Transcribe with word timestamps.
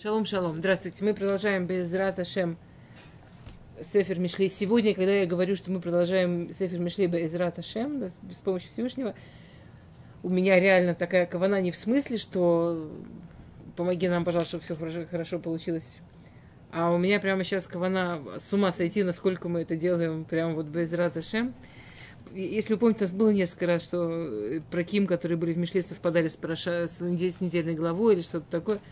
Шалом, 0.00 0.24
шалом. 0.24 0.56
Здравствуйте. 0.56 1.04
Мы 1.04 1.12
продолжаем 1.12 1.66
без 1.66 1.92
Раташем 1.92 2.56
Сефер 3.82 4.18
Мишли. 4.18 4.48
Сегодня, 4.48 4.94
когда 4.94 5.12
я 5.12 5.26
говорю, 5.26 5.56
что 5.56 5.70
мы 5.70 5.78
продолжаем 5.78 6.50
Сефер 6.54 6.78
Мишли 6.78 7.06
без 7.06 7.34
Раташем, 7.34 8.00
да, 8.00 8.08
с 8.08 8.38
помощью 8.42 8.70
Всевышнего, 8.70 9.14
у 10.22 10.30
меня 10.30 10.58
реально 10.58 10.94
такая 10.94 11.26
кавана 11.26 11.60
не 11.60 11.70
в 11.70 11.76
смысле, 11.76 12.16
что 12.16 12.90
помоги 13.76 14.08
нам, 14.08 14.24
пожалуйста, 14.24 14.56
чтобы 14.56 14.64
все 14.64 14.74
хорошо, 14.74 15.06
хорошо 15.10 15.38
получилось. 15.38 15.98
А 16.72 16.92
у 16.92 16.96
меня 16.96 17.20
прямо 17.20 17.44
сейчас 17.44 17.66
кавана 17.66 18.22
с 18.38 18.50
ума 18.54 18.72
сойти, 18.72 19.02
насколько 19.02 19.50
мы 19.50 19.60
это 19.60 19.76
делаем 19.76 20.24
прямо 20.24 20.54
вот 20.54 20.64
без 20.64 20.94
Раташем. 20.94 21.52
Если 22.32 22.72
вы 22.72 22.78
помните, 22.78 23.00
у 23.00 23.02
нас 23.02 23.12
было 23.12 23.28
несколько 23.28 23.66
раз, 23.66 23.84
что 23.84 24.62
про 24.70 24.82
Ким, 24.82 25.06
которые 25.06 25.36
были 25.36 25.52
в 25.52 25.58
Мишле, 25.58 25.82
совпадали 25.82 26.28
с, 26.28 26.36
проша, 26.36 26.86
с 26.86 27.00
недельной 27.02 27.74
главой 27.74 28.14
или 28.14 28.22
что-то 28.22 28.46
такое– 28.50 28.80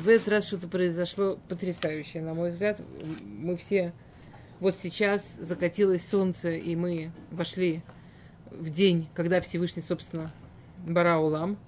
в 0.00 0.08
этот 0.08 0.28
раз 0.28 0.46
что-то 0.46 0.68
произошло 0.68 1.38
потрясающее, 1.48 2.22
на 2.22 2.34
мой 2.34 2.50
взгляд. 2.50 2.80
Мы 3.22 3.56
все... 3.56 3.92
Вот 4.58 4.76
сейчас 4.76 5.36
закатилось 5.40 6.06
солнце, 6.06 6.50
и 6.50 6.76
мы 6.76 7.12
вошли 7.30 7.82
в 8.50 8.68
день, 8.68 9.08
когда 9.14 9.40
Всевышний, 9.40 9.80
собственно, 9.80 10.30
Бараулам, 10.86 11.58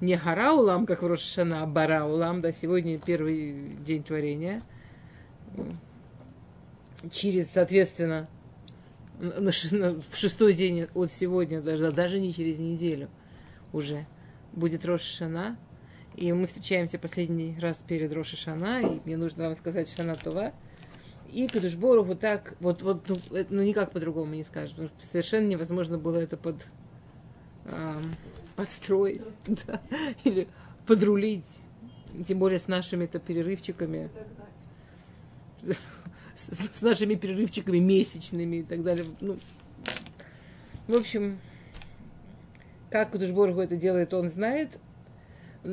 не 0.00 0.16
Хараулам, 0.16 0.86
как 0.86 1.02
в 1.02 1.06
Рошашана, 1.06 1.62
а 1.62 1.66
Бараулам, 1.66 2.40
да, 2.40 2.50
сегодня 2.50 2.98
первый 2.98 3.76
день 3.84 4.02
творения. 4.02 4.60
Через, 7.12 7.50
соответственно, 7.50 8.28
на, 9.20 9.50
в 9.50 10.16
шестой 10.16 10.52
день 10.52 10.88
от 10.94 11.12
сегодня, 11.12 11.62
даже, 11.62 11.92
даже 11.92 12.18
не 12.18 12.34
через 12.34 12.58
неделю 12.58 13.08
уже, 13.72 14.04
будет 14.52 14.84
Рошашана, 14.84 15.56
и 16.16 16.32
мы 16.32 16.46
встречаемся 16.46 16.98
последний 16.98 17.56
раз 17.60 17.84
перед 17.86 18.10
Роши 18.12 18.36
Шана, 18.36 18.80
и 18.80 19.00
мне 19.04 19.18
нужно 19.18 19.44
вам 19.44 19.56
сказать 19.56 19.94
Шана 19.94 20.14
Това. 20.14 20.52
И 21.30 21.46
Кадушбору 21.46 22.02
вот 22.04 22.20
так, 22.20 22.54
вот, 22.60 22.82
вот 22.82 23.06
ну, 23.08 23.16
ну 23.50 23.62
никак 23.62 23.92
по-другому 23.92 24.34
не 24.34 24.42
скажешь, 24.42 24.70
потому 24.70 24.88
что 24.98 25.06
совершенно 25.06 25.46
невозможно 25.46 25.98
было 25.98 26.16
это 26.16 26.38
под, 26.38 26.66
эм, 27.66 28.14
подстроить, 28.54 29.26
да, 29.66 29.82
или 30.24 30.48
подрулить, 30.86 31.58
тем 32.24 32.38
более 32.38 32.60
с 32.60 32.68
нашими-то 32.68 33.18
перерывчиками, 33.18 34.08
с 36.34 36.80
нашими 36.80 37.16
перерывчиками 37.16 37.78
месячными 37.78 38.56
и 38.56 38.62
так 38.62 38.82
далее. 38.82 39.04
Ну, 39.20 39.38
в 40.86 40.94
общем, 40.94 41.38
как 42.88 43.10
Кудушборгу 43.10 43.60
это 43.60 43.76
делает, 43.76 44.14
он 44.14 44.30
знает, 44.30 44.78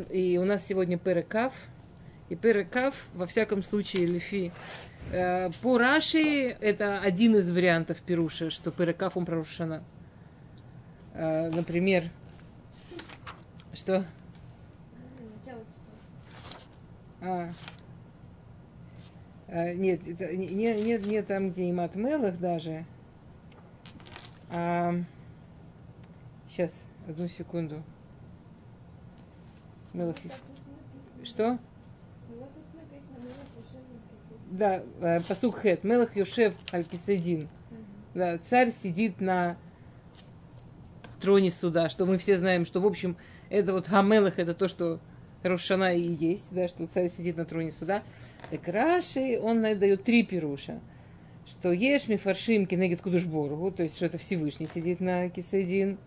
и 0.09 0.38
у 0.38 0.45
нас 0.45 0.66
сегодня 0.66 0.97
Перекав. 0.97 1.53
И 2.30 2.36
Перекав, 2.36 3.08
во 3.13 3.25
всяком 3.25 3.63
случае, 3.63 4.05
Лифи. 4.05 4.52
Э, 5.11 5.52
по 5.61 5.77
Раши 5.77 6.55
это 6.59 7.00
один 7.00 7.35
из 7.35 7.52
вариантов 7.52 8.02
Перуша, 8.02 8.50
что 8.50 8.72
Перекав 8.72 9.17
он 9.17 9.25
прорушена. 9.25 9.83
Э, 11.13 11.50
например, 11.50 12.05
что? 13.73 14.05
А, 17.22 17.50
а, 19.47 19.73
нет, 19.73 20.05
это 20.05 20.35
не, 20.35 20.47
не, 20.47 20.97
не 20.97 21.22
там, 21.22 21.52
где 21.52 21.69
и 21.69 21.72
Мелах 21.72 22.38
даже. 22.38 22.85
А, 24.50 24.94
сейчас, 26.50 26.85
одну 27.07 27.28
секунду. 27.30 27.81
Мелах... 29.94 30.16
Что? 31.23 31.58
Да, 34.52 34.83
э, 35.02 35.22
посук 35.22 35.59
хет. 35.59 35.83
Мелах 35.83 36.16
Йошев 36.16 36.53
Аль-Кисадин. 36.72 37.47
Да, 38.13 38.38
царь 38.38 38.72
сидит 38.72 39.22
на 39.22 39.57
троне 41.19 41.50
суда, 41.50 41.90
что 41.90 42.06
мы 42.06 42.18
все 42.18 42.38
знаем, 42.38 42.66
что, 42.66 42.81
в 42.81 42.85
общем, 42.85 43.16
это 43.50 43.73
вот 43.73 43.88
Хамелах, 43.88 44.40
это 44.40 44.53
то, 44.53 44.68
что 44.68 45.00
Рошана 45.41 45.95
и 45.95 46.01
есть, 46.01 46.53
да, 46.53 46.68
что 46.68 46.85
царь 46.85 47.07
сидит 47.07 47.38
на 47.38 47.45
троне 47.45 47.72
суда. 47.72 48.03
Так 48.51 48.68
Раши, 48.68 49.39
он 49.41 49.62
дает 49.62 50.03
три 50.03 50.23
пируша. 50.23 50.79
Что 51.45 51.72
ешь 51.72 52.07
ми 52.07 52.18
фаршим 52.18 52.66
кенегет 52.66 53.01
кудушборгу, 53.01 53.72
то 53.72 53.84
есть, 53.84 53.95
что 53.95 54.06
это 54.06 54.18
Всевышний 54.18 54.68
сидит 54.68 55.00
на 55.00 55.29
кисадин. 55.29 55.97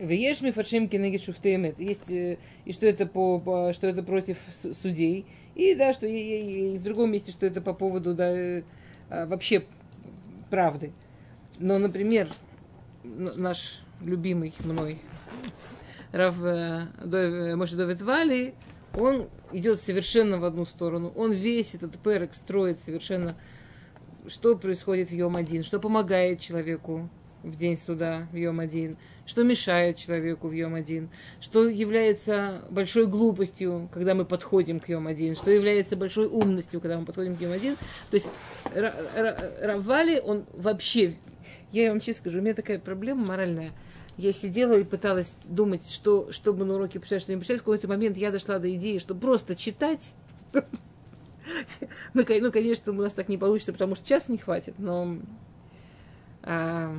А, 0.00 0.04
Вееш 0.04 0.40
мифаршим 0.40 0.88
кенегит 0.88 1.22
шуфтемет. 1.22 1.78
Есть, 1.78 2.10
э, 2.10 2.38
и 2.64 2.72
что 2.72 2.86
это, 2.86 3.06
по, 3.06 3.72
что 3.72 3.86
это 3.86 4.02
против 4.02 4.38
судей. 4.80 5.26
И 5.54 5.74
да, 5.74 5.92
что 5.92 6.06
и, 6.06 6.16
и, 6.16 6.74
и 6.74 6.78
в 6.78 6.84
другом 6.84 7.12
месте, 7.12 7.30
что 7.32 7.46
это 7.46 7.60
по 7.60 7.74
поводу 7.74 8.14
да, 8.14 8.30
э, 8.30 8.62
а, 9.08 9.26
вообще 9.26 9.62
правды. 10.50 10.92
Но, 11.58 11.78
например, 11.78 12.28
наш 13.04 13.80
любимый 14.00 14.54
мной 14.60 14.98
Рав 16.12 16.36
э, 16.42 17.54
Моше 17.56 17.76
Вали, 18.04 18.54
он 18.98 19.28
идет 19.52 19.80
совершенно 19.80 20.38
в 20.38 20.44
одну 20.44 20.64
сторону. 20.64 21.12
Он 21.14 21.32
весь 21.32 21.74
этот 21.74 21.98
перек 21.98 22.34
строит 22.34 22.80
совершенно, 22.80 23.36
что 24.26 24.56
происходит 24.56 25.10
в 25.10 25.12
Йом-1, 25.12 25.62
что 25.62 25.78
помогает 25.78 26.40
человеку 26.40 27.08
в 27.42 27.56
день 27.56 27.76
суда 27.76 28.26
в 28.32 28.36
Йом-1, 28.36 28.96
что 29.26 29.42
мешает 29.44 29.96
человеку 29.96 30.48
в 30.48 30.52
Йом-1, 30.52 31.08
что 31.40 31.68
является 31.68 32.62
большой 32.70 33.06
глупостью, 33.06 33.88
когда 33.92 34.14
мы 34.14 34.24
подходим 34.24 34.80
к 34.80 34.88
Йом-1, 34.88 35.36
что 35.36 35.50
является 35.50 35.96
большой 35.96 36.26
умностью, 36.26 36.80
когда 36.80 36.98
мы 36.98 37.04
подходим 37.04 37.36
к 37.36 37.40
Йом-1. 37.40 37.76
То 38.10 38.14
есть 38.14 38.30
Равали, 38.74 40.20
он 40.20 40.46
вообще, 40.52 41.14
я 41.72 41.90
вам 41.90 42.00
честно 42.00 42.20
скажу, 42.20 42.38
у 42.38 42.42
меня 42.42 42.54
такая 42.54 42.78
проблема 42.78 43.26
моральная. 43.26 43.70
Я 44.16 44.32
сидела 44.32 44.74
и 44.74 44.84
пыталась 44.84 45.36
думать, 45.44 45.88
что, 45.88 46.30
чтобы 46.30 46.64
на 46.64 46.74
уроке 46.74 47.00
почитать, 47.00 47.22
что 47.22 47.32
не 47.32 47.38
почитать. 47.38 47.58
В 47.58 47.64
какой-то 47.64 47.88
момент 47.88 48.18
я 48.18 48.30
дошла 48.30 48.58
до 48.58 48.74
идеи, 48.74 48.98
что 48.98 49.14
просто 49.14 49.54
читать 49.54 50.14
ну, 52.14 52.24
ну, 52.26 52.52
конечно, 52.52 52.92
у 52.92 52.96
нас 52.96 53.14
так 53.14 53.28
не 53.28 53.38
получится, 53.38 53.72
потому 53.72 53.94
что 53.94 54.06
час 54.06 54.28
не 54.28 54.38
хватит, 54.38 54.74
но 54.78 55.18
а, 56.42 56.92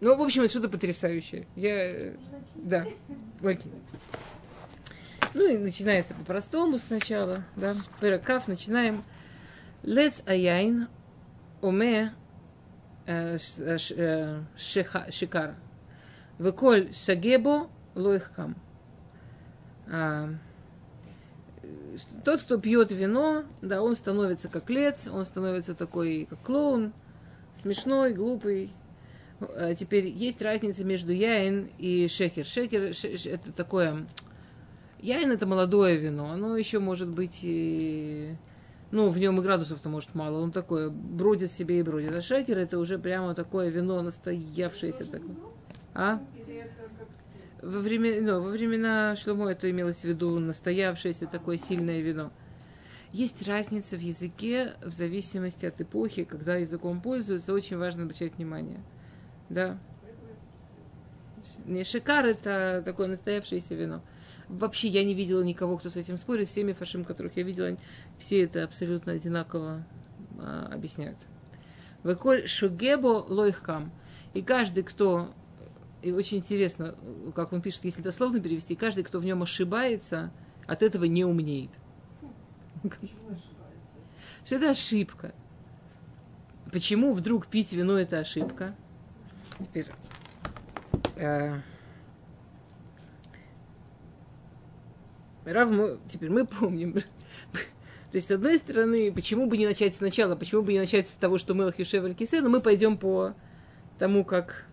ну, 0.00 0.16
в 0.16 0.22
общем, 0.22 0.42
это 0.42 0.50
что-то 0.50 0.68
потрясающее. 0.68 1.46
Я... 1.56 2.14
Да, 2.54 2.86
окей. 3.42 3.72
Ну 5.34 5.48
и 5.48 5.58
начинается 5.58 6.14
по-простому 6.14 6.78
сначала, 6.78 7.44
да. 7.56 7.74
Перекав, 8.00 8.48
начинаем. 8.48 9.04
Лец 9.82 10.22
аяйн 10.26 10.88
оме 11.62 12.12
э, 13.06 13.36
э, 13.36 13.76
э, 13.96 14.42
шикар. 14.56 15.54
Веколь 16.38 16.92
шагебо 16.92 17.70
лоихкам. 17.94 18.56
А, 19.88 20.28
тот, 22.24 22.42
кто 22.42 22.58
пьет 22.58 22.92
вино, 22.92 23.44
да, 23.62 23.82
он 23.82 23.96
становится 23.96 24.48
как 24.48 24.68
лец, 24.68 25.08
он 25.08 25.24
становится 25.24 25.74
такой, 25.74 26.26
как 26.28 26.40
клоун, 26.42 26.92
смешной, 27.54 28.12
глупый, 28.12 28.72
теперь 29.78 30.06
есть 30.06 30.40
разница 30.42 30.84
между 30.84 31.12
яин 31.12 31.68
и 31.78 32.08
шекер. 32.08 32.46
Шекер 32.46 32.92
это 33.26 33.52
такое... 33.52 34.06
Яин 35.00 35.30
это 35.30 35.46
молодое 35.46 35.96
вино, 35.98 36.30
оно 36.30 36.56
еще 36.56 36.78
может 36.78 37.08
быть 37.08 37.40
и... 37.42 38.34
Ну, 38.92 39.10
в 39.10 39.18
нем 39.18 39.38
и 39.38 39.42
градусов-то 39.42 39.88
может 39.88 40.14
мало, 40.14 40.40
он 40.40 40.52
такое, 40.52 40.88
бродит 40.88 41.50
себе 41.50 41.80
и 41.80 41.82
бродит. 41.82 42.14
А 42.14 42.22
шекер 42.22 42.56
это 42.56 42.78
уже 42.78 42.98
прямо 42.98 43.34
такое 43.34 43.68
вино 43.68 44.00
настоявшееся 44.00 45.10
такое. 45.10 45.36
А? 45.92 46.22
Во, 47.60 47.80
время, 47.80 48.22
ну, 48.22 48.40
во 48.40 48.50
времена 48.50 49.16
Шломо 49.16 49.50
это 49.50 49.70
имелось 49.70 49.98
в 49.98 50.04
виду 50.04 50.38
настоявшееся 50.38 51.26
такое 51.26 51.58
сильное 51.58 52.00
вино. 52.00 52.30
Есть 53.12 53.46
разница 53.46 53.96
в 53.96 54.00
языке 54.00 54.74
в 54.82 54.92
зависимости 54.92 55.66
от 55.66 55.80
эпохи, 55.80 56.24
когда 56.24 56.56
языком 56.56 57.00
пользуются, 57.00 57.52
очень 57.52 57.76
важно 57.76 58.04
обращать 58.04 58.36
внимание– 58.36 58.80
да. 59.48 59.78
Не 61.64 61.84
шикар 61.84 62.24
это 62.24 62.82
такое 62.84 63.08
настоявшееся 63.08 63.74
вино. 63.74 64.02
Вообще 64.48 64.88
я 64.88 65.04
не 65.04 65.14
видела 65.14 65.42
никого, 65.42 65.76
кто 65.78 65.90
с 65.90 65.96
этим 65.96 66.16
спорит. 66.18 66.48
Всеми 66.48 66.72
фашим, 66.72 67.04
которых 67.04 67.36
я 67.36 67.42
видела, 67.42 67.76
все 68.18 68.42
это 68.42 68.62
абсолютно 68.62 69.12
одинаково 69.12 69.84
а, 70.38 70.70
объясняют. 70.72 71.18
Веколь 72.04 72.46
шугебо 72.46 73.24
лойхкам. 73.28 73.90
И 74.34 74.42
каждый, 74.42 74.84
кто... 74.84 75.30
И 76.02 76.12
очень 76.12 76.38
интересно, 76.38 76.94
как 77.34 77.52
он 77.52 77.60
пишет, 77.60 77.84
если 77.84 78.02
дословно 78.02 78.38
перевести, 78.38 78.76
каждый, 78.76 79.02
кто 79.02 79.18
в 79.18 79.24
нем 79.24 79.42
ошибается, 79.42 80.30
от 80.66 80.84
этого 80.84 81.04
не 81.04 81.24
умнеет. 81.24 81.70
Что 84.44 84.54
это 84.56 84.70
ошибка. 84.70 85.34
Почему 86.70 87.12
вдруг 87.12 87.48
пить 87.48 87.72
вино 87.72 87.98
это 87.98 88.20
ошибка? 88.20 88.76
Теперь, 89.58 89.86
э, 91.16 91.58
Рав, 95.44 95.70
мы, 95.70 95.98
теперь 96.08 96.30
мы 96.30 96.46
помним. 96.46 96.92
То 97.52 98.14
есть, 98.14 98.28
с 98.28 98.30
одной 98.30 98.58
стороны, 98.58 99.12
почему 99.12 99.46
бы 99.46 99.56
не 99.56 99.66
начать 99.66 99.94
сначала, 99.94 100.36
почему 100.36 100.62
бы 100.62 100.72
не 100.72 100.78
начать 100.78 101.08
с 101.08 101.14
того, 101.14 101.38
что 101.38 101.54
Мелах 101.54 101.78
Юшев 101.78 102.04
Аль-Кисе, 102.04 102.40
но 102.40 102.48
мы 102.48 102.60
пойдем 102.60 102.98
по 102.98 103.34
тому, 103.98 104.24
как 104.24 104.66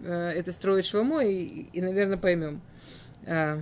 э, 0.00 0.12
это 0.12 0.52
строит 0.52 0.84
Шломо, 0.84 1.24
и, 1.24 1.44
и, 1.72 1.80
наверное, 1.80 2.18
поймем. 2.18 2.60
А, 3.26 3.60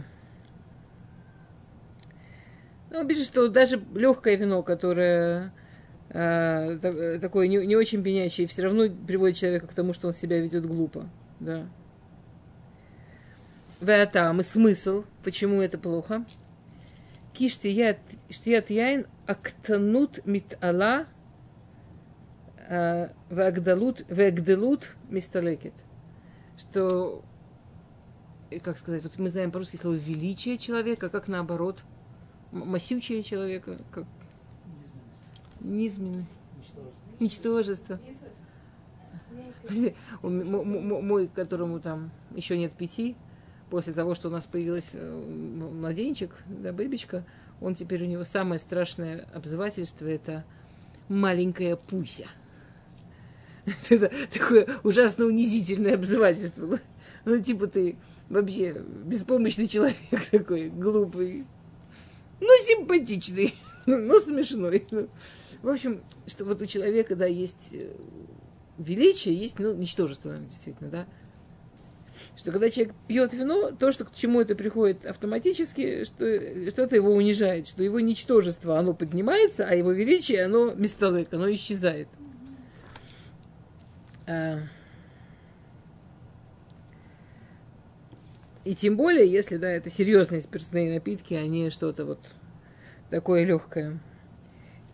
ну, 2.91 3.07
пишет, 3.07 3.27
что 3.27 3.49
даже 3.49 3.83
легкое 3.95 4.37
вино, 4.37 4.63
которое 4.63 5.53
э, 6.13 7.19
такое 7.21 7.49
не, 7.49 7.67
не 7.67 7.77
очень 7.77 8.03
пенящее, 8.03 8.47
все 8.47 8.63
равно 8.63 8.89
приводит 9.07 9.37
человека 9.37 9.67
к 9.67 9.75
тому, 9.75 9.93
что 9.93 10.09
он 10.09 10.15
себя 10.15 10.39
ведет 10.41 10.67
глупо. 10.67 11.09
Да. 11.41 11.67
Веатам 13.81 14.41
и 14.41 14.45
смысл, 14.45 15.05
почему 15.25 15.61
это 15.61 15.77
плохо. 15.77 16.25
Киштият 17.33 17.99
яин 18.71 19.07
актанут 19.27 20.25
митала 20.27 21.07
вагдалут 23.31 24.05
вагдалут 24.09 24.97
мисталекет. 25.11 25.75
Что, 26.57 27.23
как 28.63 28.79
сказать, 28.79 29.03
вот 29.03 29.19
мы 29.19 29.31
знаем 29.31 29.51
по-русски 29.51 29.77
слово 29.77 29.97
величие 29.97 30.59
человека, 30.59 31.09
как 31.09 31.29
наоборот, 31.29 31.83
массючее 32.51 33.23
человека, 33.23 33.79
как 33.91 34.05
низменность, 35.63 36.29
ничтожество. 37.19 37.99
ничтожество. 38.01 38.01
Мой, 40.23 41.29
которому 41.29 41.81
там 41.81 42.11
еще 42.35 42.59
нет 42.59 42.73
пяти, 42.73 43.17
после 43.71 43.95
того, 43.95 44.15
что 44.15 44.29
у 44.29 44.31
нас 44.31 44.45
появилась 44.45 44.91
э, 44.93 45.71
младенчик, 45.81 46.31
да, 46.47 46.73
бэбичка, 46.73 47.25
он 47.61 47.75
теперь 47.75 48.05
у 48.05 48.07
него 48.07 48.25
самое 48.25 48.61
страшное 48.61 49.27
обзывательство– 49.33 50.07
это 50.09 50.45
маленькая 51.09 51.77
пуся. 51.77 52.27
Это 53.89 54.11
такое 54.31 54.69
ужасно 54.83 55.25
унизительное 55.25 55.95
обзывательство. 55.95 56.81
Ну, 57.25 57.41
типа 57.41 57.69
ты 57.69 57.97
вообще 58.29 58.85
беспомощный 59.05 59.69
человек 59.69 59.97
такой, 60.31 60.69
глупый, 60.69 61.47
ну, 62.41 62.49
симпатичный, 62.67 63.55
ну, 63.87 64.19
смешной. 64.21 64.85
В 65.63 65.69
общем, 65.69 66.03
что 66.27 66.45
вот 66.45 66.61
у 66.61 66.67
человека, 66.67 67.17
да, 67.17 67.27
есть 67.27 67.71
э, 67.73 67.95
величие, 68.79 69.35
есть, 69.35 69.59
ну, 69.59 69.75
ничтожество, 69.75 70.37
действительно, 70.37 70.91
да 70.91 71.07
что 72.37 72.53
когда 72.53 72.71
человек 72.71 72.95
пьет 73.09 73.35
вино, 73.35 73.71
то, 73.71 73.93
что 73.93 74.05
к 74.05 74.15
чему 74.15 74.41
это 74.41 74.55
приходит 74.55 75.07
автоматически, 75.07 76.05
что, 76.05 76.71
что 76.71 76.83
это 76.83 76.97
его 76.97 77.13
унижает, 77.13 77.69
что 77.69 77.83
его 77.83 78.01
ничтожество, 78.01 78.79
оно 78.79 78.95
поднимается, 78.95 79.67
а 79.67 79.75
его 79.75 79.93
величие, 79.93 80.45
оно 80.45 80.73
местолык, 80.73 81.33
оно 81.33 81.53
исчезает. 81.53 82.09
А... 84.27 84.59
И 88.65 88.75
тем 88.77 88.97
более, 88.97 89.31
если, 89.31 89.57
да, 89.57 89.69
это 89.69 89.91
серьезные 89.91 90.41
спиртные 90.41 90.95
напитки, 90.95 91.35
а 91.35 91.47
не 91.47 91.71
что-то 91.71 92.05
вот 92.05 92.21
такое 93.11 93.45
легкое. 93.45 93.99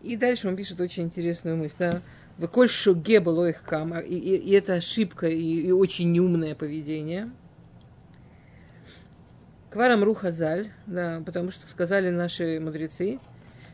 И 0.03 0.17
дальше 0.17 0.49
он 0.49 0.57
пишет 0.57 0.81
очень 0.81 1.05
интересную 1.05 1.57
мысль, 1.57 1.77
да, 1.79 2.03
Выколь 2.39 2.69
шуге 2.69 3.19
было 3.19 3.49
их 3.49 3.63
кам, 3.65 3.99
и, 3.99 4.15
и, 4.15 4.37
и 4.37 4.53
это 4.53 4.75
ошибка, 4.75 5.27
и, 5.27 5.43
и 5.43 5.73
очень 5.73 6.13
неумное 6.13 6.55
поведение. 6.55 7.33
Кварам 9.71 10.05
рухазаль, 10.05 10.71
да, 10.87 11.21
потому 11.27 11.51
что 11.51 11.69
сказали 11.69 12.11
наши 12.11 12.61
мудрецы, 12.61 13.19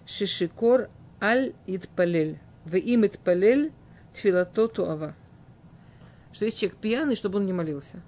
шишикор 0.06 0.88
аль 1.20 1.52
итпалель, 1.66 2.38
в 2.64 2.74
им 2.76 3.04
итпалель 3.04 3.70
тфилато 4.14 4.66
туава. 4.68 5.14
Что 6.32 6.46
есть 6.46 6.58
человек 6.58 6.78
пьяный, 6.78 7.16
чтобы 7.16 7.40
он 7.40 7.46
не 7.46 7.52
молился. 7.52 8.00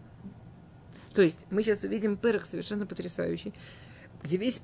То 1.15 1.21
есть 1.21 1.45
мы 1.51 1.63
сейчас 1.63 1.85
увидим 1.85 2.17
перек 2.17 2.47
совершенно 2.47 2.87
потрясающий, 2.87 3.53
где 4.23 4.39
весь 4.39 4.61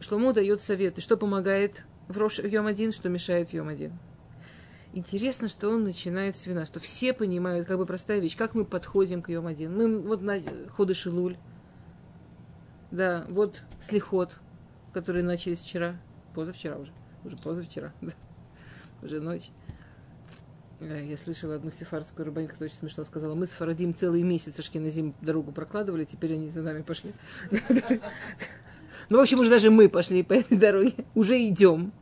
что 0.00 0.16
ему 0.16 0.32
дает 0.32 0.62
советы, 0.62 1.02
что 1.02 1.18
помогает 1.18 1.84
в, 2.08 2.18
Рош, 2.18 2.38
в 2.38 2.44
Йом-1, 2.44 2.92
что 2.92 3.08
мешает 3.08 3.48
в 3.48 3.52
Йом-1. 3.52 3.92
Интересно, 4.92 5.48
что 5.48 5.70
он 5.70 5.82
начинает 5.82 6.36
с 6.36 6.46
вина, 6.46 6.66
что 6.66 6.78
все 6.78 7.12
понимают, 7.12 7.66
как 7.66 7.78
бы 7.78 7.86
простая 7.86 8.20
вещь, 8.20 8.36
как 8.36 8.54
мы 8.54 8.64
подходим 8.64 9.22
к 9.22 9.28
Йом 9.28 9.46
один. 9.46 9.76
Мы 9.76 9.98
вот 10.00 10.22
на 10.22 10.38
ходы 10.70 10.94
Шилуль, 10.94 11.36
да, 12.92 13.24
вот 13.28 13.62
слихот, 13.80 14.38
которые 14.92 15.24
начались 15.24 15.58
вчера, 15.58 15.96
позавчера 16.32 16.76
уже, 16.76 16.92
уже 17.24 17.36
позавчера, 17.36 17.92
да, 18.00 18.12
уже 19.02 19.20
ночь. 19.20 19.50
Э, 20.78 21.04
я 21.04 21.16
слышала 21.16 21.56
одну 21.56 21.72
сефардскую 21.72 22.26
рыбаню, 22.26 22.46
которая 22.46 22.68
очень 22.68 22.78
смешно 22.78 23.02
сказала, 23.02 23.34
мы 23.34 23.46
с 23.46 23.50
Фарадим 23.50 23.96
целый 23.96 24.22
месяц 24.22 24.58
на 24.74 24.90
зим 24.90 25.14
дорогу 25.20 25.50
прокладывали, 25.50 26.04
теперь 26.04 26.34
они 26.34 26.50
за 26.50 26.62
нами 26.62 26.82
пошли. 26.82 27.12
Ну, 29.08 29.18
в 29.18 29.20
общем, 29.20 29.40
уже 29.40 29.50
даже 29.50 29.70
мы 29.70 29.88
пошли 29.88 30.22
по 30.22 30.32
этой 30.32 30.56
дороге, 30.56 30.94
уже 31.14 31.42
идем. 31.46 31.92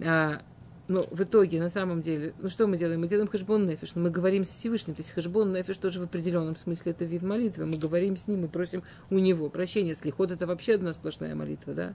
А, 0.00 0.40
но 0.88 1.02
в 1.10 1.22
итоге, 1.22 1.60
на 1.60 1.68
самом 1.68 2.00
деле, 2.00 2.34
ну 2.38 2.48
что 2.48 2.66
мы 2.66 2.78
делаем? 2.78 3.00
Мы 3.00 3.08
делаем 3.08 3.28
хэшбон 3.28 3.66
нефиш, 3.66 3.94
но 3.94 4.02
мы 4.02 4.10
говорим 4.10 4.44
с 4.44 4.48
Всевышним. 4.48 4.94
То 4.94 5.02
есть 5.02 5.12
хэшбон 5.12 5.52
нефиш 5.52 5.76
тоже 5.76 6.00
в 6.00 6.04
определенном 6.04 6.56
смысле 6.56 6.92
это 6.92 7.04
вид 7.04 7.22
молитвы. 7.22 7.66
Мы 7.66 7.76
говорим 7.76 8.16
с 8.16 8.26
ним, 8.26 8.40
мы 8.42 8.48
просим 8.48 8.82
у 9.10 9.18
него 9.18 9.50
прощения. 9.50 9.94
Слихот 9.94 10.30
это 10.30 10.46
вообще 10.46 10.76
одна 10.76 10.94
сплошная 10.94 11.34
молитва, 11.34 11.74
да? 11.74 11.94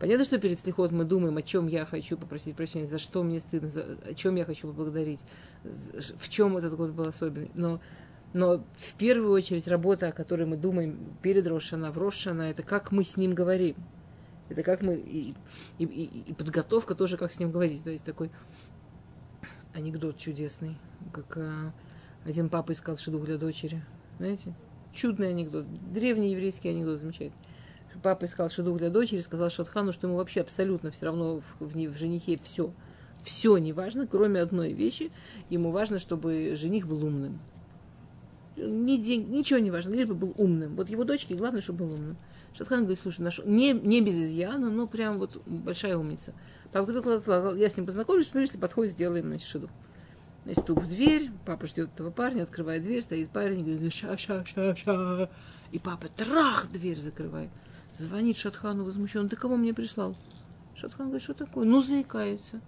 Понятно, 0.00 0.24
что 0.24 0.38
перед 0.38 0.58
слихот 0.58 0.92
мы 0.92 1.04
думаем, 1.04 1.36
о 1.36 1.42
чем 1.42 1.66
я 1.66 1.84
хочу 1.84 2.16
попросить 2.16 2.56
прощения, 2.56 2.86
за 2.86 2.98
что 2.98 3.22
мне 3.22 3.40
стыдно, 3.40 3.68
за, 3.68 3.98
о 4.08 4.14
чем 4.14 4.36
я 4.36 4.44
хочу 4.44 4.68
поблагодарить, 4.68 5.20
в 5.64 6.28
чем 6.28 6.56
этот 6.56 6.76
год 6.76 6.90
был 6.90 7.06
особенный. 7.06 7.50
Но, 7.54 7.80
но 8.32 8.64
в 8.76 8.94
первую 8.94 9.32
очередь 9.32 9.68
работа, 9.68 10.08
о 10.08 10.12
которой 10.12 10.46
мы 10.46 10.56
думаем 10.56 11.16
перед 11.22 11.46
Рошана, 11.46 11.90
в 11.90 11.98
Рошана, 11.98 12.42
это 12.42 12.62
как 12.62 12.92
мы 12.92 13.04
с 13.04 13.16
ним 13.16 13.34
говорим. 13.34 13.76
Это 14.48 14.62
как 14.62 14.82
мы... 14.82 14.96
И, 14.96 15.34
и, 15.78 15.84
и, 15.84 16.34
подготовка 16.34 16.94
тоже, 16.94 17.16
как 17.16 17.32
с 17.32 17.38
ним 17.38 17.50
говорить. 17.50 17.82
Да, 17.84 17.90
есть 17.90 18.04
такой 18.04 18.30
анекдот 19.74 20.18
чудесный, 20.18 20.76
как 21.12 21.36
а, 21.36 21.72
один 22.24 22.48
папа 22.48 22.72
искал 22.72 22.96
шедух 22.96 23.24
для 23.24 23.38
дочери. 23.38 23.82
Знаете? 24.18 24.54
Чудный 24.92 25.30
анекдот. 25.30 25.66
Древний 25.92 26.32
еврейский 26.32 26.70
анекдот, 26.70 27.00
замечательный. 27.00 27.32
Папа 28.02 28.26
искал 28.26 28.48
шедух 28.48 28.78
для 28.78 28.90
дочери, 28.90 29.20
сказал 29.20 29.50
Шатхану, 29.50 29.92
что 29.92 30.06
ему 30.06 30.16
вообще 30.16 30.40
абсолютно 30.40 30.90
все 30.90 31.06
равно 31.06 31.40
в, 31.40 31.60
в, 31.60 31.74
в 31.74 31.98
женихе 31.98 32.38
все. 32.42 32.72
Все 33.22 33.56
не 33.58 33.72
важно, 33.72 34.06
кроме 34.06 34.40
одной 34.40 34.72
вещи. 34.72 35.10
Ему 35.50 35.72
важно, 35.72 35.98
чтобы 35.98 36.54
жених 36.56 36.86
был 36.86 37.04
умным. 37.04 37.40
Ни 38.58 38.96
день, 38.96 39.28
ничего 39.30 39.58
не 39.58 39.70
важно, 39.70 39.94
лишь 39.94 40.08
бы 40.08 40.14
был 40.14 40.34
умным. 40.36 40.74
Вот 40.74 40.90
его 40.90 41.04
дочке 41.04 41.34
главное, 41.34 41.60
чтобы 41.60 41.84
был 41.84 41.94
умным. 41.94 42.16
Шатхан 42.54 42.80
говорит, 42.80 42.98
слушай, 42.98 43.20
нашел, 43.20 43.44
не, 43.46 43.72
не 43.72 44.00
без 44.00 44.18
изъяна, 44.18 44.70
но 44.70 44.86
прям 44.86 45.18
вот 45.18 45.40
большая 45.46 45.96
умница. 45.96 46.32
Папа 46.72 46.90
сказал, 47.20 47.54
я 47.54 47.68
с 47.68 47.76
ним 47.76 47.86
познакомлюсь, 47.86 48.30
если 48.34 48.58
подходит, 48.58 48.94
сделаем, 48.94 49.28
значит, 49.28 49.46
шиду. 49.46 49.68
Значит, 50.44 50.64
стук 50.64 50.82
в 50.82 50.88
дверь, 50.88 51.30
папа 51.46 51.66
ждет 51.66 51.90
этого 51.94 52.10
парня, 52.10 52.42
открывает 52.42 52.82
дверь, 52.82 53.02
стоит 53.02 53.30
парень, 53.30 53.64
говорит, 53.64 53.92
ша-ша-ша-ша. 53.92 55.30
И 55.70 55.78
папа 55.78 56.08
трах, 56.08 56.68
дверь 56.72 56.98
закрывает. 56.98 57.50
Звонит 57.94 58.38
Шатхану 58.38 58.84
возмущен, 58.84 59.28
ты 59.28 59.36
кого 59.36 59.56
мне 59.56 59.74
прислал? 59.74 60.16
Шатхан 60.74 61.06
говорит, 61.06 61.22
что 61.22 61.34
такое? 61.34 61.66
Ну, 61.66 61.82
заикается. 61.82 62.60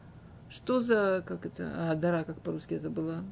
Что 0.51 0.81
за, 0.81 1.25
как 1.27 1.47
это, 1.47 1.73
а, 1.77 1.95
дара, 1.95 2.25
как 2.25 2.41
по-русски 2.41 2.75
я 2.75 2.81
забыла. 2.81 3.25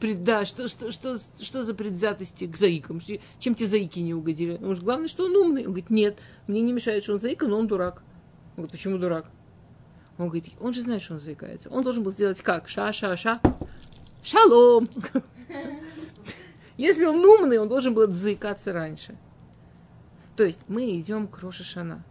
Пред, 0.00 0.24
да, 0.24 0.44
что, 0.44 0.68
что, 0.68 0.90
что, 0.90 1.16
что 1.40 1.62
за 1.62 1.74
предвзятости 1.74 2.46
к 2.46 2.56
заикам? 2.56 3.00
Чем 3.38 3.54
те 3.54 3.66
заики 3.66 4.00
не 4.00 4.14
угодили? 4.14 4.54
Он 4.54 4.58
говорит, 4.58 4.82
главное, 4.82 5.08
что 5.08 5.26
он 5.26 5.36
умный. 5.36 5.62
Он 5.62 5.68
говорит, 5.68 5.90
нет, 5.90 6.18
мне 6.48 6.60
не 6.60 6.72
мешает, 6.72 7.04
что 7.04 7.12
он 7.12 7.20
заика, 7.20 7.46
но 7.46 7.58
он 7.58 7.68
дурак. 7.68 8.02
Он 8.56 8.64
говорит, 8.64 8.72
почему 8.72 8.98
дурак? 8.98 9.30
Он 10.18 10.26
говорит, 10.26 10.46
он 10.60 10.72
же 10.72 10.82
знает, 10.82 11.02
что 11.02 11.14
он 11.14 11.20
заикается. 11.20 11.70
Он 11.70 11.82
должен 11.82 12.02
был 12.02 12.12
сделать 12.12 12.40
как? 12.40 12.68
Ша-ша-ша. 12.68 13.40
Шалом! 14.24 14.88
Если 16.76 17.04
он 17.04 17.24
умный, 17.24 17.58
он 17.58 17.68
должен 17.68 17.94
был 17.94 18.12
заикаться 18.12 18.72
раньше. 18.72 19.16
То 20.36 20.44
есть 20.44 20.60
мы 20.68 20.98
идем 20.98 21.28
к 21.28 21.38
Рошашана. 21.38 22.04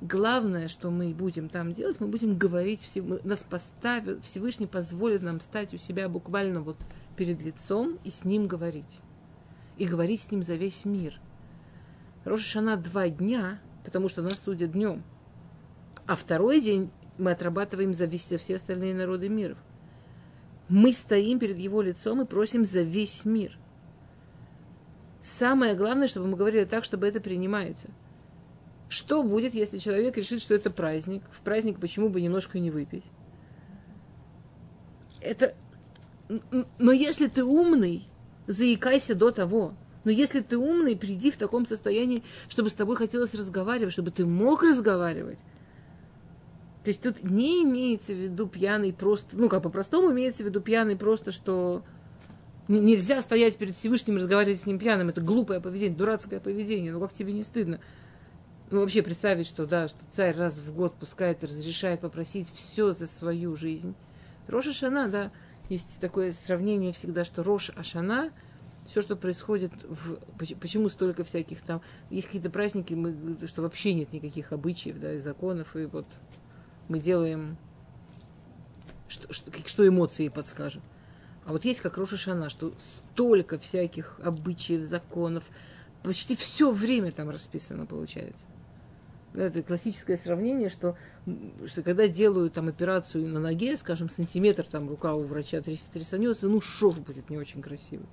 Главное, 0.00 0.68
что 0.68 0.90
мы 0.90 1.14
будем 1.14 1.48
там 1.48 1.72
делать, 1.72 2.00
мы 2.00 2.08
будем 2.08 2.36
говорить, 2.36 2.98
нас 3.24 3.42
поставят, 3.42 4.24
Всевышний 4.24 4.66
позволит 4.66 5.22
нам 5.22 5.40
стать 5.40 5.72
у 5.72 5.76
себя 5.76 6.08
буквально 6.08 6.60
вот 6.60 6.76
перед 7.16 7.42
лицом 7.42 7.98
и 8.04 8.10
с 8.10 8.24
ним 8.24 8.46
говорить. 8.46 9.00
И 9.78 9.86
говорить 9.86 10.20
с 10.20 10.30
ним 10.30 10.42
за 10.42 10.54
весь 10.54 10.84
мир. 10.84 11.20
Рошашана 12.24 12.76
два 12.76 13.08
дня, 13.08 13.60
потому 13.84 14.08
что 14.08 14.22
нас 14.22 14.38
судят 14.38 14.72
днем. 14.72 15.02
А 16.06 16.16
второй 16.16 16.60
день 16.60 16.90
мы 17.18 17.30
отрабатываем 17.30 17.94
за, 17.94 18.06
весь, 18.06 18.26
все 18.26 18.56
остальные 18.56 18.94
народы 18.94 19.28
мира. 19.28 19.56
Мы 20.68 20.92
стоим 20.92 21.38
перед 21.38 21.58
его 21.58 21.82
лицом 21.82 22.22
и 22.22 22.26
просим 22.26 22.64
за 22.64 22.82
весь 22.82 23.24
мир. 23.24 23.58
Самое 25.20 25.74
главное, 25.74 26.08
чтобы 26.08 26.26
мы 26.26 26.36
говорили 26.36 26.64
так, 26.64 26.84
чтобы 26.84 27.06
это 27.06 27.20
принимается. 27.20 27.88
Что 28.88 29.22
будет, 29.22 29.54
если 29.54 29.78
человек 29.78 30.16
решит, 30.16 30.40
что 30.40 30.54
это 30.54 30.70
праздник? 30.70 31.22
В 31.32 31.40
праздник 31.40 31.80
почему 31.80 32.08
бы 32.08 32.20
немножко 32.20 32.58
не 32.58 32.70
выпить? 32.70 33.04
Это... 35.20 35.54
Но 36.78 36.92
если 36.92 37.26
ты 37.28 37.44
умный, 37.44 38.04
заикайся 38.46 39.14
до 39.14 39.30
того. 39.30 39.74
Но 40.04 40.10
если 40.10 40.40
ты 40.40 40.58
умный, 40.58 40.96
приди 40.96 41.30
в 41.30 41.36
таком 41.36 41.66
состоянии, 41.66 42.22
чтобы 42.48 42.68
с 42.68 42.74
тобой 42.74 42.96
хотелось 42.96 43.34
разговаривать, 43.34 43.92
чтобы 43.92 44.10
ты 44.10 44.26
мог 44.26 44.62
разговаривать. 44.62 45.38
То 46.84 46.90
есть 46.90 47.02
тут 47.02 47.24
не 47.24 47.62
имеется 47.62 48.12
в 48.12 48.16
виду 48.16 48.46
пьяный 48.46 48.92
просто, 48.92 49.38
ну 49.38 49.48
как 49.48 49.62
по-простому 49.62 50.12
имеется 50.12 50.42
в 50.42 50.46
виду 50.46 50.60
пьяный 50.60 50.96
просто, 50.96 51.32
что 51.32 51.82
нельзя 52.68 53.22
стоять 53.22 53.56
перед 53.56 53.74
Всевышним 53.74 54.16
и 54.16 54.18
разговаривать 54.18 54.60
с 54.60 54.66
ним 54.66 54.78
пьяным. 54.78 55.08
Это 55.08 55.22
глупое 55.22 55.62
поведение, 55.62 55.96
дурацкое 55.96 56.40
поведение. 56.40 56.92
Ну 56.92 57.00
как 57.00 57.14
тебе 57.14 57.32
не 57.32 57.42
стыдно? 57.42 57.80
Ну 58.74 58.80
вообще 58.80 59.04
представить, 59.04 59.46
что 59.46 59.66
да, 59.66 59.86
что 59.86 60.00
царь 60.10 60.36
раз 60.36 60.58
в 60.58 60.74
год 60.74 60.96
пускает 60.96 61.44
разрешает 61.44 62.00
попросить 62.00 62.52
все 62.52 62.90
за 62.90 63.06
свою 63.06 63.54
жизнь. 63.54 63.94
Роша 64.48 64.72
Шана, 64.72 65.08
да, 65.08 65.30
есть 65.68 66.00
такое 66.00 66.32
сравнение 66.32 66.92
всегда, 66.92 67.22
что 67.22 67.44
Рош 67.44 67.70
Ашана– 67.76 68.32
все, 68.84 69.00
что 69.00 69.14
происходит 69.14 69.70
в... 69.84 70.16
Почему 70.56 70.88
столько 70.88 71.22
всяких 71.22 71.62
там... 71.62 71.82
Есть 72.10 72.26
какие-то 72.26 72.50
праздники, 72.50 72.94
мы, 72.94 73.46
что 73.46 73.62
вообще 73.62 73.94
нет 73.94 74.12
никаких 74.12 74.50
обычаев, 74.50 74.98
да, 74.98 75.12
и 75.12 75.18
законов, 75.18 75.76
и 75.76 75.84
вот 75.84 76.06
мы 76.88 76.98
делаем, 76.98 77.56
что, 79.06 79.32
что, 79.32 79.52
что 79.68 79.86
эмоции 79.86 80.26
подскажут. 80.30 80.82
А 81.44 81.52
вот 81.52 81.64
есть 81.64 81.80
как 81.80 81.96
Роша 81.96 82.16
Шана, 82.16 82.50
что 82.50 82.74
столько 83.12 83.60
всяких 83.60 84.18
обычаев, 84.18 84.82
законов, 84.82 85.44
почти 86.02 86.34
все 86.34 86.72
время 86.72 87.12
там 87.12 87.30
расписано 87.30 87.86
получается. 87.86 88.46
Это 89.34 89.64
классическое 89.64 90.16
сравнение, 90.16 90.68
что, 90.68 90.96
что 91.66 91.82
когда 91.82 92.06
делают 92.06 92.52
там 92.52 92.68
операцию 92.68 93.26
на 93.26 93.40
ноге, 93.40 93.76
скажем, 93.76 94.08
сантиметр 94.08 94.64
там 94.64 94.88
рука 94.88 95.12
у 95.12 95.24
врача 95.24 95.60
трясанется, 95.60 96.48
ну 96.48 96.60
шов 96.60 97.02
будет 97.04 97.30
не 97.30 97.36
очень 97.36 97.60
красивый. 97.60 98.06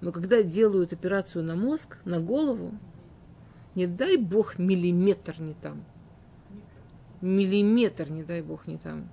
Но 0.00 0.10
когда 0.10 0.42
делают 0.42 0.94
операцию 0.94 1.44
на 1.44 1.54
мозг, 1.54 1.98
на 2.06 2.18
голову, 2.18 2.72
не 3.74 3.86
дай 3.86 4.16
бог 4.16 4.58
миллиметр 4.58 5.38
не 5.38 5.52
там. 5.52 5.84
Миллиметр, 7.20 8.10
не 8.10 8.24
дай 8.24 8.40
бог, 8.40 8.66
не 8.66 8.78
там. 8.78 9.10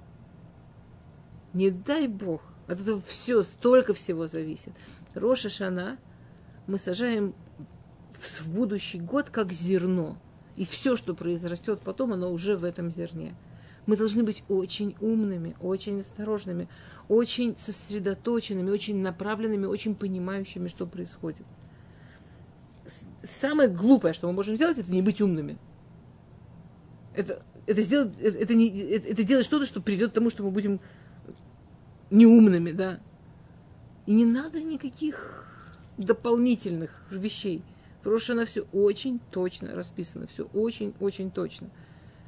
Не 1.54 1.70
дай 1.70 2.08
бог. 2.08 2.42
От 2.68 2.80
этого 2.80 3.02
все, 3.06 3.44
столько 3.44 3.94
всего 3.94 4.28
зависит. 4.28 4.74
Роша 5.14 5.50
Шана 5.50 5.98
мы 6.66 6.80
сажаем 6.80 7.36
в 8.18 8.50
будущий 8.50 9.00
год 9.00 9.30
как 9.30 9.52
зерно. 9.52 10.18
И 10.60 10.66
все, 10.66 10.98
что 10.98 11.16
произрастет 11.16 11.80
потом, 11.86 12.12
оно 12.12 12.30
уже 12.30 12.58
в 12.58 12.66
этом 12.66 12.92
зерне. 12.92 13.34
Мы 13.86 13.96
должны 13.96 14.24
быть 14.24 14.44
очень 14.50 14.94
умными, 15.00 15.56
очень 15.62 16.02
осторожными, 16.02 16.68
очень 17.08 17.56
сосредоточенными, 17.56 18.70
очень 18.70 18.98
направленными, 18.98 19.66
очень 19.66 19.96
понимающими, 19.96 20.68
что 20.68 20.86
происходит. 20.86 21.46
Самое 23.24 23.70
глупое, 23.70 24.14
что 24.14 24.28
мы 24.28 24.34
можем 24.34 24.58
сделать, 24.58 24.78
это 24.78 24.92
не 24.92 25.02
быть 25.02 25.22
умными. 25.22 25.58
Это, 27.16 27.42
это, 27.66 27.82
сделать, 27.82 28.12
это, 28.20 28.38
это, 28.38 28.54
не, 28.54 28.68
это, 28.68 29.08
это 29.08 29.24
делать 29.24 29.46
что-то, 29.46 29.66
что 29.66 29.80
придет 29.80 30.12
к 30.12 30.14
тому, 30.16 30.30
что 30.30 30.44
мы 30.44 30.52
будем 30.52 30.82
неумными, 32.12 32.74
да. 32.74 33.00
И 34.06 34.12
не 34.12 34.26
надо 34.26 34.62
никаких 34.62 35.78
дополнительных 35.98 37.08
вещей. 37.12 37.64
Она 38.30 38.46
все 38.46 38.62
очень 38.72 39.20
точно 39.32 39.76
расписано, 39.76 40.28
все 40.28 40.46
очень-очень 40.54 41.32
точно. 41.32 41.70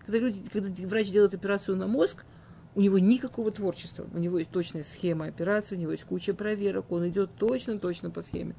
Когда, 0.05 0.19
люди, 0.19 0.41
когда 0.51 0.69
врач 0.87 1.11
делает 1.11 1.33
операцию 1.33 1.77
на 1.77 1.87
мозг, 1.87 2.25
у 2.75 2.81
него 2.81 2.99
никакого 2.99 3.51
творчества. 3.51 4.07
У 4.13 4.17
него 4.17 4.39
есть 4.39 4.51
точная 4.51 4.83
схема 4.83 5.25
операции, 5.25 5.75
у 5.75 5.79
него 5.79 5.91
есть 5.91 6.05
куча 6.05 6.33
проверок, 6.33 6.91
он 6.91 7.07
идет 7.07 7.31
точно-точно 7.37 8.09
по 8.09 8.21
схеме. 8.21 8.55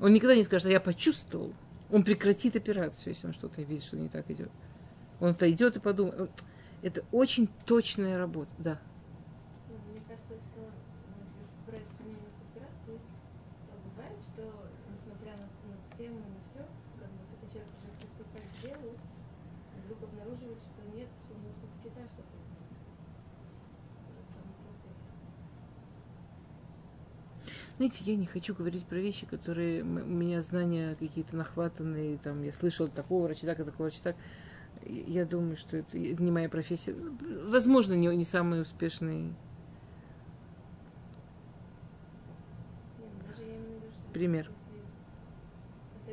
Он 0.00 0.12
никогда 0.12 0.34
не 0.34 0.44
скажет, 0.44 0.66
а 0.68 0.70
я 0.70 0.80
почувствовал. 0.80 1.52
Он 1.90 2.04
прекратит 2.04 2.56
операцию, 2.56 3.14
если 3.14 3.26
он 3.26 3.32
что-то 3.32 3.62
видит, 3.62 3.84
что 3.84 3.96
не 3.96 4.08
так 4.08 4.30
идет. 4.30 4.50
Он-то 5.18 5.50
идет 5.50 5.76
и 5.76 5.80
подумает. 5.80 6.30
Это 6.82 7.04
очень 7.12 7.48
точная 7.66 8.16
работа, 8.16 8.50
да. 8.58 8.80
Мне 9.90 10.00
кажется, 10.08 10.34
что 10.40 10.60
если 11.20 11.44
брать 11.66 11.84
сравнение 11.96 12.30
с 12.30 12.40
операцией, 12.40 12.98
то 13.68 13.76
бывает, 13.84 14.16
что 14.24 14.42
несмотря 14.88 15.36
на, 15.36 15.44
на 15.68 15.76
схему 15.92 16.16
и 16.16 16.30
на 16.32 16.40
все, 16.48 16.64
как 16.96 17.10
бы, 17.10 17.20
когда 17.28 17.46
человек 17.52 17.68
уже 17.76 17.92
приступает 18.00 18.48
к 18.48 18.56
делу, 18.64 18.96
вдруг 19.84 19.98
обнаруживает, 20.08 20.62
что 20.62 20.80
нет, 20.96 21.08
что 21.26 21.34
нужно 21.36 21.66
в 21.68 21.76
Китай 21.84 22.06
что-то 22.08 22.32
изменить. 22.40 22.80
Уже 24.08 24.22
в 24.24 24.30
самом 24.32 24.56
процессе. 24.64 25.12
Знаете, 27.80 28.04
я 28.04 28.14
не 28.14 28.26
хочу 28.26 28.54
говорить 28.54 28.84
про 28.84 28.98
вещи, 28.98 29.24
которые 29.24 29.82
у 29.82 29.86
меня 29.86 30.42
знания 30.42 30.96
какие-то 30.96 31.34
нахватанные, 31.34 32.18
там, 32.18 32.42
я 32.42 32.52
слышал 32.52 32.88
такого 32.88 33.22
врача 33.22 33.46
так, 33.46 33.56
такого 33.56 33.84
врача 33.84 34.00
так. 34.02 34.16
Я 34.84 35.24
думаю, 35.24 35.56
что 35.56 35.78
это 35.78 35.98
не 35.98 36.30
моя 36.30 36.50
профессия. 36.50 36.94
Возможно, 37.48 37.94
не, 37.94 38.14
не 38.14 38.24
самый 38.24 38.60
успешный 38.60 39.32
ну, 42.98 43.06
Пример. 44.12 44.50
ну, 46.04 46.12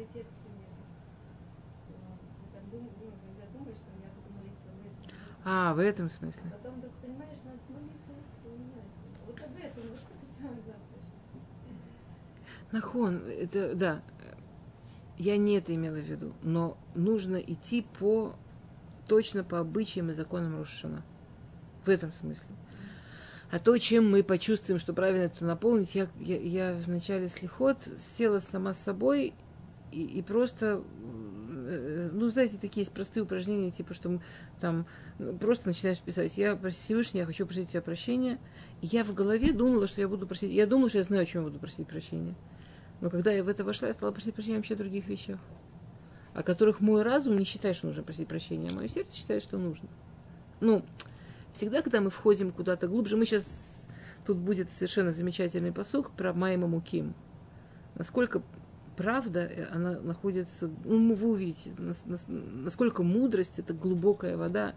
А, 5.44 5.74
в 5.74 5.80
этом 5.80 6.10
смысле. 6.10 6.50
потом 6.50 6.76
вдруг 6.76 6.94
понимаешь, 6.94 7.40
надо 7.44 7.60
молиться 7.68 8.14
вот 9.26 9.36
об 9.36 9.58
этом, 9.58 9.98
что 9.98 10.08
ты 10.08 10.42
самое 10.42 10.62
главное. 10.62 10.87
Нахон, 12.72 13.22
это, 13.28 13.76
да, 13.76 14.02
я 15.18 15.38
не 15.38 15.58
это 15.58 15.74
имела 15.74 15.96
в 15.96 16.06
виду, 16.06 16.34
но 16.44 16.78
нужно 16.96 17.38
идти 17.38 17.86
по, 18.00 18.36
точно 19.08 19.44
по 19.44 19.60
обычаям 19.60 20.12
и 20.12 20.14
законам 20.14 20.58
Рошана. 20.60 21.04
В 21.86 21.90
этом 21.90 22.12
смысле. 22.12 22.56
А 23.50 23.60
то, 23.60 23.78
чем 23.78 24.12
мы 24.12 24.24
почувствуем, 24.24 24.78
что 24.78 24.94
правильно 24.94 25.24
это 25.24 25.46
наполнить, 25.46 25.96
я, 25.96 26.10
я, 26.20 26.38
я 26.38 26.78
начале 26.88 27.30
слихот 27.30 27.78
села 28.18 28.40
сама 28.40 28.74
с 28.74 28.80
собой 28.80 29.34
и, 29.92 30.04
и 30.04 30.22
просто, 30.22 30.84
э, 31.66 32.10
ну, 32.12 32.30
знаете, 32.30 32.58
такие 32.60 32.82
есть 32.82 32.92
простые 32.92 33.24
упражнения, 33.24 33.72
типа, 33.72 33.94
что 33.94 34.10
мы 34.10 34.22
там 34.60 34.86
ну, 35.18 35.38
просто 35.38 35.70
начинаешь 35.70 36.00
писать, 36.00 36.38
я 36.38 36.58
Всевышний, 36.70 37.22
я 37.22 37.26
хочу 37.26 37.46
просить 37.46 37.70
тебя 37.70 37.82
прощения. 37.82 38.38
И 38.82 38.88
я 38.88 39.06
в 39.06 39.14
голове 39.14 39.54
думала, 39.54 39.88
что 39.88 40.02
я 40.02 40.10
буду 40.10 40.28
просить, 40.28 40.52
я 40.52 40.68
думала, 40.68 40.90
что 40.90 40.98
я 40.98 41.06
знаю, 41.06 41.24
о 41.24 41.26
чем 41.26 41.44
я 41.44 41.48
буду 41.48 41.60
просить 41.60 41.88
прощения. 41.88 42.36
Но 43.02 43.10
когда 43.10 43.32
я 43.32 43.44
в 43.44 43.48
это 43.48 43.64
вошла, 43.64 43.88
я 43.88 43.94
стала 43.94 44.12
просить 44.12 44.34
прощения 44.34 44.58
вообще 44.58 44.76
других 44.76 45.08
вещах, 45.08 45.40
о 46.34 46.44
которых 46.44 46.80
мой 46.80 47.04
разум 47.04 47.38
не 47.38 47.46
считает, 47.46 47.76
что 47.76 47.88
нужно 47.88 48.04
просить 48.04 48.28
прощения, 48.28 48.70
а 48.72 48.76
мое 48.76 48.88
сердце 48.88 49.18
считает, 49.18 49.44
что 49.44 49.58
нужно. 49.58 49.88
Ну, 50.60 50.84
всегда, 51.54 51.82
когда 51.82 52.02
мы 52.02 52.10
входим 52.10 52.52
куда-то 52.52 52.88
глубже, 52.88 53.18
мы 53.18 53.26
сейчас, 53.26 53.88
тут 54.26 54.38
будет 54.38 54.72
совершенно 54.72 55.12
замечательный 55.12 55.72
посок 55.72 56.12
про 56.12 56.34
Майма 56.34 56.68
Муким. 56.68 57.14
Насколько 57.96 58.42
правда, 58.96 59.42
э, 59.42 59.66
она 59.72 60.00
находится, 60.00 60.70
ну, 60.84 61.14
вы 61.14 61.30
увидите, 61.30 61.72
нас- 61.78 62.06
нас- 62.06 62.26
насколько 62.28 63.04
мудрость– 63.04 63.54
это 63.60 63.74
глубокая 63.74 64.36
вода, 64.36 64.74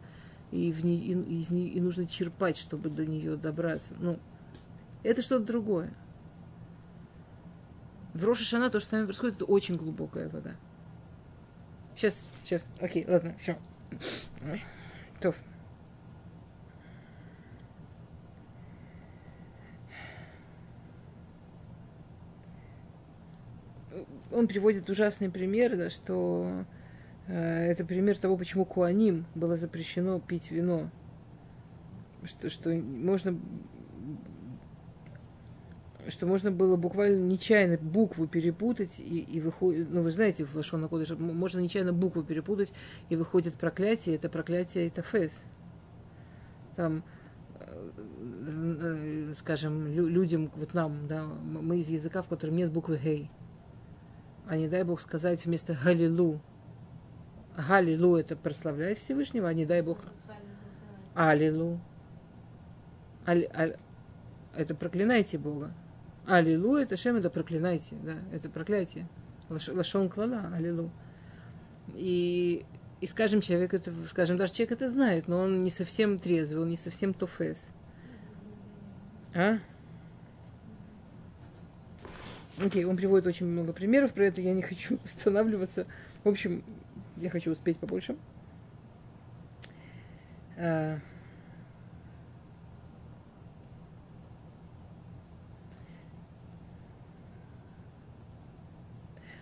и, 0.51 0.73
в 0.73 0.85
ней, 0.85 0.99
и, 0.99 1.41
из 1.41 1.51
ней, 1.51 1.69
и 1.69 1.81
нужно 1.81 2.07
черпать, 2.07 2.57
чтобы 2.57 2.91
до 2.91 3.07
нее 3.07 3.37
добраться. 3.37 3.95
Ну, 3.99 4.19
это 5.03 5.23
что-то 5.23 5.45
другое. 5.45 5.95
В 8.15 8.25
Роша 8.25 8.45
Шана 8.45 8.71
то, 8.71 8.81
что 8.81 8.89
с 8.89 8.93
нами 8.93 9.05
происходит, 9.05 9.37
это 9.37 9.45
очень 9.45 9.77
глубокая 9.77 10.29
вода. 10.29 10.57
Сейчас, 11.95 12.27
сейчас, 12.43 12.69
окей, 12.81 13.05
ладно, 13.07 13.35
все. 13.39 13.57
То. 15.21 15.35
Он 24.33 24.47
приводит 24.47 24.89
ужасный 24.89 25.29
пример, 25.29 25.77
да, 25.77 25.91
что 25.91 26.65
э, 27.27 27.71
это 27.71 27.85
пример 27.85 28.17
того, 28.17 28.37
почему 28.37 28.65
куаним 28.65 29.27
было 29.35 29.57
запрещено 29.57 30.21
пить 30.21 30.51
вино. 30.51 30.91
Что, 32.25 32.49
что 32.49 32.71
можно 32.71 33.39
что 36.09 36.27
можно 36.27 36.51
было 36.51 36.77
буквально 36.77 37.23
нечаянно 37.27 37.79
букву 37.79 38.27
перепутать 38.27 39.01
и, 39.01 39.21
и 39.21 39.41
выходит, 39.41 39.89
ну 39.91 40.03
вы 40.03 40.11
знаете, 40.11 40.45
в 40.45 40.55
Лашон 40.57 40.89
Кодыш, 40.89 41.11
можно 41.11 41.61
нечаянно 41.61 41.93
букву 41.93 42.23
перепутать 42.23 42.73
и 43.09 43.17
выходит 43.17 43.55
проклятие, 43.55 44.17
это 44.17 44.29
проклятие 44.29 44.89
это 44.89 45.03
фес. 45.03 45.45
Там, 46.77 47.03
э, 47.61 47.91
э, 48.47 49.35
скажем, 49.39 49.87
лю- 49.87 50.09
людям, 50.09 50.51
вот 50.57 50.75
нам, 50.75 51.07
да, 51.09 51.25
мы 51.25 51.79
из 51.79 51.89
языка, 51.89 52.23
в 52.23 52.29
котором 52.29 52.57
нет 52.57 52.73
буквы 52.73 52.99
гей. 52.99 53.31
а 54.47 54.57
не 54.57 54.69
дай 54.69 54.83
Бог 54.83 55.01
сказать 55.01 55.45
вместо 55.45 55.75
Галилу. 55.75 56.41
Галилу 57.57 58.17
это 58.17 58.37
прославлять 58.37 58.99
Всевышнего, 58.99 59.49
а 59.49 59.55
не 59.55 59.67
дай 59.67 59.83
Бог 59.83 59.99
Алилу. 61.15 61.81
Аль, 63.27 63.49
аль, 63.55 63.77
это 64.57 64.75
проклинайте 64.75 65.39
Бога. 65.39 65.73
Алилу 66.31 66.77
это 66.77 66.97
Шем, 66.97 67.17
это 67.17 67.29
проклинайте, 67.29 67.97
да, 68.05 68.15
это 68.33 68.49
проклятие. 68.49 69.09
Лашон 69.49 70.09
клала, 70.09 70.49
алилу. 70.55 70.93
И, 71.95 72.65
и 73.01 73.07
скажем, 73.07 73.41
человек 73.41 73.75
это, 73.75 73.93
скажем, 74.09 74.37
даже 74.37 74.53
человек 74.53 74.73
это 74.73 74.89
знает, 74.89 75.27
но 75.27 75.41
он 75.41 75.65
не 75.65 75.71
совсем 75.71 76.21
трезвый, 76.21 76.63
он 76.63 76.71
не 76.71 76.77
совсем 76.77 77.15
тофес. 77.15 77.71
А? 79.35 79.59
Окей, 82.59 82.85
он 82.85 82.97
приводит 82.97 83.27
очень 83.27 83.47
много 83.47 83.73
примеров, 83.73 84.15
про 84.15 84.27
это 84.27 84.41
я 84.41 84.55
не 84.55 84.63
хочу 84.63 85.01
останавливаться. 85.05 85.87
В 86.23 86.29
общем, 86.29 86.63
я 87.17 87.29
хочу 87.31 87.51
успеть 87.51 87.79
побольше. 87.79 88.15
А, 90.57 91.01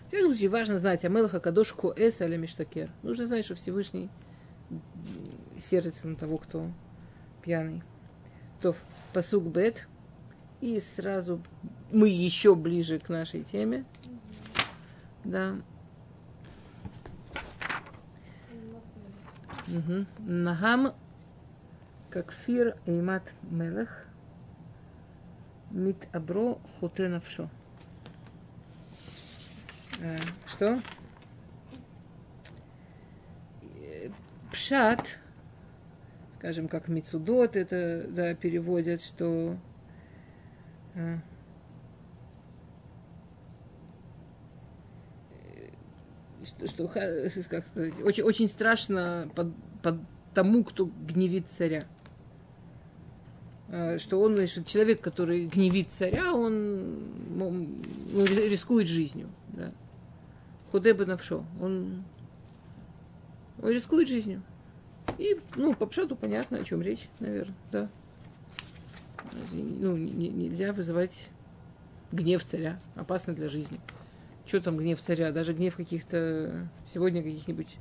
В 0.09 0.11
всяком 0.11 0.31
случае, 0.31 0.49
важно 0.49 0.79
знать 0.79 1.05
о 1.05 1.11
Мелаха 1.11 1.39
Кадош 1.39 1.75
Коэс 1.75 2.23
Аля 2.23 2.39
Миштакер. 2.39 2.91
Нужно 3.03 3.27
знать, 3.27 3.45
что 3.45 3.55
Всевышний 3.55 4.09
сердится 5.61 6.09
на 6.09 6.17
того, 6.17 6.39
кто 6.39 6.71
пьяный. 7.43 7.83
То 8.63 8.75
посук 9.13 9.45
бет. 9.45 9.87
И 10.63 10.81
сразу 10.81 11.43
мы 11.93 12.09
еще 12.09 12.55
ближе 12.55 12.99
к 12.99 13.11
нашей 13.11 13.43
теме. 13.43 13.85
Да. 15.25 15.57
Угу. 19.67 20.07
Нагам 20.21 20.95
как 22.09 22.33
фир 22.33 22.79
эймат 22.87 23.35
мелех 23.43 24.07
мит 25.71 26.09
абро 26.13 26.59
хуте 26.81 27.09
навшо. 27.09 27.45
Э, 27.45 27.58
что? 30.47 30.81
Пшат, 34.53 35.19
скажем, 36.39 36.69
как 36.69 36.89
Мицудот 36.89 37.57
это 37.57 38.07
да, 38.09 38.35
переводят, 38.35 39.03
что 39.03 39.57
э, 40.95 41.19
что, 46.45 46.67
что 46.67 46.89
как 47.49 47.67
сказать, 47.67 48.03
очень, 48.03 48.23
очень 48.25 48.49
страшно 48.49 49.31
под, 49.35 49.53
под 49.83 50.01
тому, 50.35 50.65
кто 50.65 50.87
гневит 50.87 51.49
царя. 51.49 51.85
Э, 53.69 53.99
что 53.99 54.21
он, 54.21 54.37
значит, 54.37 54.67
человек, 54.67 55.01
который 55.01 55.47
гневит 55.47 55.91
царя, 55.91 56.33
он 56.33 57.13
ну, 57.37 57.67
рискует 58.15 58.89
жизнью. 58.89 59.29
Да. 59.49 59.73
Худеба 60.71 61.07
навшо. 61.07 61.45
Он, 61.61 62.05
он 63.63 63.71
рискует 63.71 64.09
жизнью. 64.09 64.43
И, 65.17 65.41
ну, 65.57 65.75
по 65.75 65.87
пшату 65.87 66.15
понятно, 66.15 66.59
о 66.59 66.65
чем 66.65 66.83
речь, 66.83 67.09
наверное, 67.21 67.57
да. 67.73 67.91
Ну, 69.53 69.97
не, 69.97 70.29
нельзя 70.29 70.73
вызывать 70.73 71.29
гнев 72.13 72.45
царя. 72.45 72.79
Опасно 72.95 73.35
для 73.35 73.49
жизни. 73.49 73.79
Что 74.47 74.61
там 74.61 74.77
гнев 74.77 75.01
царя? 75.01 75.33
Даже 75.33 75.55
гнев 75.55 75.77
каких-то 75.77 76.69
сегодня 76.93 77.23
каких-нибудь 77.23 77.77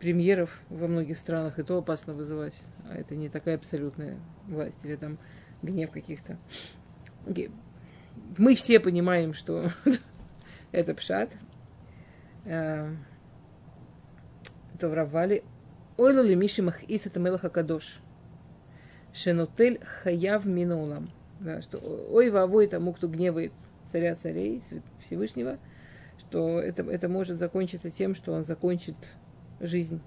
премьеров 0.00 0.60
во 0.68 0.88
многих 0.88 1.18
странах, 1.18 1.58
и 1.58 1.62
то 1.62 1.78
опасно 1.78 2.12
вызывать. 2.12 2.54
А 2.88 2.94
это 2.94 3.16
не 3.16 3.28
такая 3.28 3.56
абсолютная 3.56 4.18
власть. 4.46 4.84
Или 4.84 4.96
там 4.96 5.18
гнев 5.62 5.90
каких-то. 5.90 6.38
Мы 8.38 8.54
все 8.54 8.80
понимаем, 8.80 9.34
что 9.34 9.70
это 10.72 10.94
пшат, 10.94 11.32
Эм, 12.46 13.04
Товравали. 14.78 15.42
Ойлу 15.96 16.22
ли 16.22 16.36
миши 16.36 16.62
махис 16.62 17.06
это 17.06 17.18
мелаха 17.18 17.50
кадош. 17.50 18.00
Шенотель 19.12 19.80
хаяв 19.84 20.44
минулам. 20.46 21.10
Да, 21.40 21.60
что 21.60 21.78
ой 21.78 22.30
вовой 22.30 22.66
тому, 22.66 22.92
кто 22.92 23.08
гневает 23.08 23.52
царя 23.90 24.14
царей, 24.14 24.62
Всевышнего, 25.00 25.58
что 26.18 26.60
это, 26.60 26.82
это 26.84 27.08
может 27.08 27.38
закончиться 27.38 27.90
тем, 27.90 28.14
что 28.14 28.32
он 28.32 28.44
закончит 28.44 28.96
жизнь. 29.60 30.00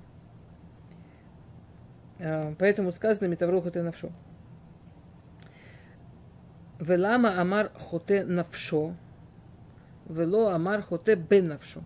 Э, 2.19 2.56
поэтому 2.58 2.91
сказано 2.91 3.28
метавроха 3.28 3.71
ты 3.71 3.82
навшо. 3.82 4.12
Велама 6.80 7.39
амар 7.39 7.71
хоте 7.73 8.23
навшо. 8.23 8.95
Вело 10.08 10.49
амар 10.49 10.82
хоте 10.82 11.15
бен 11.15 11.47
навшо. 11.47 11.84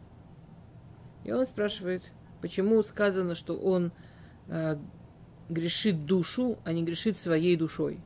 И 1.24 1.32
он 1.32 1.46
спрашивает, 1.46 2.12
почему 2.42 2.82
сказано, 2.84 3.36
что 3.36 3.58
он 3.58 3.92
э, 4.48 4.78
грешит 5.50 6.06
душу, 6.06 6.58
а 6.64 6.74
не 6.74 6.84
грешит 6.84 7.18
своей 7.18 7.56
душой. 7.56 8.00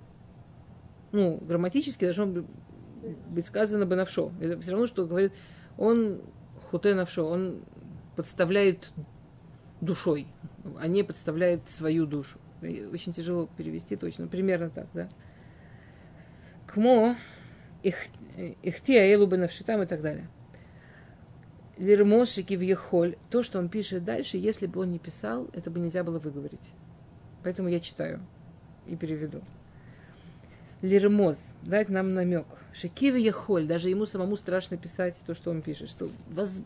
Ну, 1.12 1.40
грамматически 1.42 2.06
должно 2.06 2.46
быть 3.30 3.46
сказано 3.46 3.86
бы 3.86 3.96
навшо. 3.96 4.32
Это 4.40 4.60
все 4.60 4.72
равно, 4.72 4.88
что 4.88 5.06
говорит, 5.06 5.32
он 5.78 6.22
хуте 6.70 6.94
навшо, 6.94 7.26
он 7.26 7.64
подставляет 8.16 8.92
душой, 9.82 10.28
а 10.80 10.88
не 10.88 11.04
подставляет 11.04 11.70
свою 11.70 12.06
душу. 12.06 12.40
Очень 12.62 13.14
тяжело 13.14 13.48
перевести 13.58 13.96
точно, 13.96 14.28
примерно 14.28 14.70
так, 14.70 14.88
да. 14.94 15.10
Кмо, 16.66 17.16
их, 17.84 17.96
ихти 18.64 18.98
аэлу 18.98 19.28
навшитам 19.28 19.82
и 19.84 19.86
так 19.86 20.02
далее. 20.02 20.28
Лирмошики 21.78 22.56
в 22.56 22.62
Ехоль, 22.62 23.18
то, 23.30 23.44
что 23.44 23.60
он 23.60 23.70
пишет 23.70 24.04
дальше, 24.04 24.38
если 24.38 24.66
бы 24.66 24.82
он 24.82 24.92
не 24.92 25.00
писал, 25.00 25.48
это 25.54 25.70
бы 25.70 25.80
нельзя 25.80 26.04
было 26.04 26.18
выговорить. 26.18 26.72
Поэтому 27.44 27.70
я 27.70 27.80
читаю 27.80 28.20
и 28.88 28.96
переведу. 28.96 29.42
Лирмоз, 30.82 31.54
дать 31.62 31.90
нам 31.90 32.14
намек. 32.14 32.48
Шекив 32.74 33.16
Ехоль, 33.16 33.68
даже 33.68 33.90
ему 33.90 34.06
самому 34.06 34.38
страшно 34.38 34.78
писать 34.78 35.22
то, 35.26 35.36
что 35.36 35.52
он 35.52 35.62
пишет. 35.62 35.90
Что 35.90 36.10
воз... 36.30 36.62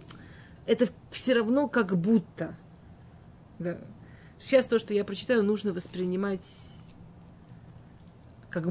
Это 0.65 0.87
все 1.11 1.33
равно 1.33 1.67
как 1.67 1.97
будто. 1.97 2.55
Да. 3.59 3.79
Сейчас 4.39 4.65
то, 4.65 4.79
что 4.79 4.93
я 4.93 5.03
прочитаю, 5.03 5.43
нужно 5.43 5.73
воспринимать 5.73 6.41
как 8.49 8.65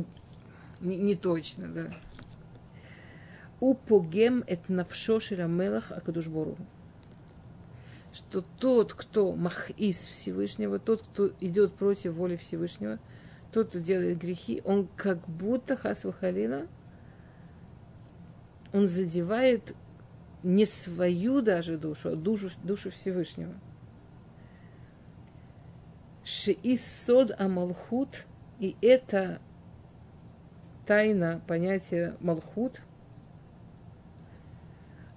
не, 0.80 0.96
не 0.96 1.16
точно, 1.16 1.68
да 1.68 1.94
упогем 3.60 4.42
эт 4.46 4.68
навшо 4.68 5.20
ширамелах 5.20 5.92
акадушбору. 5.92 6.56
Что 8.12 8.42
тот, 8.58 8.94
кто 8.94 9.32
махис 9.32 9.98
Всевышнего, 10.06 10.78
тот, 10.78 11.02
кто 11.02 11.28
идет 11.40 11.74
против 11.74 12.14
воли 12.14 12.36
Всевышнего, 12.36 12.98
тот, 13.52 13.68
кто 13.68 13.78
делает 13.78 14.18
грехи, 14.18 14.62
он 14.64 14.88
как 14.96 15.28
будто 15.28 15.76
хасвахалина, 15.76 16.66
он 18.72 18.88
задевает 18.88 19.74
не 20.42 20.64
свою 20.64 21.42
даже 21.42 21.76
душу, 21.76 22.10
а 22.10 22.16
душу, 22.16 22.50
душу 22.64 22.90
Всевышнего. 22.90 23.54
Шиисод 26.24 27.38
Амалхут, 27.38 28.26
и 28.58 28.76
это 28.80 29.40
тайна 30.86 31.42
понятия 31.46 32.16
Малхут– 32.20 32.82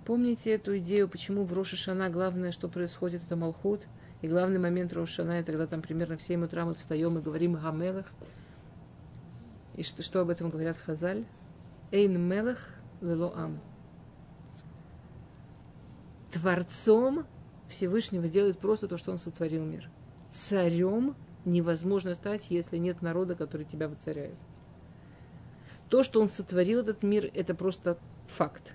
Помните 0.06 0.52
эту 0.52 0.78
идею, 0.80 1.08
почему 1.08 1.46
в 1.46 1.54
Рошашана 1.54 2.10
главное, 2.10 2.52
что 2.52 2.68
происходит, 2.68 3.24
это 3.24 3.38
Малхут, 3.38 3.88
и 4.22 4.28
главный 4.28 4.60
момент 4.60 4.92
Рошашана, 4.92 5.39
и 5.39 5.44
тогда 5.44 5.66
там 5.66 5.82
примерно 5.82 6.18
в 6.18 6.22
7 6.22 6.44
утра 6.44 6.66
мы 6.66 6.74
встаем 6.74 7.18
и 7.18 7.22
говорим 7.22 7.54
Гамелах. 7.54 8.08
И 9.76 9.84
что, 9.84 10.04
что 10.04 10.20
об 10.20 10.30
этом 10.30 10.50
говорят 10.50 10.78
Хазаль? 10.78 11.26
Эйн 11.92 12.20
Мелах 12.20 12.70
Лелоам. 13.02 13.62
Творцом 16.32 17.26
Всевышнего 17.70 18.28
делает 18.28 18.60
просто 18.60 18.88
то, 18.88 18.98
что 18.98 19.12
он 19.12 19.18
сотворил 19.18 19.63
мир. 19.63 19.89
Царем 20.32 21.16
невозможно 21.46 22.13
стать, 22.16 22.48
если 22.50 22.78
нет 22.78 23.02
народа, 23.02 23.36
который 23.36 23.66
тебя 23.66 23.88
воцаряет. 23.88 24.36
То, 25.89 26.04
что 26.04 26.22
он 26.22 26.28
сотворил 26.28 26.80
этот 26.80 27.04
мир, 27.04 27.30
это 27.34 27.56
просто 27.56 27.98
факт 28.28 28.74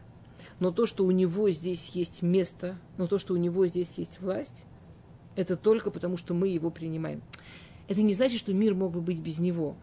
но 0.61 0.71
то, 0.71 0.87
что 0.87 1.05
у 1.05 1.11
него 1.11 1.51
здесь 1.51 1.91
есть 1.91 2.23
место, 2.23 2.79
но 2.97 3.07
то, 3.07 3.19
что 3.19 3.35
у 3.35 3.37
него 3.37 3.67
здесь 3.67 3.95
есть 3.97 4.21
власть, 4.21 4.67
это 5.37 5.57
только 5.57 5.91
потому, 5.91 6.17
что 6.17 6.35
мы 6.35 6.49
его 6.49 6.71
принимаем. 6.71 7.23
Это 7.87 8.03
не 8.03 8.13
значит, 8.13 8.41
что 8.41 8.53
мир 8.53 8.75
мог 8.75 8.93
бы 8.93 9.01
быть 9.01 9.21
без 9.21 9.39
него. 9.39 9.77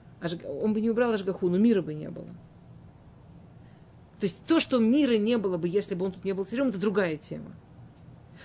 Он 0.61 0.73
бы 0.73 0.81
не 0.81 0.89
убрал 0.89 1.13
Ашгаху, 1.13 1.49
но 1.49 1.57
мира 1.57 1.81
бы 1.81 1.93
не 1.93 2.09
было. 2.09 2.27
То 4.19 4.25
есть 4.25 4.43
то, 4.45 4.59
что 4.59 4.79
мира 4.79 5.17
не 5.17 5.37
было 5.37 5.57
бы, 5.57 5.67
если 5.67 5.95
бы 5.95 6.05
он 6.05 6.11
тут 6.11 6.23
не 6.25 6.33
был 6.33 6.45
царем, 6.45 6.67
это 6.67 6.77
другая 6.77 7.17
тема. 7.17 7.51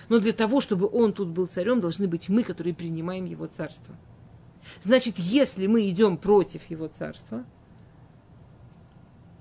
Но 0.09 0.19
для 0.19 0.31
того, 0.31 0.61
чтобы 0.61 0.87
он 0.87 1.13
тут 1.13 1.29
был 1.29 1.45
царем, 1.47 1.81
должны 1.81 2.07
быть 2.07 2.29
мы, 2.29 2.43
которые 2.43 2.73
принимаем 2.73 3.25
его 3.25 3.47
царство. 3.47 3.95
Значит, 4.81 5.17
если 5.17 5.67
мы 5.67 5.89
идем 5.89 6.17
против 6.17 6.69
его 6.69 6.87
царства, 6.87 7.43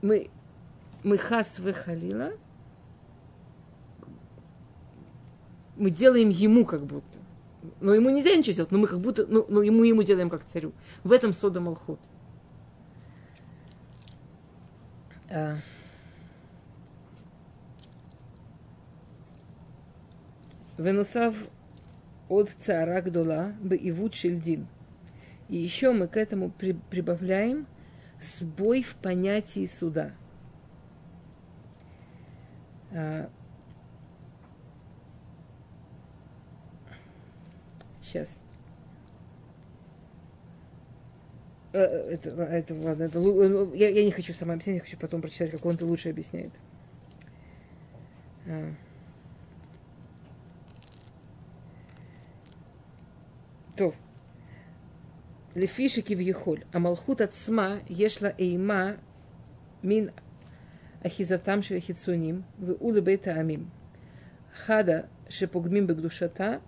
мы, 0.03 0.31
мы 1.03 1.19
хас 1.19 1.59
халила, 1.85 2.33
мы 5.81 5.91
делаем 5.91 6.29
ему 6.29 6.65
как 6.65 6.85
будто. 6.85 7.19
Но 7.81 7.95
ему 7.95 8.11
нельзя 8.11 8.37
ничего 8.37 8.53
сделать, 8.53 8.71
но 8.71 8.79
мы 8.79 8.87
как 8.87 9.01
будто, 9.01 9.27
ну, 9.27 9.47
ну 9.49 9.63
ему 9.63 9.83
ему 9.83 10.03
делаем 10.03 10.29
как 10.31 10.45
царю. 10.45 10.73
В 11.05 11.11
этом 11.11 11.33
сода 11.33 11.61
Малхут. 11.61 11.99
А. 15.31 15.57
Венусав 20.77 21.35
от 22.29 22.51
цара 22.51 23.01
гдола 23.01 23.55
беивут 23.61 24.15
шельдин. 24.15 24.67
И 25.49 25.57
еще 25.57 25.93
мы 25.93 26.09
к 26.09 26.17
этому 26.17 26.51
при, 26.51 26.73
прибавляем 26.73 27.67
сбой 28.21 28.83
в 28.83 28.97
понятии 28.97 29.67
суда. 29.67 30.13
А, 32.93 33.31
Сейчас. 38.11 38.41
Э, 41.73 41.79
э, 41.79 42.15
это, 42.15 42.31
это 42.31 42.75
ладно, 42.75 43.05
это, 43.05 43.21
э, 43.21 43.77
я, 43.77 43.89
я 43.89 44.05
не 44.05 44.11
хочу 44.11 44.35
сама 44.35 44.55
объяснять, 44.55 44.79
я 44.79 44.81
хочу 44.81 44.99
потом 44.99 45.23
прочитать, 45.23 45.53
как 45.53 45.65
он 45.65 45.75
это 45.75 45.87
лучше 45.87 46.11
объясняет. 46.11 46.51
А. 48.49 48.75
То. 53.77 53.95
Лефишики 55.55 56.15
в 56.15 56.59
А 56.73 56.79
Малхут 56.81 57.21
от 57.21 57.33
Сма 57.33 57.79
ешла 57.89 58.35
эйма 58.39 58.97
мин 59.83 60.11
ахизатам 61.05 61.63
шелихицуним 61.63 62.45
в 62.59 62.73
улыбейта 62.73 63.35
амим. 63.35 63.71
Хада 64.53 65.09
шепугмим 65.29 65.87
бегдушата 65.87 66.61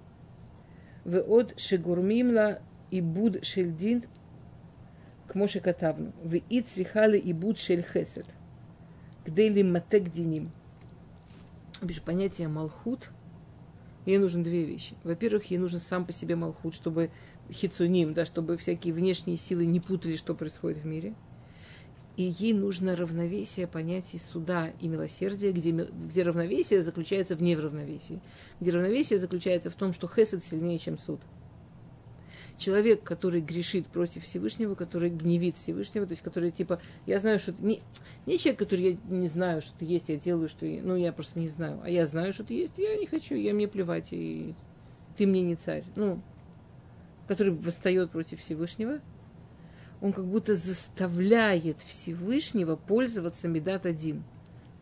ועוד 1.06 1.52
שגורמים 1.58 2.32
לה 2.32 2.48
עיבוד 2.90 3.38
של 3.42 3.72
דין 3.72 4.00
כמו 5.28 5.48
שכתבנו, 5.48 6.10
והיא 6.26 6.64
צריכה 6.64 7.08
לעיבוד 7.08 7.58
של 7.58 7.82
חסד 7.82 8.28
כדי 9.26 9.50
למתק 9.50 10.02
דינים. 10.02 10.50
Без 11.84 12.00
понятия 12.00 12.48
малхут – 12.48 13.18
ей 14.08 14.18
нужны 14.18 14.42
две 14.42 14.64
вещи. 14.64 14.96
Во-первых, 15.04 15.52
ей 15.52 15.58
нужен 15.58 15.80
сам 15.80 16.06
по 16.06 16.14
себе 16.14 16.36
Малхут, 16.36 16.74
чтобы 16.74 17.12
хицуним, 17.52 18.14
да, 18.14 18.26
чтобы 18.26 18.58
всякие 18.58 18.94
внешние 18.94 19.38
силы 19.38 19.66
не 19.66 19.82
путали, 19.82 20.16
что 20.16 20.34
происходит 20.34 20.80
в 20.80 20.86
мире. 20.86 21.14
и 22.17 22.25
ей 22.25 22.53
нужно 22.53 22.95
равновесие 22.95 23.67
понятий 23.67 24.19
суда 24.19 24.71
и 24.81 24.89
милосердия, 24.89 25.51
где, 25.53 25.71
где 25.71 26.23
равновесие 26.23 26.83
заключается 26.83 27.37
в 27.37 27.43
неравновесии. 27.43 28.21
Где 28.61 28.71
равновесие 28.71 29.19
заключается 29.19 29.71
в 29.71 29.75
том, 29.75 29.93
что 29.93 30.09
хесед 30.09 30.45
сильнее, 30.45 30.79
чем 30.79 30.99
суд 30.99 31.21
человек, 32.63 33.03
который 33.03 33.41
грешит 33.41 33.87
против 33.89 34.25
Всевышнего, 34.25 34.75
который 34.75 35.11
гневит 35.11 35.57
Всевышнего, 35.57 36.07
то 36.07 36.13
есть 36.13 36.23
который 36.23 36.51
типа, 36.51 36.81
я 37.07 37.19
знаю, 37.19 37.39
что 37.39 37.55
не, 37.59 37.81
не 38.27 38.39
человек, 38.39 38.61
который 38.61 38.93
я 38.93 38.97
не 39.09 39.29
знаю, 39.29 39.63
что 39.63 39.73
ты 39.79 39.85
есть, 39.85 40.09
я 40.09 40.17
делаю, 40.17 40.49
что 40.49 40.65
ну 40.65 40.97
я 40.97 41.13
просто 41.13 41.41
не 41.41 41.49
знаю, 41.49 41.81
а 41.83 41.91
я 41.91 42.07
знаю, 42.07 42.33
что 42.33 42.45
ты 42.45 42.55
есть, 42.55 42.79
я 42.79 42.97
не 42.97 43.07
хочу, 43.07 43.35
я 43.35 43.53
мне 43.53 43.69
плевать, 43.69 44.09
и 44.13 44.55
ты 45.17 45.27
мне 45.27 45.43
не 45.43 45.57
царь. 45.57 45.85
Ну, 45.97 46.21
который 47.27 47.53
восстает 47.53 48.11
против 48.11 48.41
Всевышнего, 48.41 49.01
он 50.03 50.13
как 50.13 50.27
будто 50.27 50.55
заставляет 50.57 51.81
Всевышнего 51.81 52.77
пользоваться 52.77 53.49
Медат 53.49 53.87
один. 53.87 54.23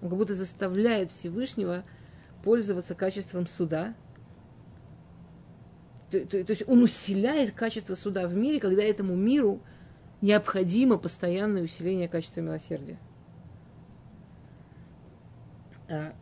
Он 0.02 0.08
как 0.08 0.18
будто 0.18 0.34
заставляет 0.34 1.12
Всевышнего 1.12 1.84
пользоваться 2.42 2.96
качеством 2.96 3.46
суда– 3.46 3.94
то, 6.10 6.26
то, 6.26 6.44
то 6.44 6.50
есть 6.50 6.68
он 6.68 6.82
усиляет 6.82 7.52
качество 7.52 7.94
суда 7.94 8.26
в 8.26 8.34
мире, 8.34 8.58
когда 8.58 8.82
этому 8.82 9.14
миру 9.14 9.60
необходимо 10.20 10.98
постоянное 10.98 11.62
усиление 11.62 12.08
качества 12.08 12.40
милосердия. 12.40 12.98
А, 15.88 16.12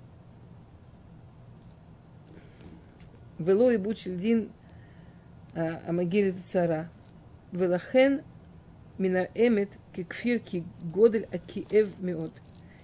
Вело 3.39 3.71
и 3.71 3.79
Бучильдин 3.79 4.51
а, 5.55 5.83
Амагилит 5.87 6.37
цара. 6.45 6.91
Велахен 7.51 8.23
мина 8.99 9.29
эмет 9.35 9.71
кекфир 9.95 10.41
ки 10.41 10.65
годель 10.83 11.29
акиев 11.33 11.99
миот. 12.01 12.43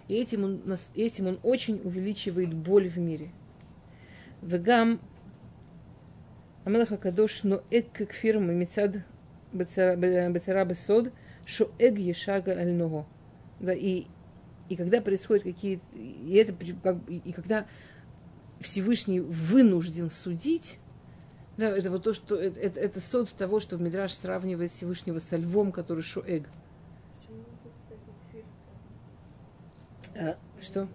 И 0.09 0.15
этим 0.15 0.45
он, 0.45 0.79
этим 0.95 1.27
он 1.27 1.41
очень 1.43 1.81
увеличивает 1.83 2.55
боль 2.55 2.89
в 2.89 2.99
мире. 2.99 3.31
Вегам 4.43 5.01
Амелаха 6.65 6.97
Кадош, 6.97 7.43
но 7.43 7.63
эк 7.71 7.87
кекфир 7.97 8.39
мицад 8.39 8.97
бацара 9.53 10.65
бесод, 10.65 11.13
шо 11.47 11.71
эг 11.79 11.99
ешага 11.99 12.53
ального. 12.53 13.07
Да, 13.61 13.73
и, 13.73 14.07
и 14.69 14.77
когда 14.77 15.01
происходят 15.01 15.45
какие-то... 15.45 15.85
И, 15.95 16.35
это, 16.35 16.55
как 16.83 16.99
и 17.09 17.33
когда 17.33 17.67
Всевышний 18.61 19.21
вынужден 19.21 20.11
судить, 20.11 20.79
да, 21.57 21.69
это 21.69 21.91
вот 21.91 22.03
то, 22.03 22.15
что 22.15 22.37
это, 22.37 22.59
это, 22.59 22.81
это 22.81 23.01
сод 23.01 23.31
того, 23.31 23.61
что 23.61 23.77
Мидраш 23.77 24.13
сравнивает 24.13 24.71
Всевышнего 24.71 25.19
со 25.19 25.37
львом, 25.37 25.73
который 25.73 26.03
шоэг. 26.03 26.49
А, 30.17 30.37
что? 30.61 30.89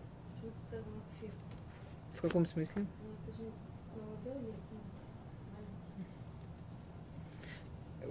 В 2.15 2.21
каком 2.21 2.45
смысле? 2.45 2.85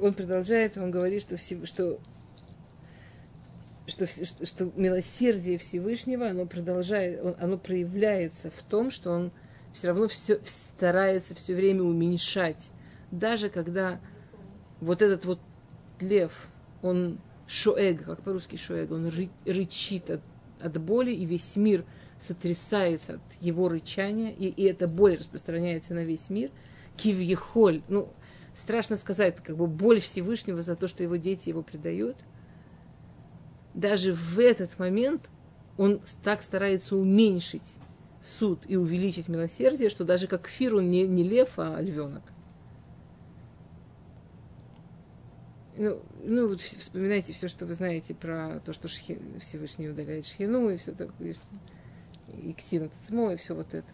он 0.01 0.15
продолжает, 0.15 0.77
он 0.77 0.91
говорит, 0.91 1.23
что, 1.23 1.37
все, 1.37 1.65
что, 1.67 1.99
что, 3.87 4.07
что, 4.07 4.47
что 4.47 4.73
милосердие 4.77 5.59
Всевышнего, 5.59 6.29
оно 6.29 6.47
продолжает, 6.47 7.25
он, 7.25 7.35
оно 7.39 7.59
проявляется 7.59 8.51
в 8.51 8.63
том, 8.63 8.91
что 8.91 9.11
он 9.11 9.33
все 9.73 9.89
равно 9.89 10.09
все, 10.09 10.41
старается 10.45 11.35
все 11.35 11.55
время 11.55 11.83
уменьшать. 11.83 12.71
Даже 13.11 13.49
когда 13.49 14.01
вот 14.81 15.03
этот 15.03 15.25
вот 15.25 15.41
лев, 16.01 16.49
он 16.83 17.19
шоэг, 17.47 18.05
как 18.05 18.23
по-русски 18.23 18.57
шоэг, 18.57 18.91
он 18.91 19.09
ры, 19.09 19.31
рычит 19.45 20.11
от, 20.11 20.21
от 20.61 20.81
боли, 20.81 21.13
и 21.13 21.25
весь 21.25 21.57
мир 21.57 21.85
сотрясается 22.19 23.15
от 23.15 23.43
его 23.43 23.69
рычания, 23.69 24.31
и, 24.31 24.47
и 24.47 24.65
эта 24.65 24.89
боль 24.89 25.17
распространяется 25.17 25.95
на 25.95 26.05
весь 26.05 26.31
мир. 26.31 26.51
Кивьехоль, 26.97 27.83
ну, 27.89 28.13
страшно 28.55 28.97
сказать, 28.97 29.37
как 29.37 29.57
бы 29.57 29.67
боль 29.67 30.01
Всевышнего 30.01 30.63
за 30.63 30.77
то, 30.77 30.89
что 30.89 31.03
его 31.03 31.17
дети 31.17 31.49
его 31.49 31.63
предают, 31.63 32.17
даже 33.75 34.13
в 34.13 34.39
этот 34.41 34.79
момент 34.79 35.31
он 35.77 36.01
так 36.25 36.43
старается 36.43 36.97
уменьшить 36.97 37.77
суд 38.23 38.65
и 38.67 38.77
увеличить 38.77 39.29
милосердие, 39.29 39.91
что 39.91 40.05
даже 40.05 40.27
как 40.27 40.47
Фир 40.49 40.77
он 40.77 40.91
не, 40.91 41.07
не 41.07 41.23
лев, 41.23 41.55
а 41.57 41.81
львенок. 41.81 42.23
Ну, 45.77 46.03
ну, 46.25 46.49
вот 46.49 46.61
вспоминайте 46.61 47.33
все, 47.33 47.47
что 47.47 47.65
вы 47.65 47.75
знаете 47.75 48.13
про 48.13 48.61
то, 48.65 48.73
что 48.73 48.89
шхи, 48.89 49.21
Всевышний 49.41 49.89
удаляет 49.89 50.27
шхину, 50.27 50.71
и 50.71 50.77
все 50.77 50.91
такое, 50.91 51.37
и 52.43 52.53
ктина 52.53 52.89
тацмо, 52.89 53.31
и 53.31 53.37
все 53.37 53.55
вот 53.55 53.75
это. 53.75 53.87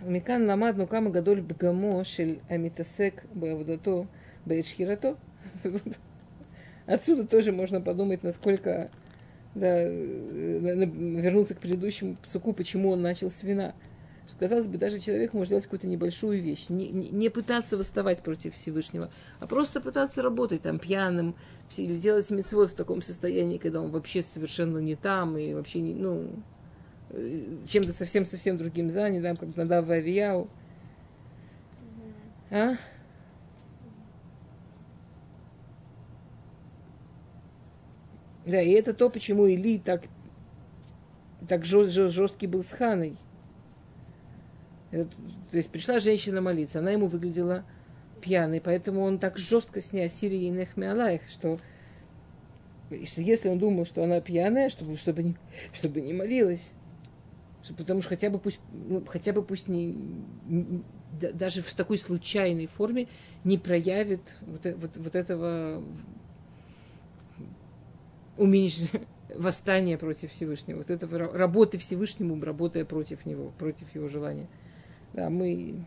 Микан 0.00 0.46
ламад 0.46 0.76
нукама 0.76 1.10
гадоль 1.10 1.42
бгамо 1.42 2.04
шель 2.04 2.40
амитасек 2.48 3.24
бавдато 3.34 4.06
бэйшхирато. 4.46 5.16
Отсюда 6.86 7.26
тоже 7.26 7.52
можно 7.52 7.80
подумать, 7.80 8.22
насколько 8.22 8.90
да, 9.54 9.84
вернуться 9.84 11.54
к 11.54 11.58
предыдущему 11.58 12.16
псуку, 12.22 12.52
почему 12.52 12.90
он 12.90 13.02
начал 13.02 13.30
с 13.30 13.42
вина. 13.42 13.74
Казалось 14.38 14.66
бы, 14.66 14.78
даже 14.78 14.98
человек 14.98 15.32
может 15.32 15.48
сделать 15.48 15.64
какую-то 15.64 15.86
небольшую 15.86 16.42
вещь, 16.42 16.66
не, 16.68 16.88
не, 16.88 17.28
пытаться 17.28 17.78
восставать 17.78 18.20
против 18.20 18.54
Всевышнего, 18.54 19.08
а 19.38 19.46
просто 19.46 19.80
пытаться 19.80 20.22
работать 20.22 20.62
там 20.62 20.80
пьяным, 20.80 21.36
или 21.76 21.94
делать 21.94 22.28
мецвод 22.30 22.70
в 22.70 22.74
таком 22.74 23.00
состоянии, 23.00 23.58
когда 23.58 23.80
он 23.80 23.90
вообще 23.90 24.22
совершенно 24.22 24.78
не 24.78 24.96
там, 24.96 25.38
и 25.38 25.54
вообще 25.54 25.80
не, 25.80 25.94
ну, 25.94 26.30
чем-то 27.66 27.92
совсем-совсем 27.92 28.58
другим 28.58 28.90
занят, 28.90 29.22
да, 29.22 29.34
как 29.34 29.54
Надав 29.56 29.88
Авияу. 29.88 30.48
А? 32.50 32.74
Да, 38.46 38.60
и 38.60 38.70
это 38.70 38.92
то, 38.92 39.08
почему 39.10 39.46
Или 39.46 39.78
так, 39.78 40.02
так 41.48 41.64
жест, 41.64 41.92
жест, 41.92 42.14
жесткий 42.14 42.46
был 42.46 42.62
с 42.62 42.70
Ханой. 42.70 43.16
Это, 44.90 45.10
то 45.50 45.56
есть 45.56 45.70
пришла 45.70 45.98
женщина 45.98 46.40
молиться, 46.40 46.78
она 46.78 46.90
ему 46.90 47.08
выглядела 47.08 47.64
пьяной, 48.20 48.60
поэтому 48.60 49.02
он 49.02 49.18
так 49.18 49.38
жестко 49.38 49.80
с 49.80 49.92
ней 49.92 50.06
Ассирии 50.06 50.44
и 50.44 50.50
Нехмеалаих, 50.50 51.22
что, 51.28 51.58
что 53.04 53.20
если 53.20 53.48
он 53.48 53.58
думал, 53.58 53.86
что 53.86 54.04
она 54.04 54.20
пьяная, 54.20 54.68
чтобы, 54.68 54.96
чтобы, 54.96 55.22
не, 55.22 55.36
чтобы 55.72 56.00
не 56.00 56.12
молилась, 56.12 56.72
потому 57.76 58.02
что 58.02 58.10
хотя 58.10 58.30
бы 58.30 58.38
пусть, 58.38 58.60
ну, 58.72 59.04
хотя 59.04 59.32
бы 59.32 59.42
пусть 59.42 59.68
не, 59.68 59.96
даже 61.12 61.62
в 61.62 61.74
такой 61.74 61.98
случайной 61.98 62.66
форме 62.66 63.08
не 63.42 63.58
проявит 63.58 64.36
вот, 64.42 64.66
э, 64.66 64.74
вот, 64.74 64.96
вот 64.96 65.14
этого 65.16 65.82
уменьшения 68.36 69.06
восстания 69.34 69.98
против 69.98 70.30
Всевышнего, 70.30 70.78
вот 70.78 70.90
этого 70.90 71.18
работы 71.18 71.78
Всевышнему, 71.78 72.40
работая 72.42 72.84
против 72.84 73.26
него, 73.26 73.52
против 73.58 73.94
его 73.94 74.08
желания. 74.08 74.48
Да, 75.12 75.30
мы 75.30 75.84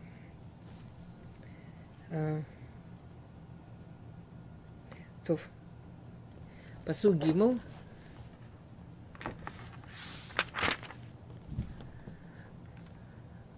а, 2.10 2.42
то 5.26 5.38
посуд 6.86 7.16
Гимл. 7.16 7.60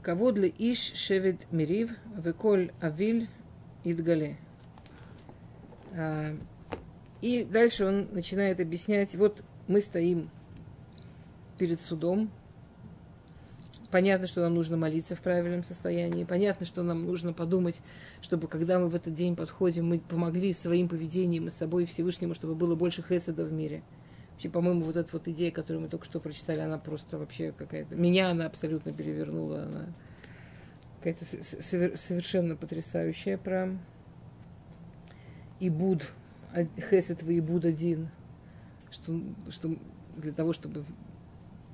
Кого 0.03 0.33
для 0.33 0.49
Иш 0.49 0.95
Шевет 0.95 1.47
Мирив, 1.53 1.93
Веколь 2.17 2.73
Авиль 2.81 3.29
Идгале. 3.85 4.37
И 7.21 7.45
дальше 7.45 7.85
он 7.85 8.09
начинает 8.13 8.61
объяснять, 8.61 9.15
вот 9.15 9.43
мы 9.69 9.81
стоим 9.81 10.31
перед 11.59 11.81
судом, 11.81 12.31
понятно, 13.91 14.27
что 14.27 14.41
нам 14.41 14.55
нужно 14.55 14.77
молиться 14.77 15.15
в 15.15 15.21
правильном 15.21 15.63
состоянии, 15.63 16.25
понятно, 16.25 16.65
что 16.65 16.83
нам 16.83 17.05
нужно 17.05 17.33
подумать, 17.33 17.83
чтобы 18.23 18.49
когда 18.49 18.79
мы 18.79 18.89
в 18.89 18.95
этот 18.95 19.13
день 19.15 19.37
подходим, 19.37 19.89
мы 19.89 19.99
помогли 19.99 20.53
своим 20.53 20.89
поведением 20.89 21.49
и 21.49 21.51
собой 21.51 21.85
Всевышнему, 21.85 22.35
чтобы 22.35 22.55
было 22.55 22.75
больше 22.75 23.03
хеседа 23.03 23.45
в 23.45 23.53
мире. 23.53 23.83
Вообще, 24.33 24.49
по-моему, 24.49 24.83
вот 24.83 24.97
эта 24.97 25.11
вот 25.13 25.29
идея, 25.29 25.51
которую 25.51 25.83
мы 25.83 25.89
только 25.89 26.07
что 26.07 26.19
прочитали, 26.19 26.61
она 26.61 26.79
просто 26.79 27.19
вообще 27.19 27.53
какая-то... 27.53 27.95
Меня 27.95 28.31
она 28.31 28.47
абсолютно 28.47 28.91
перевернула. 28.91 29.65
Она 29.65 29.93
какая-то 30.97 31.25
совершенно 31.27 32.57
потрясающая 32.57 33.37
про 33.37 33.77
Ибуд, 35.59 36.11
Хесед 36.79 37.23
в 37.23 37.31
Ибуд 37.31 37.65
один. 37.65 38.09
Что, 38.91 39.21
что 39.51 39.77
для 40.17 40.33
того, 40.33 40.53
чтобы 40.53 40.85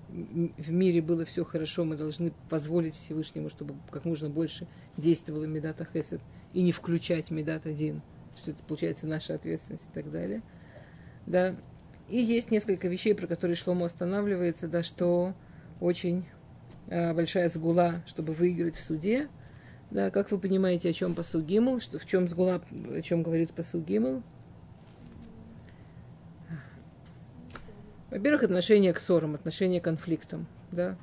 в 0.09 0.71
мире 0.71 1.03
было 1.03 1.25
все 1.25 1.45
хорошо, 1.45 1.85
мы 1.85 1.97
должны 1.97 2.33
позволить 2.49 2.95
Всевышнему, 2.95 3.49
чтобы 3.49 3.75
как 3.91 4.05
можно 4.05 4.29
больше 4.29 4.67
действовало 4.97 5.45
Медата 5.45 5.85
Хесед 5.85 6.21
и 6.53 6.63
не 6.63 6.73
включать 6.73 7.31
Медат 7.31 7.67
один, 7.67 8.03
что 8.37 8.53
это 8.53 8.63
получается 8.63 9.07
наша 9.07 9.35
ответственность 9.35 9.89
и 9.91 9.93
так 9.93 10.11
далее. 10.11 10.43
Да. 11.27 11.57
И 12.09 12.19
есть 12.19 12.51
несколько 12.53 12.87
вещей, 12.89 13.15
про 13.15 13.27
которые 13.27 13.57
Шломо 13.57 13.87
останавливается, 13.87 14.69
да, 14.69 14.85
что 14.85 15.35
очень 15.81 16.25
э, 16.87 17.13
большая 17.13 17.49
сгула, 17.49 18.03
чтобы 18.07 18.33
выиграть 18.33 18.77
в 18.77 18.83
суде. 18.83 19.29
Да, 19.91 20.11
как 20.11 20.31
вы 20.31 20.39
понимаете, 20.39 20.91
о 20.91 20.93
чем 20.93 21.15
посуд 21.15 21.45
Гимл, 21.45 21.81
что 21.81 21.99
в 21.99 22.07
чем 22.07 22.29
сгула, 22.29 22.63
о 22.91 23.03
чем 23.03 23.23
говорит 23.23 23.53
посуд 23.53 23.85
Во-первых, 28.17 28.45
отношение 28.45 28.95
к 28.95 29.01
ссорам, 29.01 29.35
отношение 29.35 29.79
к 29.79 29.85
конфликтам. 29.85 30.47
Да? 30.73 30.97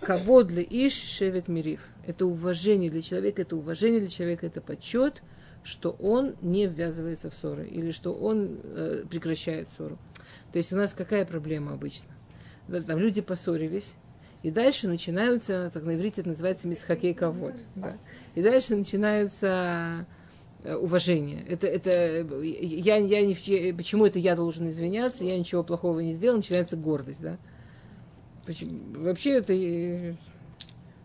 Кого 0.00 0.42
для 0.42 0.62
Иш 0.62 0.92
шевет 0.92 1.48
мирив. 1.48 1.80
Это 2.06 2.26
уважение 2.26 2.90
для 2.90 3.00
человека, 3.00 3.40
это 3.40 3.56
уважение 3.56 4.00
для 4.00 4.10
человека, 4.10 4.46
это 4.46 4.60
почет, 4.60 5.22
что 5.64 5.92
он 5.92 6.34
не 6.42 6.66
ввязывается 6.66 7.30
в 7.30 7.34
ссоры 7.34 7.66
или 7.66 7.92
что 7.92 8.12
он 8.12 8.60
э, 8.62 9.04
прекращает 9.08 9.70
ссору. 9.70 9.96
То 10.52 10.58
есть 10.58 10.70
у 10.70 10.76
нас 10.76 10.92
какая 10.92 11.24
проблема 11.24 11.72
обычно? 11.72 12.10
Да, 12.68 12.82
там 12.82 12.98
люди 12.98 13.22
поссорились, 13.22 13.94
и 14.42 14.50
дальше 14.50 14.88
начинаются, 14.88 15.70
так 15.72 15.82
на 15.84 15.96
иврите 15.96 16.20
это 16.20 16.28
называется 16.28 16.68
мисхакей 16.68 17.14
ковод. 17.14 17.54
Да. 17.74 17.96
И 18.34 18.42
дальше 18.42 18.76
начинается 18.76 20.06
уважение. 20.74 21.44
Это, 21.48 21.66
это, 21.66 21.90
я, 22.42 22.96
я 22.96 23.26
не, 23.26 23.72
почему 23.72 24.06
это 24.06 24.18
я 24.18 24.34
должен 24.34 24.68
извиняться, 24.68 25.24
я 25.24 25.38
ничего 25.38 25.62
плохого 25.62 26.00
не 26.00 26.12
сделал, 26.12 26.36
начинается 26.36 26.76
гордость, 26.76 27.20
да. 27.20 27.38
Почему, 28.44 29.02
вообще 29.02 29.38
это, 29.38 29.52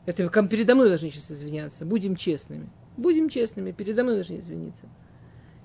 это 0.06 0.47
передо 0.47 0.76
мной 0.76 0.89
должны 0.89 1.10
сейчас 1.10 1.32
извиняться, 1.32 1.86
будем 1.86 2.15
честными. 2.15 2.69
Будем 2.97 3.30
честными, 3.30 3.71
передо 3.71 4.04
мной 4.04 4.15
должны 4.15 4.39
извиниться. 4.39 4.86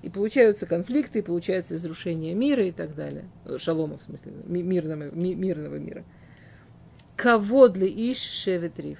И 0.01 0.09
получаются 0.09 0.65
конфликты, 0.65 1.19
и 1.19 1.21
получается 1.21 1.73
разрушение 1.73 2.33
мира 2.33 2.63
и 2.65 2.71
так 2.71 2.95
далее. 2.95 3.25
Шалома, 3.57 3.97
в 3.97 4.03
смысле, 4.03 4.31
мирного, 4.45 5.13
мирного 5.15 5.75
мира. 5.75 6.03
Кого 7.15 7.67
для 7.67 7.87
Иш 7.87 8.19
Шеветриф? 8.19 8.99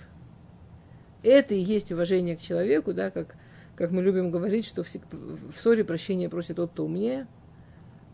Это 1.23 1.55
и 1.55 1.59
есть 1.59 1.91
уважение 1.91 2.35
к 2.35 2.41
человеку, 2.41 2.93
да, 2.93 3.11
как 3.11 3.35
как 3.77 3.91
мы 3.91 4.01
любим 4.01 4.31
говорить, 4.31 4.65
что 4.65 4.83
в, 4.83 4.89
ссоре 5.57 5.83
прощения 5.85 6.29
просит 6.29 6.55
тот, 6.55 6.71
кто 6.71 6.85
умнее. 6.85 7.27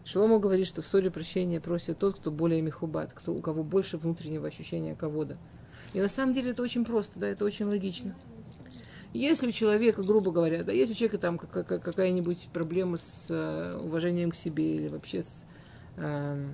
Шломо 0.04 0.38
говорит, 0.38 0.68
что 0.68 0.82
в 0.82 0.86
ссоре 0.86 1.10
прощения 1.10 1.62
просит 1.62 1.98
тот, 1.98 2.18
кто 2.18 2.32
более 2.32 2.62
мехубат, 2.62 3.14
кто, 3.14 3.34
у 3.34 3.40
кого 3.40 3.64
больше 3.64 3.98
внутреннего 3.98 4.46
ощущения 4.46 4.94
кого-то. 4.94 5.38
И 5.94 6.02
на 6.02 6.10
самом 6.10 6.34
деле 6.34 6.52
это 6.52 6.62
очень 6.62 6.84
просто, 6.84 7.18
да, 7.18 7.28
это 7.28 7.46
очень 7.46 7.66
логично. 7.66 8.14
Если 9.14 9.48
у 9.48 9.52
человека, 9.52 10.04
грубо 10.04 10.32
говоря, 10.32 10.64
да, 10.64 10.74
если 10.74 10.94
у 10.94 10.96
человека 10.98 11.18
там 11.20 11.38
какая-нибудь 11.38 12.50
проблема 12.52 12.98
с 12.98 13.28
э, 13.30 13.78
уважением 13.78 14.32
к 14.32 14.36
себе 14.36 14.76
или 14.76 14.88
вообще 14.90 15.24
с 15.24 15.46
э, 15.96 16.46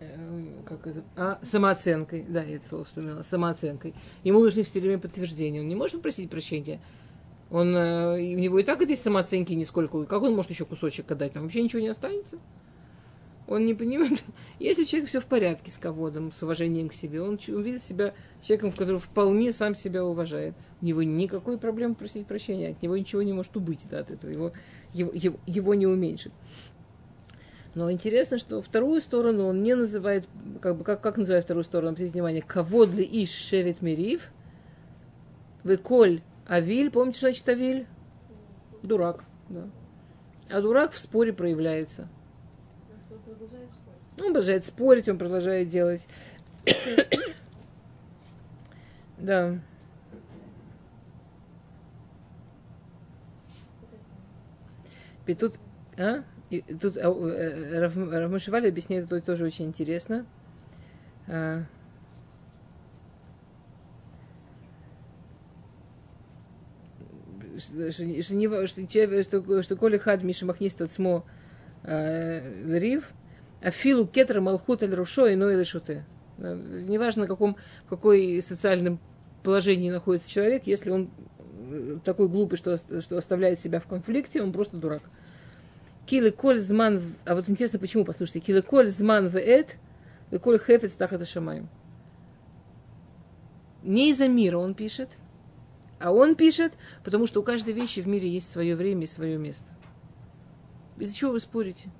э, 0.00 0.62
как 0.64 0.86
это, 0.86 1.02
а, 1.16 1.40
самооценкой, 1.42 2.24
да, 2.26 2.42
я 2.42 2.56
это 2.56 2.68
слово 2.68 2.84
вспомнила, 2.84 3.22
самооценкой, 3.22 3.94
ему 4.22 4.40
нужны 4.40 4.62
все 4.62 4.80
время 4.80 5.00
подтверждения, 5.00 5.60
он 5.60 5.68
не 5.68 5.74
может 5.74 6.00
просить 6.00 6.30
прощения, 6.30 6.80
он, 7.54 7.76
э, 7.76 8.34
у 8.34 8.38
него 8.38 8.58
и 8.58 8.64
так 8.64 8.82
этой 8.82 8.96
самооценки 8.96 9.52
нисколько. 9.52 10.04
Как 10.06 10.22
он 10.22 10.34
может 10.34 10.50
еще 10.50 10.64
кусочек 10.64 11.08
отдать? 11.12 11.34
Там 11.34 11.44
вообще 11.44 11.62
ничего 11.62 11.80
не 11.80 11.88
останется. 11.88 12.40
Он 13.46 13.64
не 13.64 13.74
понимает. 13.74 14.24
Если 14.58 14.82
человек 14.82 15.08
все 15.08 15.20
в 15.20 15.26
порядке 15.26 15.70
с 15.70 15.78
ководом, 15.78 16.32
с 16.32 16.42
уважением 16.42 16.88
к 16.88 16.94
себе, 16.94 17.22
он, 17.22 17.38
видит 17.62 17.80
себя 17.80 18.12
человеком, 18.42 18.72
в 18.72 18.76
котором 18.76 18.98
вполне 18.98 19.52
сам 19.52 19.76
себя 19.76 20.04
уважает. 20.04 20.54
У 20.82 20.86
него 20.86 21.04
никакой 21.04 21.56
проблемы 21.56 21.94
просить 21.94 22.26
прощения, 22.26 22.70
от 22.70 22.82
него 22.82 22.96
ничего 22.96 23.22
не 23.22 23.32
может 23.32 23.56
убыть 23.56 23.86
да, 23.88 24.00
от 24.00 24.10
этого, 24.10 24.32
его, 24.32 24.52
его, 24.92 25.38
его, 25.46 25.74
не 25.74 25.86
уменьшит. 25.86 26.32
Но 27.76 27.92
интересно, 27.92 28.38
что 28.38 28.62
вторую 28.62 29.00
сторону 29.00 29.46
он 29.46 29.62
не 29.62 29.76
называет, 29.76 30.26
как 30.60 30.76
бы, 30.76 30.82
как, 30.82 31.00
как 31.00 31.18
называет 31.18 31.44
вторую 31.44 31.62
сторону, 31.62 31.90
обратите 31.90 32.14
внимание, 32.14 32.42
кого 32.42 32.84
для 32.86 33.04
иш 33.04 33.30
шевет 33.30 33.80
мирив, 33.80 34.32
веколь 35.62 36.20
Авиль, 36.46 36.90
помните, 36.90 37.18
что 37.18 37.28
значит 37.28 37.48
Авиль? 37.48 37.86
Дурак, 38.82 39.24
да. 39.48 39.68
А 40.50 40.60
дурак 40.60 40.92
в 40.92 40.98
споре 40.98 41.32
проявляется. 41.32 42.08
Он 44.20 44.26
продолжает 44.26 44.64
спорить, 44.64 45.08
он 45.08 45.18
продолжает 45.18 45.68
делать. 45.68 46.06
да. 49.18 49.58
И 55.26 55.34
тут, 55.34 55.58
а? 55.96 56.22
И 56.50 56.60
тут 56.60 56.96
а, 56.98 57.10
э, 57.10 57.80
Равмашевали 57.80 58.68
объясняет 58.68 59.06
это 59.06 59.20
тоже 59.20 59.46
очень 59.46 59.64
интересно. 59.66 60.26
Что, 69.22 69.62
что, 69.62 69.76
коли 69.76 69.98
хад 69.98 70.22
миша 70.22 70.46
махнист 70.46 70.80
от 70.82 70.90
смо 70.90 71.24
э, 71.82 72.78
рив, 72.78 73.12
а 73.62 73.70
филу 73.70 74.06
кетра 74.06 74.40
малхут 74.40 74.82
аль 74.82 74.94
рушо 74.94 75.26
и 75.26 75.36
ной 75.36 75.56
лишуте. 75.56 76.04
Неважно, 76.38 77.24
в 77.24 77.28
каком, 77.28 77.56
какой 77.88 78.42
социальном 78.42 78.98
положении 79.42 79.90
находится 79.90 80.30
человек, 80.30 80.66
если 80.66 80.90
он 80.90 81.10
э, 81.70 81.98
такой 82.04 82.28
глупый, 82.28 82.58
что, 82.58 82.78
что 83.00 83.16
оставляет 83.16 83.60
себя 83.60 83.80
в 83.80 83.86
конфликте, 83.86 84.42
он 84.42 84.52
просто 84.52 84.76
дурак. 84.76 85.02
Килы 86.06 86.30
коль 86.30 86.58
зман... 86.58 87.00
А 87.24 87.34
вот 87.34 87.48
интересно, 87.48 87.78
почему, 87.78 88.04
послушайте. 88.04 88.40
Килы 88.40 88.62
коль 88.62 88.88
зман 88.88 89.28
в 89.28 89.36
эт, 89.36 89.76
и 90.30 90.38
коль 90.38 90.58
хефец 90.58 90.92
тахата 90.94 91.24
шамаем. 91.24 91.68
Не 93.82 94.10
из-за 94.10 94.28
мира 94.28 94.58
он 94.58 94.74
пишет– 94.74 95.10
а 96.04 96.12
он 96.12 96.34
пишет, 96.34 96.74
потому 97.02 97.26
что 97.26 97.40
у 97.40 97.42
каждой 97.42 97.72
вещи 97.72 98.00
в 98.00 98.06
мире 98.06 98.28
есть 98.28 98.50
свое 98.50 98.76
время 98.76 99.04
и 99.04 99.06
свое 99.06 99.38
место. 99.38 99.72
Из-за 100.98 101.14
чего 101.14 101.32
вы 101.32 101.40
спорите? 101.40 101.90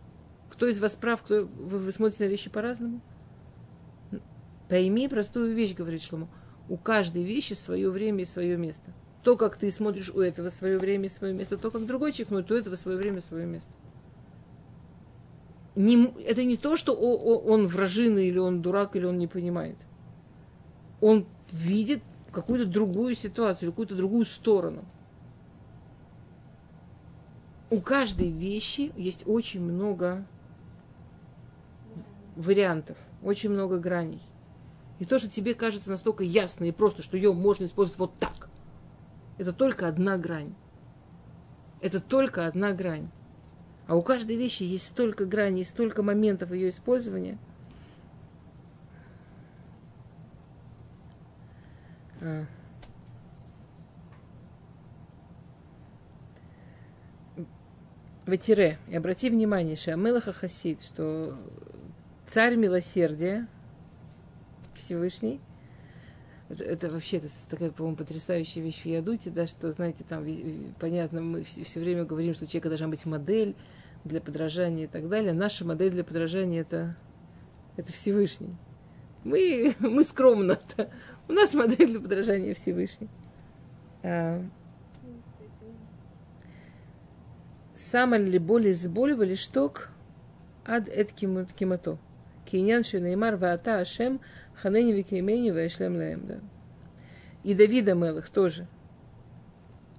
Кто 0.50 0.66
из 0.66 0.78
вас 0.78 0.92
прав, 0.92 1.22
кто 1.22 1.46
вы, 1.46 1.78
вы 1.78 1.90
смотрите 1.90 2.24
на 2.24 2.28
вещи 2.28 2.50
по-разному? 2.50 3.00
Пойми 4.68 5.08
простую 5.08 5.54
вещь, 5.54 5.74
говорит 5.74 6.02
Шломо. 6.02 6.28
У 6.68 6.76
каждой 6.76 7.22
вещи 7.22 7.54
свое 7.54 7.88
время 7.88 8.20
и 8.20 8.26
свое 8.26 8.58
место. 8.58 8.92
То, 9.22 9.38
как 9.38 9.56
ты 9.56 9.70
смотришь 9.70 10.10
у 10.10 10.20
этого 10.20 10.50
свое 10.50 10.76
время 10.76 11.06
и 11.06 11.08
свое 11.08 11.32
место, 11.32 11.56
то, 11.56 11.70
как 11.70 11.86
другой 11.86 12.12
человек 12.12 12.28
смотрит 12.28 12.50
у 12.50 12.54
этого 12.56 12.74
свое 12.76 12.98
время 12.98 13.18
и 13.18 13.22
свое 13.22 13.46
место. 13.46 13.72
Не, 15.76 16.12
это 16.26 16.44
не 16.44 16.58
то, 16.58 16.76
что 16.76 16.92
о, 16.92 17.16
о, 17.16 17.38
он 17.38 17.66
вражина, 17.68 18.18
или 18.18 18.36
он 18.36 18.60
дурак, 18.60 18.96
или 18.96 19.06
он 19.06 19.18
не 19.18 19.28
понимает. 19.28 19.78
Он 21.00 21.26
видит 21.50 22.02
какую-то 22.34 22.66
другую 22.66 23.14
ситуацию, 23.14 23.70
какую-то 23.70 23.94
другую 23.94 24.24
сторону. 24.26 24.84
У 27.70 27.80
каждой 27.80 28.30
вещи 28.30 28.92
есть 28.96 29.22
очень 29.26 29.62
много 29.62 30.26
вариантов, 32.36 32.98
очень 33.22 33.50
много 33.50 33.78
граней. 33.78 34.20
И 34.98 35.04
то, 35.04 35.18
что 35.18 35.28
тебе 35.28 35.54
кажется 35.54 35.90
настолько 35.90 36.22
ясно 36.22 36.64
и 36.64 36.72
просто, 36.72 37.02
что 37.02 37.16
ее 37.16 37.32
можно 37.32 37.64
использовать 37.64 37.98
вот 37.98 38.12
так, 38.18 38.48
это 39.38 39.52
только 39.52 39.88
одна 39.88 40.18
грань. 40.18 40.54
Это 41.80 42.00
только 42.00 42.46
одна 42.46 42.72
грань. 42.72 43.08
А 43.86 43.96
у 43.96 44.02
каждой 44.02 44.36
вещи 44.36 44.62
есть 44.62 44.86
столько 44.86 45.26
граней, 45.26 45.64
столько 45.64 46.02
моментов 46.02 46.52
ее 46.52 46.70
использования. 46.70 47.38
А. 52.24 52.46
И 58.26 58.96
обрати 58.96 59.28
внимание, 59.28 59.76
Шамелаха 59.76 60.32
Хасид, 60.32 60.80
что 60.80 61.36
царь 62.26 62.56
милосердия, 62.56 63.46
Всевышний, 64.74 65.40
это, 66.48 66.64
это 66.64 66.88
вообще 66.88 67.18
это 67.18 67.28
такая, 67.50 67.70
по-моему, 67.70 67.98
потрясающая 67.98 68.62
вещь 68.62 68.80
в 68.82 68.86
Ядуте, 68.86 69.30
да, 69.30 69.46
что, 69.46 69.70
знаете, 69.70 70.04
там, 70.08 70.26
понятно, 70.80 71.20
мы 71.20 71.42
все, 71.42 71.78
время 71.78 72.04
говорим, 72.04 72.32
что 72.32 72.44
у 72.44 72.48
человека 72.48 72.70
должна 72.70 72.88
быть 72.88 73.04
модель 73.04 73.54
для 74.04 74.22
подражания 74.22 74.84
и 74.84 74.88
так 74.88 75.08
далее. 75.10 75.34
Наша 75.34 75.66
модель 75.66 75.90
для 75.90 76.04
подражания 76.04 76.62
это, 76.62 76.96
это 77.76 77.92
Всевышний. 77.92 78.56
Мы, 79.22 79.74
мы 79.80 80.02
скромно-то. 80.02 80.90
У 81.28 81.32
нас 81.32 81.54
модель 81.54 81.90
для 81.90 82.00
подражания 82.00 82.54
Всевышний. 82.54 83.08
А, 84.02 84.42
Сама 87.74 88.18
ли 88.18 88.38
боли 88.38 88.72
сболивали 88.72 89.34
шток 89.34 89.90
ад 90.64 90.88
эт 90.88 91.12
кимато. 91.12 91.98
Киньян 92.46 92.84
шенеймар 92.84 93.36
ваата 93.36 93.80
ашем 93.80 94.20
ханени 94.54 94.92
викремени 94.92 95.50
ваэшлем 95.50 95.96
лаем. 95.96 96.26
Да. 96.26 96.40
И 97.42 97.54
Давида 97.54 97.94
Мелых 97.94 98.30
тоже. 98.30 98.66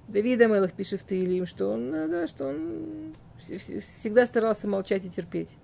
Давида 0.07 0.47
Мелых 0.47 0.73
пишет 0.73 1.01
в 1.01 1.05
Таилим, 1.05 1.45
что 1.45 1.69
он, 1.69 1.91
да, 1.91 2.27
что 2.27 2.47
он 2.47 3.13
всегда 3.39 4.25
старался 4.25 4.67
молчать 4.67 5.05
и 5.05 5.09
терпеть. 5.09 5.57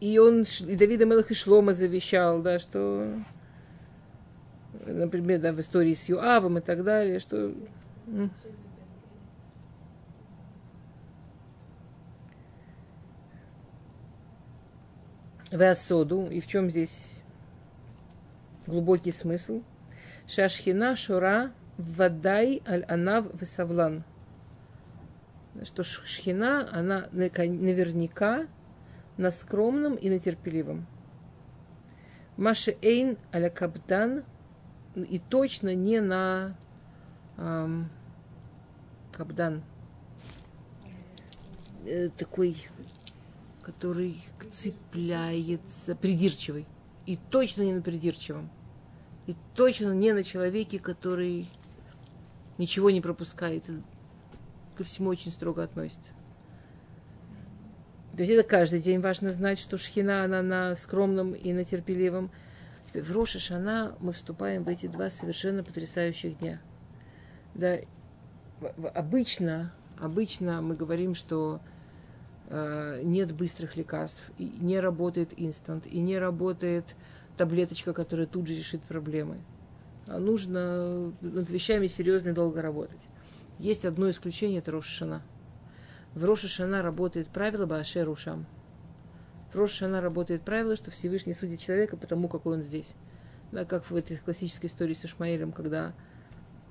И 0.00 0.18
он, 0.18 0.44
и 0.66 0.76
Давида 0.76 1.04
Мелых 1.04 1.30
и 1.30 1.34
Шлома 1.34 1.74
завещал, 1.74 2.40
да, 2.40 2.58
что 2.58 3.22
например, 4.86 5.40
да, 5.40 5.52
в 5.52 5.60
истории 5.60 5.94
с 5.94 6.08
Юавом 6.08 6.58
и 6.58 6.60
так 6.60 6.84
далее, 6.84 7.20
что... 7.20 7.52
Веасоду, 15.50 16.28
и 16.28 16.40
в 16.40 16.46
чем 16.46 16.70
здесь 16.70 17.24
глубокий 18.68 19.10
смысл? 19.10 19.62
Шашхина 20.28 20.94
Шура 20.94 21.50
Вадай 21.76 22.62
Аль-Анав 22.68 23.26
Весавлан. 23.40 24.04
Что 25.64 25.82
шхина, 25.82 26.68
она 26.70 27.08
наверняка 27.10 28.46
на 29.20 29.30
скромном 29.30 29.96
и 29.96 30.08
на 30.08 30.18
терпеливом. 30.18 30.86
Маша 32.38 32.74
Эйн 32.80 33.18
Аля 33.34 33.50
Кабдан 33.50 34.24
и 34.94 35.18
точно 35.18 35.74
не 35.74 36.00
на 36.00 36.56
эм, 37.36 37.90
кабдан. 39.12 39.62
Э, 41.84 42.08
такой, 42.16 42.56
который 43.60 44.16
цепляется, 44.50 45.94
придирчивый. 45.94 46.66
И 47.04 47.18
точно 47.30 47.62
не 47.62 47.74
на 47.74 47.82
придирчивом. 47.82 48.48
И 49.26 49.36
точно 49.54 49.92
не 49.92 50.14
на 50.14 50.22
человеке, 50.22 50.78
который 50.78 51.46
ничего 52.56 52.88
не 52.88 53.02
пропускает 53.02 53.64
ко 54.76 54.84
всему 54.84 55.10
очень 55.10 55.30
строго 55.30 55.62
относится. 55.62 56.12
То 58.16 58.22
есть 58.22 58.32
это 58.32 58.42
каждый 58.42 58.80
день 58.80 59.00
важно 59.00 59.32
знать, 59.32 59.58
что 59.58 59.78
шхина, 59.78 60.24
она 60.24 60.42
на 60.42 60.76
скромном 60.76 61.32
и 61.32 61.52
на 61.52 61.64
терпеливом– 61.64 62.30
в 62.94 63.12
Роша 63.12 63.38
Шана 63.38 63.94
мы 64.00 64.12
вступаем 64.12 64.64
в 64.64 64.68
эти 64.68 64.86
два 64.86 65.10
совершенно 65.10 65.62
потрясающих 65.62 66.38
дня. 66.38 66.60
Да, 67.54 67.78
обычно, 68.94 69.72
обычно 69.98 70.60
мы 70.60 70.74
говорим, 70.74 71.14
что 71.14 71.60
э, 72.48 73.00
нет 73.04 73.32
быстрых 73.32 73.76
лекарств, 73.76 74.22
и 74.38 74.44
не 74.44 74.80
работает 74.80 75.30
инстант, 75.36 75.86
и 75.86 76.00
не 76.00 76.18
работает 76.18 76.96
таблеточка, 77.36 77.92
которая 77.92 78.26
тут 78.26 78.48
же 78.48 78.54
решит 78.54 78.82
проблемы. 78.82 79.38
А 80.06 80.18
нужно 80.18 81.12
над 81.20 81.48
вещами 81.48 81.86
серьезно 81.86 82.30
и 82.30 82.32
долго 82.32 82.60
работать. 82.60 83.00
Есть 83.60 83.84
одно 83.84 84.10
исключение, 84.10 84.58
это 84.58 84.72
Рошашана. 84.72 85.22
В 86.14 86.24
Рошашана 86.24 86.82
работает 86.82 87.28
правило 87.28 87.66
Баашер 87.66 88.08
Ушам– 88.08 88.46
в 89.52 89.56
Рошана 89.56 90.00
работает 90.00 90.42
правило, 90.42 90.76
что 90.76 90.92
Всевышний 90.92 91.34
судит 91.34 91.58
человека 91.58 91.96
потому, 91.96 92.28
какой 92.28 92.54
он 92.54 92.62
здесь. 92.62 92.94
Да, 93.50 93.64
как 93.64 93.90
в 93.90 93.96
этой 93.96 94.16
классической 94.16 94.66
истории 94.66 94.94
с 94.94 95.04
Ишмаэлем, 95.04 95.50
когда 95.50 95.92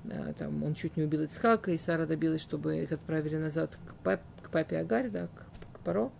да, 0.04 0.32
там, 0.32 0.62
он 0.64 0.72
чуть 0.72 0.96
не 0.96 1.02
убил 1.02 1.22
Ицхака, 1.22 1.72
и 1.72 1.78
Сара 1.78 2.06
добилась, 2.06 2.40
чтобы 2.40 2.78
их 2.78 2.90
отправили 2.90 3.36
назад 3.36 3.76
к, 3.86 3.94
пап, 3.96 4.22
к 4.42 4.48
папе 4.48 4.78
Агарь, 4.78 5.10
да, 5.10 5.26
к, 5.26 5.76
к 5.76 5.80
Паро, 5.80 6.10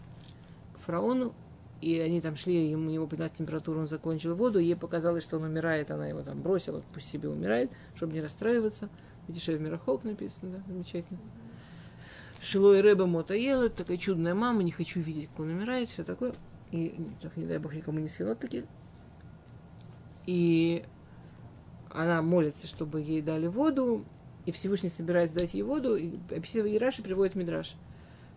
к 0.74 0.80
фараону. 0.80 1.32
И 1.80 1.98
они 1.98 2.20
там 2.20 2.36
шли, 2.36 2.68
ему, 2.68 2.88
у 2.88 2.90
него 2.90 3.06
поднялась 3.06 3.32
температура, 3.32 3.78
он 3.78 3.88
закончил 3.88 4.34
воду, 4.34 4.58
ей 4.58 4.76
показалось, 4.76 5.22
что 5.22 5.38
он 5.38 5.44
умирает, 5.44 5.90
она 5.90 6.06
его 6.08 6.20
там 6.20 6.42
бросила, 6.42 6.82
пусть 6.92 7.08
себе 7.08 7.30
умирает, 7.30 7.70
чтобы 7.94 8.12
не 8.12 8.20
расстраиваться. 8.20 8.90
Видишь, 9.28 9.46
в 9.46 9.58
Мирахок 9.58 10.04
написано, 10.04 10.58
да, 10.58 10.62
замечательно. 10.66 11.20
Шилой 12.42 12.80
Рэба 12.80 13.06
Мота 13.06 13.34
ела, 13.34 13.68
такая 13.68 13.98
чудная 13.98 14.34
мама, 14.34 14.62
не 14.62 14.72
хочу 14.72 15.00
видеть, 15.00 15.28
как 15.28 15.40
он 15.40 15.50
умирает, 15.50 15.90
все 15.90 16.04
такое 16.04 16.32
и, 16.72 16.94
так, 17.20 17.36
не 17.36 17.46
дай 17.46 17.58
бог, 17.58 17.74
никому 17.74 17.98
не 17.98 18.08
таки. 18.08 18.64
И 20.26 20.84
она 21.90 22.22
молится, 22.22 22.66
чтобы 22.66 23.00
ей 23.00 23.22
дали 23.22 23.46
воду, 23.46 24.04
и 24.46 24.52
Всевышний 24.52 24.88
собирается 24.88 25.36
дать 25.36 25.54
ей 25.54 25.62
воду, 25.62 25.96
и 25.96 26.18
описывая 26.30 26.74
Ираши 26.74 27.02
приводит 27.02 27.34
Мидраш, 27.34 27.74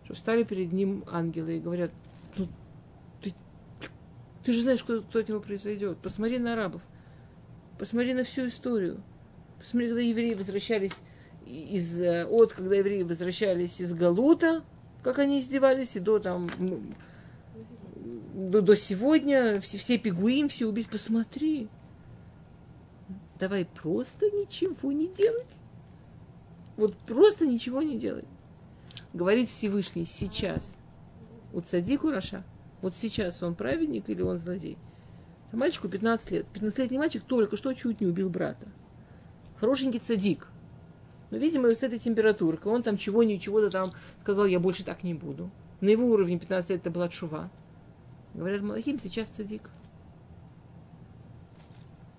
что 0.04 0.14
встали 0.14 0.42
перед 0.42 0.72
ним 0.72 1.04
ангелы 1.10 1.58
и 1.58 1.60
говорят, 1.60 1.92
ну, 2.36 2.48
ты, 3.22 3.32
ты 4.42 4.52
же 4.52 4.62
знаешь, 4.62 4.82
кто, 4.82 5.02
кто 5.02 5.20
от 5.20 5.28
него 5.28 5.40
произойдет. 5.40 5.98
Посмотри 5.98 6.38
на 6.38 6.54
арабов, 6.54 6.82
посмотри 7.78 8.14
на 8.14 8.24
всю 8.24 8.48
историю. 8.48 9.02
Посмотри, 9.58 9.88
когда 9.88 10.02
евреи 10.02 10.34
возвращались 10.34 11.00
из, 11.46 12.00
э, 12.00 12.24
от, 12.24 12.52
когда 12.52 12.76
евреи 12.76 13.02
возвращались 13.02 13.80
из 13.80 13.92
Галута, 13.94 14.64
как 15.02 15.18
они 15.18 15.40
издевались, 15.40 15.96
и 15.96 16.00
до 16.00 16.18
там 16.18 16.48
до, 18.34 18.62
до 18.62 18.76
сегодня 18.76 19.60
все, 19.60 19.78
все 19.78 19.98
пигуим, 19.98 20.48
все 20.48 20.66
убить. 20.66 20.88
Посмотри. 20.88 21.68
Давай 23.38 23.64
просто 23.64 24.26
ничего 24.26 24.92
не 24.92 25.08
делать. 25.08 25.60
Вот 26.76 26.96
просто 26.98 27.46
ничего 27.46 27.82
не 27.82 27.98
делать. 27.98 28.24
Говорит 29.12 29.48
Всевышний 29.48 30.04
сейчас. 30.04 30.76
Вот 31.52 31.68
садику 31.68 32.10
Раша. 32.10 32.44
Вот 32.82 32.94
сейчас 32.94 33.42
он 33.42 33.54
праведник 33.54 34.08
или 34.10 34.22
он 34.22 34.38
злодей? 34.38 34.76
Мальчику 35.52 35.88
15 35.88 36.30
лет. 36.32 36.46
15-летний 36.52 36.98
мальчик 36.98 37.22
только 37.22 37.56
что 37.56 37.72
чуть 37.72 38.00
не 38.00 38.06
убил 38.06 38.28
брата. 38.28 38.66
Хорошенький 39.56 40.00
цадик. 40.00 40.48
Но, 41.34 41.40
видимо, 41.40 41.68
с 41.68 41.82
этой 41.82 41.98
температуркой 41.98 42.70
он 42.70 42.84
там 42.84 42.96
чего-нибудь, 42.96 43.44
то 43.44 43.68
там 43.68 43.90
сказал, 44.22 44.46
я 44.46 44.60
больше 44.60 44.84
так 44.84 45.02
не 45.02 45.14
буду. 45.14 45.50
На 45.80 45.88
его 45.88 46.06
уровне 46.06 46.38
15 46.38 46.70
лет 46.70 46.80
это 46.80 46.92
была 46.92 47.08
чува. 47.08 47.50
Говорят, 48.34 48.62
Малахим 48.62 49.00
сейчас 49.00 49.30
цадик. 49.30 49.68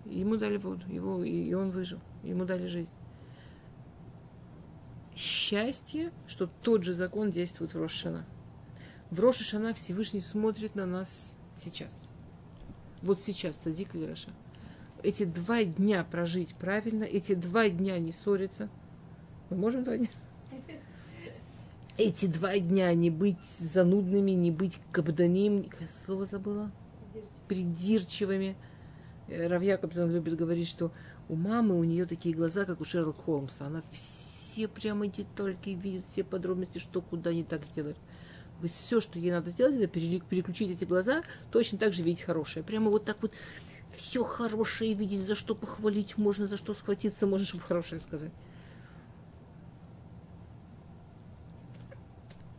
Ему 0.03 0.35
дали 0.35 0.57
воду, 0.57 0.85
его, 0.89 1.23
и 1.23 1.53
он 1.53 1.71
выжил. 1.71 2.01
Ему 2.23 2.43
дали 2.43 2.67
жизнь. 2.67 2.89
счастье, 5.15 6.11
что 6.27 6.49
тот 6.61 6.83
же 6.83 6.93
закон 6.93 7.31
действует 7.31 7.73
в 7.73 7.81
Рошана. 7.81 8.25
В 9.11 9.19
Рошашана 9.21 9.73
Всевышний 9.73 10.19
смотрит 10.19 10.75
на 10.75 10.85
нас 10.85 11.37
сейчас. 11.55 12.09
Вот 13.01 13.21
сейчас, 13.21 13.55
Цадик 13.55 13.95
или 13.95 14.07
Раша. 14.07 14.31
Эти 15.03 15.23
два 15.23 15.63
дня 15.63 16.03
прожить 16.03 16.53
правильно, 16.55 17.05
эти 17.05 17.33
два 17.33 17.69
дня 17.69 17.97
не 17.99 18.11
ссориться. 18.11 18.69
Мы 19.49 19.57
можем 19.57 19.83
два 19.83 19.97
дня? 19.97 20.07
Эти 21.97 22.25
два 22.25 22.57
дня 22.57 22.93
не 22.93 23.09
быть 23.09 23.43
занудными, 23.57 24.31
не 24.31 24.51
быть 24.51 24.79
кабданим, 24.91 25.63
какое 25.63 25.89
слово 26.05 26.25
забыла? 26.25 26.71
Придирчивыми. 27.47 28.55
Э, 29.27 29.47
Рав 29.47 29.61
Якобсон 29.61 30.11
любит 30.11 30.35
говорить, 30.35 30.67
что 30.67 30.91
у 31.29 31.35
мамы 31.35 31.79
у 31.79 31.83
нее 31.83 32.05
такие 32.05 32.35
глаза, 32.35 32.65
как 32.65 32.81
у 32.81 32.85
Шерлока 32.85 33.21
Холмса. 33.21 33.67
Она 33.67 33.81
все 33.91 34.67
прямо 34.67 35.07
детальки 35.07 35.69
видит, 35.69 36.05
все 36.05 36.23
подробности, 36.23 36.79
что 36.79 37.01
куда 37.01 37.33
не 37.33 37.43
так 37.43 37.65
сделать 37.65 37.97
все, 38.67 39.01
что 39.01 39.19
ей 39.19 39.31
надо 39.31 39.49
сделать, 39.49 39.75
это 39.75 39.87
переключить 39.87 40.71
эти 40.71 40.85
глаза, 40.85 41.23
точно 41.51 41.77
так 41.77 41.93
же 41.93 42.03
видеть 42.03 42.21
хорошее. 42.21 42.63
Прямо 42.63 42.89
вот 42.89 43.05
так 43.05 43.17
вот 43.21 43.31
все 43.91 44.23
хорошее 44.23 44.93
видеть, 44.93 45.21
за 45.21 45.35
что 45.35 45.55
похвалить 45.55 46.17
можно, 46.17 46.47
за 46.47 46.57
что 46.57 46.73
схватиться 46.73 47.27
можно, 47.27 47.45
чтобы 47.45 47.63
хорошее 47.63 48.01
сказать. 48.01 48.31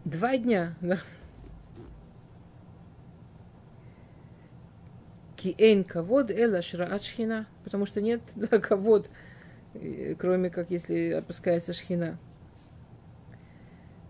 Два 0.06 0.36
дня. 0.36 0.76
Киэн 5.36 5.82
кавод 5.82 6.30
эла 6.30 6.62
шраат 6.62 7.02
потому 7.64 7.86
что 7.86 8.00
нет 8.00 8.20
да, 8.36 8.60
кавод, 8.60 9.10
кроме 10.20 10.50
как 10.50 10.70
если 10.70 11.10
опускается 11.10 11.72
шхина. 11.72 12.20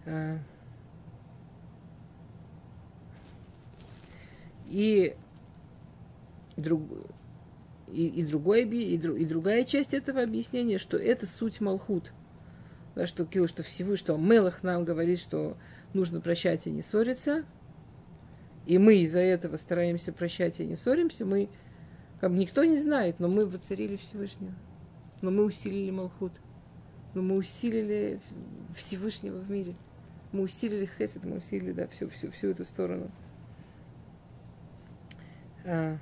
А, 0.05 0.37
И, 4.69 5.17
друг, 6.59 6.83
и, 7.91 8.07
и, 8.07 8.27
другой, 8.27 8.65
и, 8.65 8.97
и 8.97 9.25
другая 9.25 9.65
часть 9.65 9.95
этого 9.95 10.23
объяснения, 10.23 10.77
что 10.77 10.99
это 10.99 11.27
суть 11.27 11.63
Малхут. 11.63 12.13
Да, 12.95 13.07
что, 13.07 13.27
что 13.47 13.63
Всевышний, 13.63 13.97
что 13.97 14.17
Мелах 14.19 14.63
нам 14.63 14.85
говорит, 14.85 15.21
что 15.21 15.57
нужно 15.97 16.21
прощать 16.21 16.67
и 16.67 16.71
не 16.71 16.83
ссориться. 16.83 17.45
И 18.67 18.79
мы 18.79 18.97
из-за 18.99 19.21
этого 19.21 19.57
стараемся 19.57 20.13
прощать 20.13 20.61
и 20.61 20.67
не 20.67 20.77
ссоримся. 20.77 21.25
Мы, 21.25 21.49
как 22.21 22.33
никто 22.33 22.65
не 22.65 22.77
знает, 22.77 23.21
но 23.21 23.29
мы 23.29 23.47
воцарили 23.47 23.97
Всевышнего. 23.97 24.55
Но 25.23 25.31
мы 25.31 25.45
усилили 25.45 25.91
Малхут. 25.91 26.33
Но 27.15 27.23
мы 27.23 27.37
усилили 27.37 28.21
Всевышнего 28.77 29.39
в 29.39 29.51
мире. 29.51 29.75
Мы 30.33 30.43
усилили 30.43 30.89
Хесед, 30.99 31.25
мы 31.25 31.39
усилили, 31.39 31.73
да, 31.73 31.87
всю, 31.89 32.09
всю, 32.09 32.31
всю 32.31 32.49
эту 32.49 32.65
сторону. 32.65 33.11
А. 35.65 35.99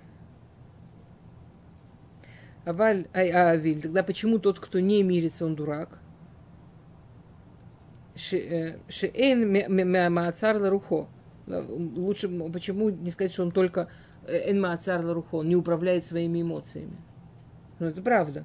Аваль, 2.64 3.06
ай, 3.12 3.30
авиль. 3.30 3.82
Тогда 3.82 4.02
почему 4.02 4.38
тот, 4.38 4.58
кто 4.58 4.80
не 4.80 5.02
мирится, 5.02 5.44
он 5.44 5.54
дурак? 5.54 6.00
Шеэн 8.16 10.12
маацар 10.12 10.60
ларухо. 10.60 11.08
Лучше, 11.46 12.28
почему 12.50 12.90
не 12.90 13.10
сказать, 13.10 13.32
что 13.32 13.42
он 13.42 13.50
только 13.50 13.88
эн 14.26 14.60
маацар 14.60 15.04
ларухо, 15.04 15.42
не 15.42 15.56
управляет 15.56 16.04
своими 16.04 16.42
эмоциями? 16.42 16.96
Ну, 17.78 17.86
это 17.86 18.00
правда. 18.02 18.44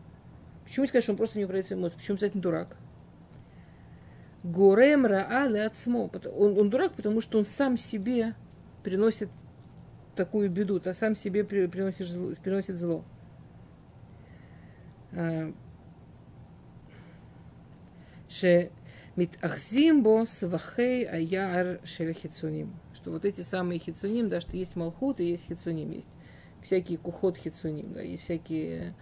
Почему 0.66 0.84
не 0.84 0.88
сказать, 0.88 1.04
что 1.04 1.14
он 1.14 1.18
просто 1.18 1.38
не 1.38 1.46
управляет 1.46 1.68
своими 1.68 1.82
эмоциями? 1.82 2.00
Почему 2.00 2.18
сказать, 2.18 2.36
он 2.36 2.42
дурак? 2.42 2.78
Горем 4.44 5.06
раале 5.06 5.66
отсмо. 5.66 6.10
Он, 6.36 6.58
он 6.58 6.70
дурак, 6.70 6.94
потому 6.94 7.22
что 7.22 7.38
он 7.38 7.46
сам 7.46 7.78
себе 7.78 8.36
приносит 8.84 9.30
такую 10.16 10.50
беду, 10.50 10.80
то 10.80 10.94
сам 10.94 11.16
себе 11.16 11.44
приносишь 11.44 12.12
приносит 12.42 12.78
зло. 12.78 13.04
А, 15.12 15.52
ше 18.28 18.72
Митахзимбо 19.20 20.24
свахей 20.26 21.06
аяр 21.06 21.82
хицуним. 21.86 22.74
Что 22.94 23.12
вот 23.12 23.26
эти 23.26 23.42
самые 23.42 23.78
хицуним, 23.78 24.30
да, 24.30 24.40
что 24.40 24.56
есть 24.56 24.78
малхут 24.78 25.20
и 25.20 25.26
есть 25.26 25.48
хицуним, 25.48 25.92
есть 25.92 26.08
всякие 26.64 26.98
кухот 26.98 27.36
хицуним, 27.36 27.92
да, 27.92 28.02
и 28.02 28.16
всякие 28.16 28.96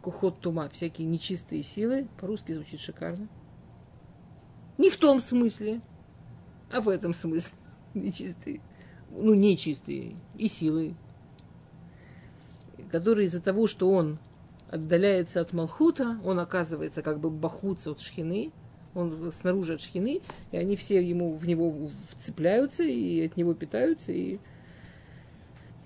кухот 0.00 0.38
тума, 0.38 0.68
всякие 0.68 1.08
нечистые 1.08 1.64
силы. 1.64 2.06
По-русски 2.20 2.52
звучит 2.52 2.78
шикарно. 2.78 3.26
Не 4.78 4.90
в 4.90 4.96
том 4.96 5.18
смысле, 5.18 5.80
а 6.72 6.80
в 6.80 6.88
этом 6.88 7.12
смысле. 7.12 7.58
Нечистые. 7.94 8.60
Ну, 9.10 9.34
нечистые. 9.34 10.14
И 10.36 10.46
силы. 10.46 10.94
Которые 12.92 13.26
из-за 13.26 13.42
того, 13.42 13.66
что 13.66 13.90
он 13.90 14.20
отдаляется 14.70 15.40
от 15.40 15.52
Малхута, 15.52 16.20
он 16.24 16.38
оказывается 16.38 17.02
как 17.02 17.18
бы 17.18 17.28
бахутся 17.28 17.90
от 17.90 18.00
шхины, 18.00 18.52
он 18.94 19.32
снаружи 19.32 19.74
от 19.74 19.80
шхины, 19.80 20.20
и 20.50 20.56
они 20.56 20.76
все 20.76 21.02
ему, 21.02 21.34
в 21.34 21.46
него 21.46 21.90
цепляются 22.18 22.82
и 22.82 23.24
от 23.26 23.36
него 23.36 23.54
питаются, 23.54 24.12
и, 24.12 24.38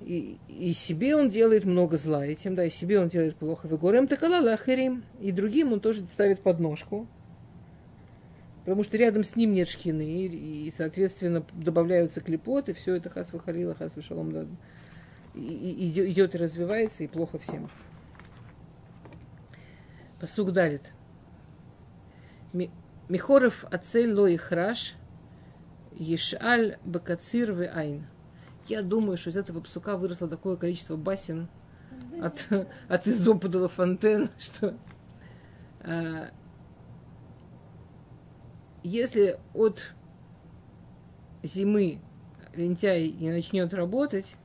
и, 0.00 0.38
и 0.48 0.72
себе 0.72 1.16
он 1.16 1.28
делает 1.28 1.64
много 1.64 1.96
зла 1.96 2.24
этим, 2.24 2.54
да, 2.54 2.64
и 2.64 2.70
себе 2.70 3.00
он 3.00 3.08
делает 3.08 3.36
плохо. 3.36 3.68
Вегорем 3.68 4.06
такала 4.06 4.42
лахерим, 4.42 5.04
и 5.20 5.32
другим 5.32 5.72
он 5.72 5.80
тоже 5.80 6.02
ставит 6.02 6.40
подножку, 6.40 7.06
Потому 8.64 8.84
что 8.84 8.96
рядом 8.96 9.24
с 9.24 9.34
ним 9.34 9.54
нет 9.54 9.68
шхины, 9.68 10.26
и, 10.26 10.66
и 10.66 10.70
соответственно, 10.70 11.44
добавляются 11.52 12.20
клепоты, 12.20 12.74
все 12.74 12.94
это 12.94 13.10
хас 13.10 13.32
выхалила, 13.32 13.74
хас 13.74 13.96
вышалом, 13.96 14.30
да, 14.30 14.46
и, 15.34 15.40
и, 15.40 16.12
идет 16.12 16.36
и 16.36 16.38
развивается, 16.38 17.02
и 17.02 17.08
плохо 17.08 17.38
всем. 17.38 17.68
Посук 20.20 20.52
далит. 20.52 20.92
Михоров 23.12 23.66
ацель 23.70 24.14
ло 24.14 24.34
храш, 24.38 24.94
ешаль 25.92 26.78
бакацир 26.86 27.52
ве 27.52 27.66
айн. 27.68 28.06
Я 28.68 28.80
думаю, 28.80 29.18
что 29.18 29.28
из 29.28 29.36
этого 29.36 29.60
псука 29.60 29.98
выросло 29.98 30.28
такое 30.28 30.56
количество 30.56 30.96
басен 30.96 31.48
от, 32.22 32.48
от 32.88 33.06
изопудала 33.06 33.68
фонтен, 33.68 34.30
что 34.38 34.74
а, 35.80 36.30
если 38.82 39.38
от 39.52 39.94
зимы 41.42 42.00
лентяй 42.54 43.10
не 43.10 43.30
начнет 43.30 43.74
работать, 43.74 44.36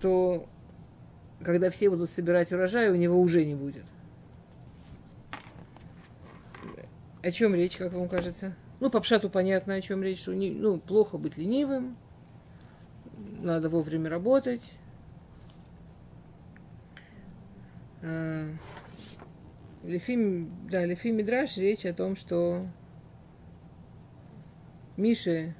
то 0.00 0.48
когда 1.42 1.68
все 1.68 1.90
будут 1.90 2.08
собирать 2.08 2.50
урожай, 2.52 2.88
у 2.88 2.96
него 2.96 3.20
уже 3.20 3.44
не 3.44 3.54
будет. 3.54 3.84
О 7.24 7.30
чем 7.30 7.54
речь, 7.54 7.78
как 7.78 7.94
вам 7.94 8.06
кажется? 8.06 8.54
Ну, 8.80 8.90
по 8.90 9.00
пшату 9.00 9.30
понятно, 9.30 9.72
о 9.72 9.80
чем 9.80 10.02
речь, 10.02 10.20
что 10.20 10.34
не, 10.34 10.50
ну, 10.50 10.78
плохо 10.78 11.16
быть 11.16 11.38
ленивым, 11.38 11.96
надо 13.40 13.70
вовремя 13.70 14.10
работать. 14.10 14.60
А, 18.02 18.50
Лефи, 19.84 20.46
да, 20.70 20.84
Лефи 20.84 21.12
Мидраш 21.12 21.56
речь 21.56 21.86
о 21.86 21.94
том, 21.94 22.14
что 22.14 22.66
Мише 24.98 25.54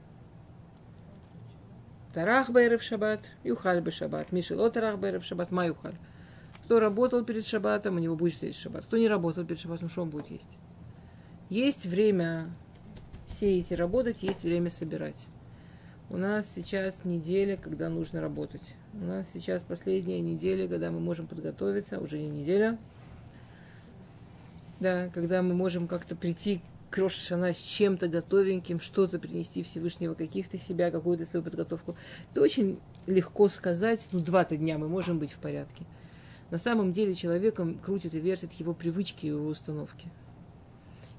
Тарах 2.13 2.51
Бейрев 2.51 2.83
Шаббат, 2.83 3.31
Юхаль 3.43 3.81
бы 3.81 3.91
Шаббат. 3.91 4.33
Миша 4.33 4.55
Ло 4.55 4.71
Тарах 4.71 4.99
Бейрев 4.99 5.25
Шаббат, 5.25 5.51
Ма 5.51 5.65
Юхаль. 5.65 5.97
Кто 6.67 6.79
работал 6.79 7.25
перед 7.25 7.47
Шаббатом, 7.47 7.97
у 7.97 8.01
него 8.01 8.17
будет 8.17 8.43
есть 8.43 8.61
Шаббат. 8.61 8.85
Кто 8.85 8.99
не 8.99 9.09
работал 9.09 9.47
перед 9.47 9.61
Шаббатом, 9.61 9.89
что 9.89 10.03
он 10.03 10.11
будет 10.11 10.29
есть? 10.29 10.59
Есть 11.51 11.87
время 11.87 12.51
сеять 13.27 13.71
и 13.71 13.75
работать, 13.75 14.23
есть 14.23 14.43
время 14.43 14.71
собирать. 14.71 15.27
У 16.11 16.17
нас 16.17 16.51
сейчас 16.55 17.05
неделя, 17.05 17.57
когда 17.57 17.89
нужно 17.89 18.21
работать. 18.21 18.75
У 18.93 19.05
нас 19.05 19.27
сейчас 19.33 19.63
последняя 19.63 20.21
неделя, 20.21 20.69
когда 20.69 20.91
мы 20.91 21.01
можем 21.01 21.27
подготовиться, 21.27 21.99
уже 21.99 22.19
не 22.19 22.29
неделя. 22.29 22.79
Да, 24.81 25.09
когда 25.15 25.43
мы 25.43 25.55
можем 25.55 25.89
как-то 25.89 26.17
прийти 26.17 26.61
Крошана 26.91 27.53
с 27.53 27.61
чем-то 27.61 28.07
готовеньким, 28.07 28.79
что-то 28.79 29.19
принести 29.19 29.65
Всевышнего, 29.65 30.15
каких-то 30.15 30.59
себя, 30.59 30.93
какую-то 30.93 31.27
свою 31.27 31.43
подготовку. 31.43 31.97
Это 32.31 32.41
очень 32.41 32.79
легко 33.07 33.49
сказать, 33.49 34.09
ну, 34.13 34.21
два-то 34.21 34.57
дня 34.57 34.79
мы 34.79 34.89
можем 34.89 35.19
быть 35.19 35.33
в 35.33 35.39
порядке. 35.39 35.85
На 36.53 36.59
самом 36.59 36.93
деле 36.93 37.15
человеком 37.15 37.79
крутит 37.79 38.15
и 38.15 38.21
вертит 38.21 38.53
его 38.53 38.75
привычки 38.75 39.27
и 39.27 39.31
его 39.31 39.47
установки. 39.47 40.09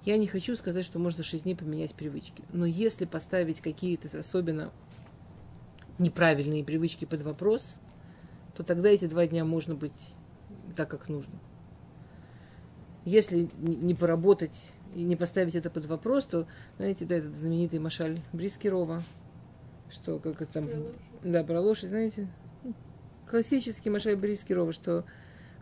Я 0.05 0.17
не 0.17 0.27
хочу 0.27 0.55
сказать, 0.55 0.85
что 0.85 0.99
можно 0.99 1.17
за 1.17 1.23
6 1.23 1.43
дней 1.43 1.55
поменять 1.55 1.95
привычки. 1.95 2.43
Но 2.53 2.67
если 2.67 3.05
поставить 3.05 3.59
какие-то 3.59 4.17
особенно 4.17 4.71
неправильные 5.97 6.63
привычки 6.63 7.05
под 7.05 7.23
вопрос, 7.23 7.77
то 8.55 8.63
тогда 8.63 8.89
эти 8.89 9.05
два 9.05 9.25
дня 9.25 9.43
можно 9.45 9.73
быть 9.73 10.13
так, 10.75 10.89
как 10.89 11.09
нужно. 11.09 11.33
Если 13.03 13.49
не 13.57 13.95
поработать 13.95 14.71
и 14.95 15.03
не 15.03 15.15
поставить 15.15 15.55
это 15.55 15.69
под 15.69 15.85
вопрос, 15.85 16.25
то, 16.25 16.47
знаете, 16.77 17.05
да, 17.05 17.15
этот 17.15 17.35
знаменитый 17.35 17.79
Машаль 17.79 18.21
Брискирова, 18.31 19.03
что 19.89 20.19
как 20.19 20.41
это 20.41 20.53
там, 20.53 20.65
да, 21.23 21.43
про 21.43 21.61
лошадь, 21.61 21.89
знаете, 21.89 22.27
классический 23.29 23.89
Машаль 23.89 24.15
Брискирова, 24.15 24.71
что 24.71 25.05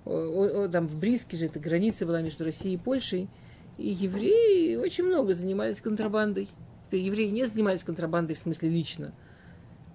о, 0.06 0.66
о, 0.66 0.68
там 0.70 0.88
в 0.88 1.00
Бриске 1.00 1.38
же 1.38 1.46
это 1.46 1.60
граница 1.60 2.06
была 2.06 2.22
между 2.22 2.44
Россией 2.44 2.76
и 2.76 2.78
Польшей, 2.78 3.30
и 3.78 3.90
евреи 3.90 4.76
очень 4.76 5.06
много 5.06 5.34
занимались 5.34 5.82
контрабандой. 5.82 6.50
Евреи 6.92 7.30
не 7.30 7.46
занимались 7.46 7.84
контрабандой 7.84 8.36
в 8.36 8.40
смысле 8.40 8.70
лично. 8.70 9.14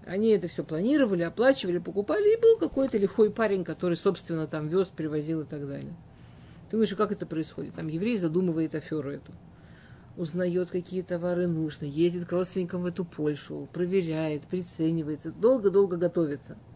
Они 0.04 0.30
это 0.30 0.48
все 0.48 0.64
планировали, 0.64 1.22
оплачивали, 1.22 1.78
покупали, 1.78 2.34
и 2.34 2.40
был 2.40 2.58
какой-то 2.58 2.98
лихой 2.98 3.30
парень, 3.30 3.64
который, 3.64 3.96
собственно, 3.96 4.46
там 4.46 4.66
вез, 4.66 4.88
привозил 4.88 5.42
и 5.42 5.44
так 5.44 5.66
далее. 5.68 5.94
Ты 6.68 6.72
думаешь, 6.72 6.94
как 6.94 7.12
это 7.12 7.26
происходит? 7.26 7.74
Там 7.74 7.88
еврей 7.88 8.16
задумывает 8.16 8.74
аферу 8.74 9.10
эту, 9.10 9.32
узнает, 10.16 10.70
какие 10.70 11.02
товары 11.02 11.46
нужны, 11.46 11.84
ездит 11.84 12.26
к 12.26 12.32
родственникам 12.32 12.82
в 12.82 12.86
эту 12.86 13.04
Польшу, 13.04 13.68
проверяет, 13.72 14.42
приценивается, 14.42 15.30
долго-долго 15.30 15.96
готовится– 15.96 16.56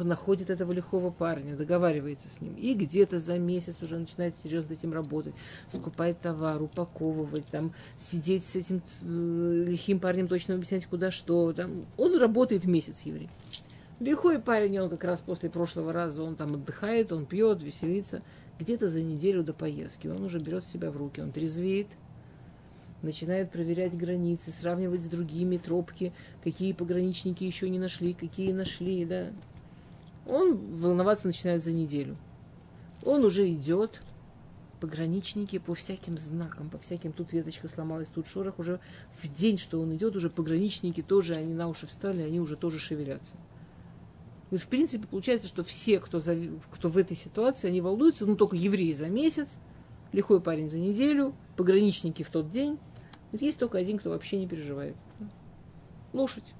находит 0.00 0.50
этого 0.50 0.72
лихого 0.72 1.10
парня, 1.10 1.56
договаривается 1.56 2.28
с 2.28 2.40
ним, 2.40 2.54
и 2.54 2.74
где-то 2.74 3.18
за 3.18 3.38
месяц 3.38 3.82
уже 3.82 3.98
начинает 3.98 4.36
серьезно 4.38 4.72
этим 4.72 4.92
работать, 4.92 5.34
скупать 5.68 6.20
товар, 6.20 6.62
упаковывать, 6.62 7.46
там, 7.46 7.72
сидеть 7.96 8.44
с 8.44 8.56
этим 8.56 8.82
э, 9.02 9.64
лихим 9.66 10.00
парнем, 10.00 10.28
точно 10.28 10.54
объяснять, 10.54 10.86
куда 10.86 11.10
что. 11.10 11.52
Там. 11.52 11.86
Он 11.96 12.18
работает 12.18 12.64
месяц, 12.64 13.02
еврей. 13.02 13.28
Лихой 14.00 14.40
парень, 14.40 14.80
он 14.80 14.90
как 14.90 15.04
раз 15.04 15.20
после 15.20 15.48
прошлого 15.48 15.92
раза, 15.92 16.22
он 16.22 16.34
там 16.34 16.54
отдыхает, 16.54 17.12
он 17.12 17.24
пьет, 17.24 17.62
веселится. 17.62 18.22
Где-то 18.58 18.88
за 18.88 19.00
неделю 19.00 19.42
до 19.42 19.52
поездки 19.52 20.08
он 20.08 20.22
уже 20.24 20.38
берет 20.38 20.64
себя 20.64 20.90
в 20.90 20.96
руки, 20.96 21.20
он 21.20 21.32
трезвеет, 21.32 21.88
начинает 23.02 23.50
проверять 23.50 23.96
границы, 23.96 24.50
сравнивать 24.50 25.04
с 25.04 25.06
другими 25.06 25.56
тропки, 25.56 26.12
какие 26.42 26.72
пограничники 26.72 27.44
еще 27.44 27.68
не 27.68 27.78
нашли, 27.78 28.12
какие 28.12 28.52
нашли, 28.52 29.04
да 29.04 29.30
он 30.26 30.56
волноваться 30.76 31.26
начинает 31.26 31.64
за 31.64 31.72
неделю. 31.72 32.16
Он 33.04 33.24
уже 33.24 33.50
идет, 33.50 34.02
пограничники 34.80 35.58
по 35.58 35.74
всяким 35.74 36.18
знакам, 36.18 36.70
по 36.70 36.78
всяким, 36.78 37.12
тут 37.12 37.32
веточка 37.32 37.68
сломалась, 37.68 38.08
тут 38.08 38.26
шорох, 38.26 38.58
уже 38.58 38.80
в 39.12 39.32
день, 39.34 39.58
что 39.58 39.80
он 39.80 39.94
идет, 39.94 40.16
уже 40.16 40.30
пограничники 40.30 41.02
тоже, 41.02 41.34
они 41.34 41.54
на 41.54 41.68
уши 41.68 41.86
встали, 41.86 42.22
они 42.22 42.40
уже 42.40 42.56
тоже 42.56 42.78
шевелятся. 42.78 43.34
И, 44.50 44.56
в 44.56 44.66
принципе, 44.68 45.06
получается, 45.06 45.48
что 45.48 45.64
все, 45.64 45.98
кто, 45.98 46.20
за, 46.20 46.36
кто 46.70 46.88
в 46.88 46.98
этой 46.98 47.16
ситуации, 47.16 47.68
они 47.68 47.80
волнуются, 47.80 48.26
ну, 48.26 48.36
только 48.36 48.54
евреи 48.54 48.92
за 48.92 49.08
месяц, 49.08 49.58
лихой 50.12 50.40
парень 50.40 50.68
за 50.68 50.78
неделю, 50.78 51.34
пограничники 51.56 52.22
в 52.22 52.30
тот 52.30 52.50
день. 52.50 52.78
Вот 53.32 53.40
есть 53.40 53.58
только 53.58 53.78
один, 53.78 53.98
кто 53.98 54.10
вообще 54.10 54.38
не 54.38 54.46
переживает. 54.46 54.94
Лошадь. 56.12 56.52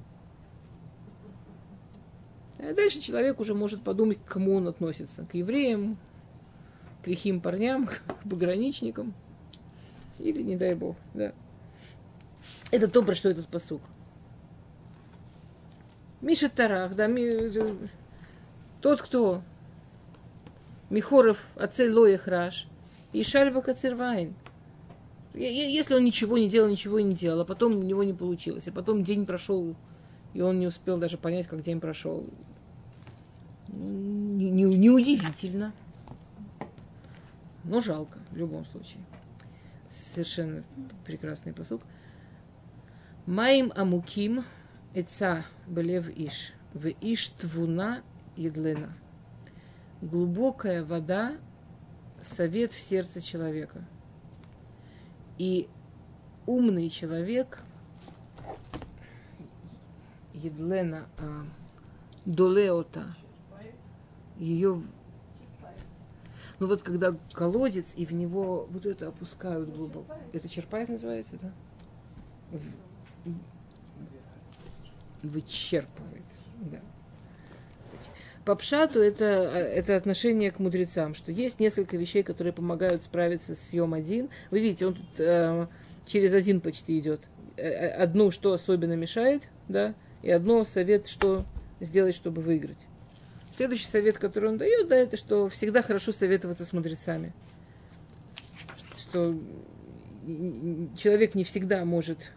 А 2.63 2.75
дальше 2.75 3.01
человек 3.01 3.41
уже 3.41 3.55
может 3.55 3.83
подумать, 3.83 4.19
к 4.25 4.33
кому 4.33 4.55
он 4.55 4.69
относится. 4.69 5.25
К 5.25 5.35
евреям, 5.35 5.99
к 7.03 7.09
лихим 7.09 7.41
парням, 7.41 7.87
к 8.07 8.29
пограничникам. 8.29 9.15
Или, 10.21 10.43
не 10.43 10.57
дай 10.57 10.75
бог, 10.75 10.97
да. 11.13 11.33
Это 12.71 12.87
то, 12.87 13.03
про 13.03 13.15
что 13.15 13.29
этот 13.29 13.49
посук. 13.49 13.83
Миша 16.21 16.49
Тарах, 16.49 16.95
да, 16.95 17.09
ми, 17.09 17.51
тот, 18.81 19.03
кто 19.03 19.43
Михоров 20.89 21.49
Ацель 21.57 21.91
Лоях 21.91 22.29
Раш 22.29 22.69
и 23.13 23.25
Шальба 23.25 23.61
Кацервайн. 23.61 24.35
Если 25.35 25.95
он 25.95 26.05
ничего 26.05 26.39
не 26.39 26.49
делал, 26.49 26.69
ничего 26.69 27.01
не 27.01 27.15
делал, 27.15 27.41
а 27.41 27.45
потом 27.45 27.75
у 27.75 27.83
него 27.83 28.05
не 28.05 28.13
получилось, 28.13 28.69
а 28.69 28.73
потом 28.73 29.03
день 29.03 29.27
прошел, 29.27 29.75
и 30.35 30.41
он 30.41 30.61
не 30.61 30.67
успел 30.67 30.97
даже 30.99 31.19
понять, 31.19 31.49
как 31.49 31.63
день 31.63 31.81
прошел 31.81 32.29
неудивительно. 33.73 35.73
Но 37.65 37.81
жалко, 37.81 38.19
в 38.31 38.37
любом 38.37 38.65
случае. 38.67 39.05
Совершенно 39.87 40.65
прекрасный 41.05 41.53
посук. 41.53 41.83
Маим 43.27 43.73
амуким 43.75 44.45
эца 44.95 45.45
белев 45.67 46.09
иш. 46.09 46.53
В 46.75 46.89
иш 46.89 47.29
твуна 47.29 48.03
едлена. 48.37 48.93
Глубокая 50.01 50.85
вода– 50.85 51.37
совет 52.21 52.73
в 52.73 52.81
сердце 52.81 53.21
человека. 53.21 53.85
И 55.39 55.69
умный 56.47 56.89
человек– 56.89 57.61
едлена 60.35 61.07
а, 61.19 61.45
долеота– 62.25 63.15
ее... 64.43 64.83
Ну 66.59 66.67
вот 66.67 66.83
когда 66.83 67.17
колодец, 67.33 67.95
и 67.97 68.05
в 68.05 68.13
него 68.13 68.69
вот 68.71 68.87
это 68.87 69.09
опускают 69.09 69.75
глубоко. 69.75 70.15
Это 70.33 70.49
черпает 70.49 70.89
называется, 70.89 71.37
да? 71.41 71.53
В... 72.51 72.63
Вычерпывает, 75.23 76.25
да. 76.61 76.81
По 78.45 78.57
пшату 78.57 79.01
это, 79.01 79.25
это 79.25 79.95
отношение 79.95 80.51
к 80.51 80.59
мудрецам, 80.59 81.15
что 81.15 81.31
есть 81.31 81.61
несколько 81.61 81.97
вещей, 81.97 82.25
которые 82.25 82.53
помогают 82.53 83.03
справиться 83.03 83.55
с 83.55 83.61
съем 83.61 83.95
один. 83.95 84.29
Вы 84.51 84.61
видите, 84.61 84.87
он 84.89 84.95
тут 84.95 85.07
э, 85.19 85.69
через 86.07 86.33
один 86.33 86.61
почти 86.61 86.99
идет. 86.99 87.21
Э, 87.57 87.69
э, 87.69 87.89
одну, 87.91 88.33
что 88.33 88.53
особенно 88.53 88.95
мешает, 88.95 89.43
да, 89.69 89.95
и 90.23 90.31
одно 90.31 90.65
совет, 90.65 91.07
что 91.07 91.45
сделать, 91.81 92.17
чтобы 92.17 92.43
выиграть. 92.43 92.89
Следующий 93.53 93.87
совет, 93.87 94.19
который 94.19 94.49
он 94.49 94.57
дает, 94.57 94.89
да, 94.89 94.97
это 94.97 95.17
что 95.17 95.49
всегда 95.49 95.83
хорошо 95.83 96.11
советоваться 96.13 96.65
с 96.65 96.73
мудрецами. 96.73 97.33
Что 98.97 99.39
человек 100.97 101.35
не 101.35 101.45
всегда 101.45 101.85
может 101.85 102.33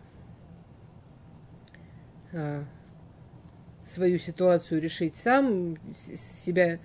а, 2.34 2.66
свою 3.86 4.18
ситуацию 4.18 4.82
решить 4.82 5.16
сам, 5.16 5.78
себя, 5.96 6.80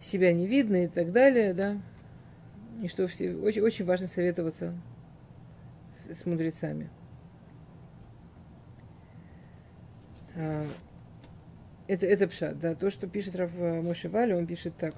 себя 0.00 0.32
не 0.32 0.46
видно 0.46 0.84
и 0.84 0.88
так 0.88 1.12
далее, 1.12 1.52
да. 1.52 1.80
И 2.82 2.88
что 2.88 3.06
все, 3.06 3.34
очень, 3.34 3.60
очень 3.60 3.84
важно 3.84 4.06
советоваться 4.06 4.74
с, 5.94 6.14
с 6.20 6.24
мудрецами. 6.24 6.88
А, 10.36 10.66
это, 11.89 12.05
это 12.05 12.27
пшат, 12.27 12.59
да. 12.59 12.75
То, 12.75 12.89
что 12.89 13.07
пишет 13.07 13.35
Рав 13.35 13.51
э, 13.55 13.81
Моше 13.81 14.09
Вали, 14.09 14.33
он 14.33 14.47
пишет 14.47 14.73
так. 14.77 14.95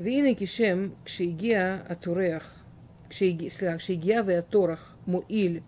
והנה 0.00 0.28
כשם 0.36 0.88
כשהגיע 1.04 1.78
הטורח, 1.88 2.64
סליחה, 3.10 3.76
כשהגיע 3.76 4.22
והטורח 4.26 4.96
מועיל 5.06 5.60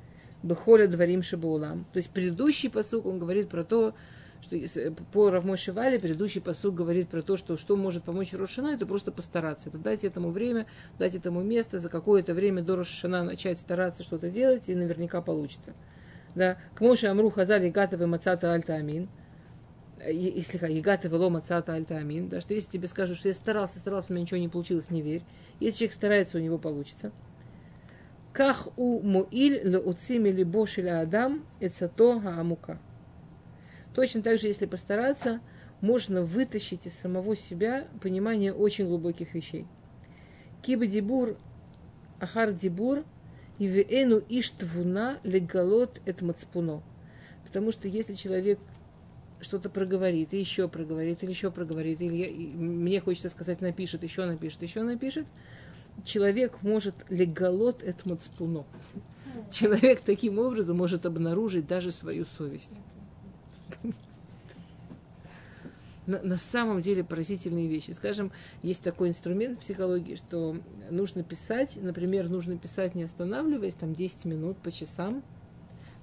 בכל 0.44 0.80
הדברים 0.80 1.22
שבעולם. 1.22 1.82
То 1.92 1.98
есть 1.98 2.10
предыдущий 2.10 2.70
посук, 2.70 3.06
он 3.06 3.18
говорит 3.18 3.48
про 3.48 3.64
то, 3.64 3.94
что 4.41 4.57
по 5.11 5.29
Равмой 5.29 5.57
Вале 5.67 5.99
предыдущий 5.99 6.41
посуд 6.41 6.73
говорит 6.73 7.09
про 7.09 7.21
то, 7.21 7.37
что 7.37 7.57
что 7.57 7.75
может 7.75 8.03
помочь 8.03 8.33
Рошана, 8.33 8.69
это 8.69 8.85
просто 8.85 9.11
постараться. 9.11 9.69
Это 9.69 9.77
дать 9.77 10.03
этому 10.03 10.31
время, 10.31 10.65
дать 10.97 11.15
этому 11.15 11.41
место, 11.41 11.79
за 11.79 11.89
какое-то 11.89 12.33
время 12.33 12.63
до 12.63 12.75
Рошана 12.75 13.23
начать 13.23 13.59
стараться 13.59 14.03
что-то 14.03 14.29
делать, 14.29 14.69
и 14.69 14.75
наверняка 14.75 15.21
получится. 15.21 15.73
Да. 16.35 16.57
К 16.75 16.81
Моше 16.81 17.07
Амру 17.07 17.29
Хазали 17.29 17.69
Гатавы 17.69 18.07
Мацата 18.07 18.53
Альта 18.53 18.75
Амин. 18.75 19.09
Если 20.05 20.57
Егатавы 20.71 21.17
Ло 21.17 21.29
Мацата 21.29 21.73
Альта 21.73 21.97
Амин. 21.97 22.29
Да, 22.29 22.41
что 22.41 22.53
если 22.53 22.71
тебе 22.71 22.87
скажут, 22.87 23.17
что 23.17 23.27
я 23.27 23.33
старался, 23.33 23.79
старался, 23.79 24.07
у 24.09 24.13
меня 24.13 24.23
ничего 24.23 24.39
не 24.39 24.49
получилось, 24.49 24.89
не 24.89 25.01
верь. 25.01 25.23
Если 25.59 25.79
человек 25.79 25.93
старается, 25.93 26.37
у 26.37 26.41
него 26.41 26.57
получится. 26.57 27.11
Ках 28.33 28.69
у 28.77 29.01
Моиль 29.01 29.61
ле 29.63 29.77
уцими 29.77 30.29
либо 30.29 30.65
адам 31.01 31.45
эцато 31.59 32.13
амука. 32.13 32.79
Точно 33.93 34.21
так 34.21 34.39
же, 34.39 34.47
если 34.47 34.65
постараться, 34.65 35.41
можно 35.81 36.21
вытащить 36.23 36.85
из 36.87 36.93
самого 36.93 37.35
себя 37.35 37.87
понимание 38.01 38.53
очень 38.53 38.87
глубоких 38.87 39.33
вещей. 39.33 39.65
Киба 40.61 40.85
дибур, 40.85 41.37
ахар 42.19 42.53
дибур, 42.53 43.03
и 43.57 43.67
веэну 43.67 44.23
иштвуна 44.29 45.19
легалот 45.23 46.01
эт 46.05 46.21
мацпуно. 46.21 46.81
Потому 47.45 47.71
что 47.71 47.87
если 47.87 48.13
человек 48.13 48.59
что-то 49.39 49.69
проговорит, 49.69 50.33
и 50.33 50.39
еще 50.39 50.67
проговорит, 50.67 51.23
или 51.23 51.31
еще 51.31 51.51
проговорит, 51.51 51.99
или 52.01 52.15
я, 52.15 52.27
и 52.27 52.47
мне 52.53 52.99
хочется 53.01 53.29
сказать, 53.29 53.59
напишет, 53.61 54.03
еще 54.03 54.25
напишет, 54.25 54.61
еще 54.61 54.83
напишет, 54.83 55.25
человек 56.05 56.61
может 56.61 56.95
легалот 57.09 57.83
эт 57.83 58.05
мацпуно. 58.05 58.65
Человек 59.51 60.01
таким 60.01 60.39
образом 60.39 60.77
может 60.77 61.05
обнаружить 61.05 61.67
даже 61.67 61.91
свою 61.91 62.25
совесть. 62.25 62.79
На, 66.07 66.21
на 66.21 66.37
самом 66.37 66.79
деле 66.79 67.03
поразительные 67.03 67.67
вещи. 67.67 67.91
Скажем, 67.91 68.31
есть 68.63 68.83
такой 68.83 69.09
инструмент 69.09 69.57
в 69.57 69.61
психологии, 69.61 70.15
что 70.15 70.57
нужно 70.89 71.23
писать, 71.23 71.77
например, 71.81 72.29
нужно 72.29 72.57
писать 72.57 72.95
не 72.95 73.03
останавливаясь, 73.03 73.75
там 73.75 73.93
10 73.93 74.25
минут 74.25 74.57
по 74.57 74.71
часам, 74.71 75.23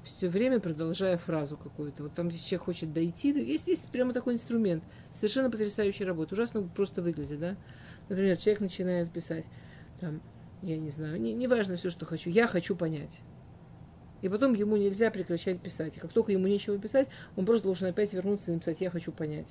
все 0.05 0.29
время 0.29 0.61
продолжая 0.61 1.19
фразу 1.19 1.57
какую-то. 1.57 2.05
Вот 2.05 2.15
там, 2.15 2.31
здесь 2.31 2.45
человек 2.45 2.65
хочет 2.65 2.93
дойти, 2.93 3.29
есть, 3.29 3.69
есть 3.69 3.89
прямо 3.89 4.13
такой 4.13 4.35
инструмент. 4.35 4.83
Совершенно 5.13 5.51
потрясающая 5.51 6.07
работа. 6.07 6.35
Ужасно 6.35 6.63
просто 6.63 7.03
выглядит, 7.03 7.41
да? 7.41 7.57
Например, 8.09 8.37
человек 8.39 8.61
начинает 8.61 9.11
писать, 9.11 9.45
там, 10.01 10.23
я 10.63 10.79
не 10.79 10.91
знаю, 10.91 11.21
не, 11.21 11.35
не 11.35 11.47
важно 11.47 11.77
все, 11.77 11.91
что 11.91 12.07
хочу, 12.07 12.31
я 12.31 12.47
хочу 12.47 12.75
понять. 12.75 13.21
И 14.23 14.29
потом 14.29 14.55
ему 14.55 14.77
нельзя 14.77 15.11
прекращать 15.11 15.61
писать. 15.61 15.97
И 15.97 16.01
как 16.01 16.13
только 16.13 16.33
ему 16.33 16.47
нечего 16.47 16.79
писать, 16.79 17.09
он 17.37 17.47
просто 17.47 17.65
должен 17.65 17.89
опять 17.89 18.13
вернуться 18.13 18.51
и 18.51 18.55
написать 18.55 18.81
«я 18.81 18.91
хочу 18.91 19.13
понять». 19.13 19.49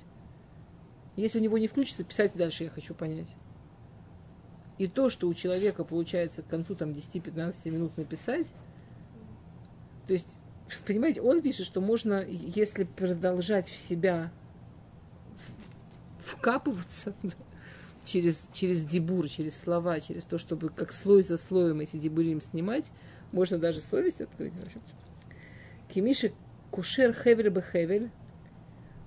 Если 1.16 1.38
у 1.38 1.42
него 1.42 1.58
не 1.58 1.68
включится, 1.68 2.04
писать 2.04 2.32
дальше 2.34 2.64
«я 2.64 2.70
хочу 2.70 2.94
понять». 2.94 3.28
И 4.78 4.86
то, 4.86 5.10
что 5.10 5.26
у 5.26 5.34
человека 5.34 5.84
получается 5.84 6.42
к 6.42 6.46
концу 6.46 6.74
там, 6.74 6.90
10-15 6.90 7.70
минут 7.70 7.96
написать, 7.96 8.52
то 10.06 10.12
есть, 10.12 10.28
понимаете, 10.86 11.20
он 11.20 11.42
пишет, 11.42 11.66
что 11.66 11.80
можно, 11.80 12.24
если 12.24 12.84
продолжать 12.84 13.68
в 13.68 13.76
себя 13.76 14.30
вкапываться 16.24 17.14
через, 18.04 18.48
через 18.52 18.84
дебур, 18.84 19.28
через 19.28 19.58
слова, 19.58 19.98
через 20.00 20.24
то, 20.24 20.38
чтобы 20.38 20.68
как 20.68 20.92
слой 20.92 21.22
за 21.22 21.36
слоем 21.36 21.80
эти 21.80 21.96
дебурим 21.96 22.40
снимать, 22.40 22.92
можно 23.32 23.58
даже 23.58 23.80
совесть 23.80 24.20
открыть. 24.20 24.52
Кимиши 25.88 26.32
кушер 26.70 27.12
хевель 27.12 27.50
бы 27.50 27.62
хевель, 27.62 28.10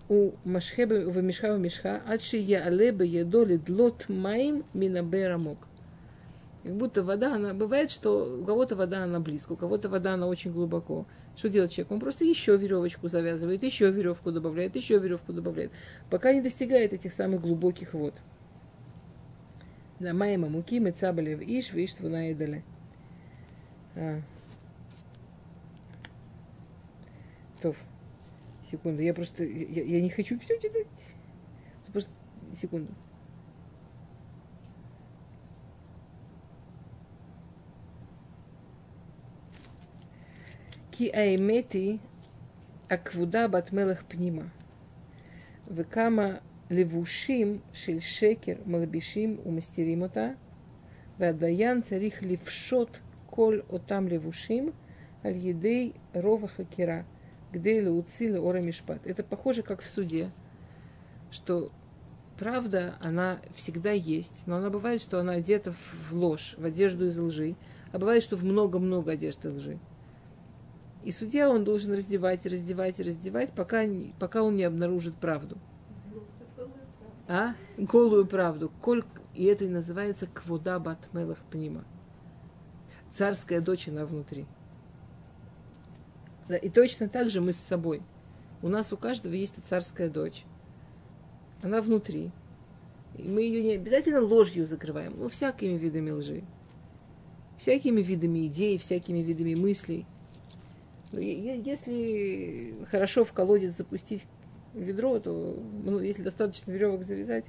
у 0.09 0.33
машхебе 0.43 1.05
в 1.05 1.21
мишха 1.23 1.53
в 1.53 1.59
мишха, 1.59 2.01
адши 2.05 2.37
я 2.37 2.65
алебе 2.65 3.05
едоли 3.05 3.55
длот 3.55 4.09
маим 4.09 4.65
минабера 4.73 5.37
мог. 5.37 5.69
Как 6.63 6.75
будто 6.75 7.01
вода, 7.01 7.35
она 7.35 7.53
бывает, 7.53 7.89
что 7.89 8.41
у 8.41 8.43
кого-то 8.43 8.75
вода 8.75 9.03
она 9.03 9.19
близко, 9.19 9.53
у 9.53 9.55
кого-то 9.55 9.89
вода 9.89 10.13
она 10.13 10.27
очень 10.27 10.51
глубоко. 10.51 11.07
Что 11.35 11.49
делает 11.49 11.71
человек? 11.71 11.91
Он 11.91 11.99
просто 11.99 12.25
еще 12.25 12.57
веревочку 12.57 13.07
завязывает, 13.07 13.63
еще 13.63 13.89
веревку 13.89 14.31
добавляет, 14.31 14.75
еще 14.75 14.99
веревку 14.99 15.33
добавляет, 15.33 15.71
пока 16.09 16.33
не 16.33 16.41
достигает 16.41 16.93
этих 16.93 17.13
самых 17.13 17.41
глубоких 17.41 17.93
вод. 17.93 18.13
Да, 19.99 20.13
майма 20.13 20.49
муки, 20.49 20.79
мецабалев 20.79 21.41
иш, 21.41 21.71
виш 21.71 21.93
твуна 21.93 22.29
едали. 22.29 22.63
А. 23.96 24.20
Тоф. 27.60 27.82
Секунду, 28.62 29.02
я 29.02 29.14
просто, 29.14 29.44
я, 29.44 29.82
я 29.82 30.00
не 30.00 30.10
хочу 30.10 30.38
все 30.38 30.58
читать. 30.58 31.14
Просто, 31.92 32.10
секунду. 32.52 32.92
כי 40.98 41.10
האמת 41.14 41.72
היא 41.72 41.98
הכבודה 42.90 43.48
בת 43.48 43.72
מלך 43.72 44.02
פנימה, 44.08 44.42
וכמה 45.74 46.34
לבושים 46.70 47.58
של 47.72 48.00
שקר 48.00 48.52
מלבישים 48.66 49.36
ומסתירים 49.46 50.02
אותה, 50.02 50.28
והדיין 51.18 51.80
צריך 51.80 52.22
לפשוט 52.22 52.98
коль 53.31 53.63
отам 53.69 54.07
левушим 54.07 54.75
аль 55.23 55.37
едей 55.37 55.95
рова 56.13 56.47
хакира, 56.47 57.05
где 57.51 57.81
лауцили 57.81 58.37
ора 58.37 58.59
мишпат. 58.59 59.07
Это 59.07 59.23
похоже 59.23 59.63
как 59.63 59.81
в 59.81 59.89
суде, 59.89 60.31
что 61.31 61.71
правда, 62.37 62.95
она 63.01 63.39
всегда 63.55 63.91
есть, 63.91 64.43
но 64.45 64.57
она 64.57 64.69
бывает, 64.69 65.01
что 65.01 65.19
она 65.19 65.33
одета 65.33 65.71
в 65.71 66.13
ложь, 66.13 66.55
в 66.57 66.65
одежду 66.65 67.07
из 67.07 67.17
лжи, 67.17 67.55
а 67.91 67.99
бывает, 67.99 68.21
что 68.21 68.35
в 68.35 68.43
много-много 68.43 69.13
одежды 69.13 69.49
лжи. 69.49 69.79
И 71.03 71.11
судья 71.11 71.49
он 71.49 71.63
должен 71.63 71.93
раздевать, 71.93 72.45
раздевать, 72.45 72.99
раздевать, 72.99 73.51
пока, 73.53 73.83
пока 74.19 74.43
он 74.43 74.55
не 74.55 74.63
обнаружит 74.63 75.15
правду. 75.15 75.57
А? 77.27 77.55
Голую 77.77 78.27
правду. 78.27 78.71
Коль, 78.81 79.03
и 79.33 79.45
это 79.45 79.65
и 79.65 79.69
называется 79.69 80.27
квода 80.27 80.79
батмелах 80.79 81.39
пнима. 81.49 81.85
Царская 83.11 83.61
дочь, 83.61 83.87
она 83.87 84.05
внутри. 84.05 84.45
Да, 86.47 86.57
и 86.57 86.69
точно 86.69 87.09
так 87.09 87.29
же 87.29 87.41
мы 87.41 87.53
с 87.53 87.57
собой. 87.57 88.01
У 88.61 88.69
нас 88.69 88.91
у 88.93 88.97
каждого 88.97 89.33
есть 89.33 89.63
царская 89.63 90.09
дочь. 90.09 90.43
Она 91.61 91.81
внутри. 91.81 92.31
И 93.17 93.27
мы 93.27 93.41
ее 93.41 93.63
не 93.63 93.73
обязательно 93.73 94.21
ложью 94.21 94.65
закрываем, 94.65 95.13
но 95.17 95.29
всякими 95.29 95.77
видами 95.77 96.11
лжи. 96.11 96.43
Всякими 97.57 98.01
видами 98.01 98.47
идей, 98.47 98.77
всякими 98.77 99.19
видами 99.19 99.55
мыслей– 99.55 100.05
если 101.13 102.73
хорошо 102.89 103.25
в 103.25 103.33
колодец 103.33 103.75
запустить 103.75 104.25
ведро, 104.73 105.19
то 105.19 105.61
ну, 105.83 105.99
если 105.99 106.23
достаточно 106.23 106.71
веревок 106.71 107.03
завязать, 107.03 107.45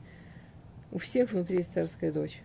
у 0.91 0.99
всех 0.99 1.33
внутри 1.33 1.59
есть 1.59 1.73
царская 1.73 2.13
дочь. 2.13 2.43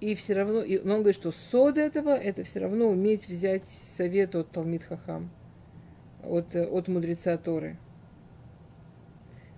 И 0.00 0.14
все 0.14 0.34
равно, 0.34 0.62
и, 0.62 0.78
он 0.78 1.00
говорит, 1.00 1.14
что 1.14 1.30
сод 1.30 1.76
этого, 1.76 2.10
это 2.10 2.42
все 2.42 2.60
равно 2.60 2.88
уметь 2.88 3.28
взять 3.28 3.68
совет 3.68 4.34
от 4.34 4.50
Талмит 4.50 4.82
Хахам, 4.82 5.30
от, 6.24 6.56
от 6.56 6.88
мудреца 6.88 7.36
Торы. 7.36 7.76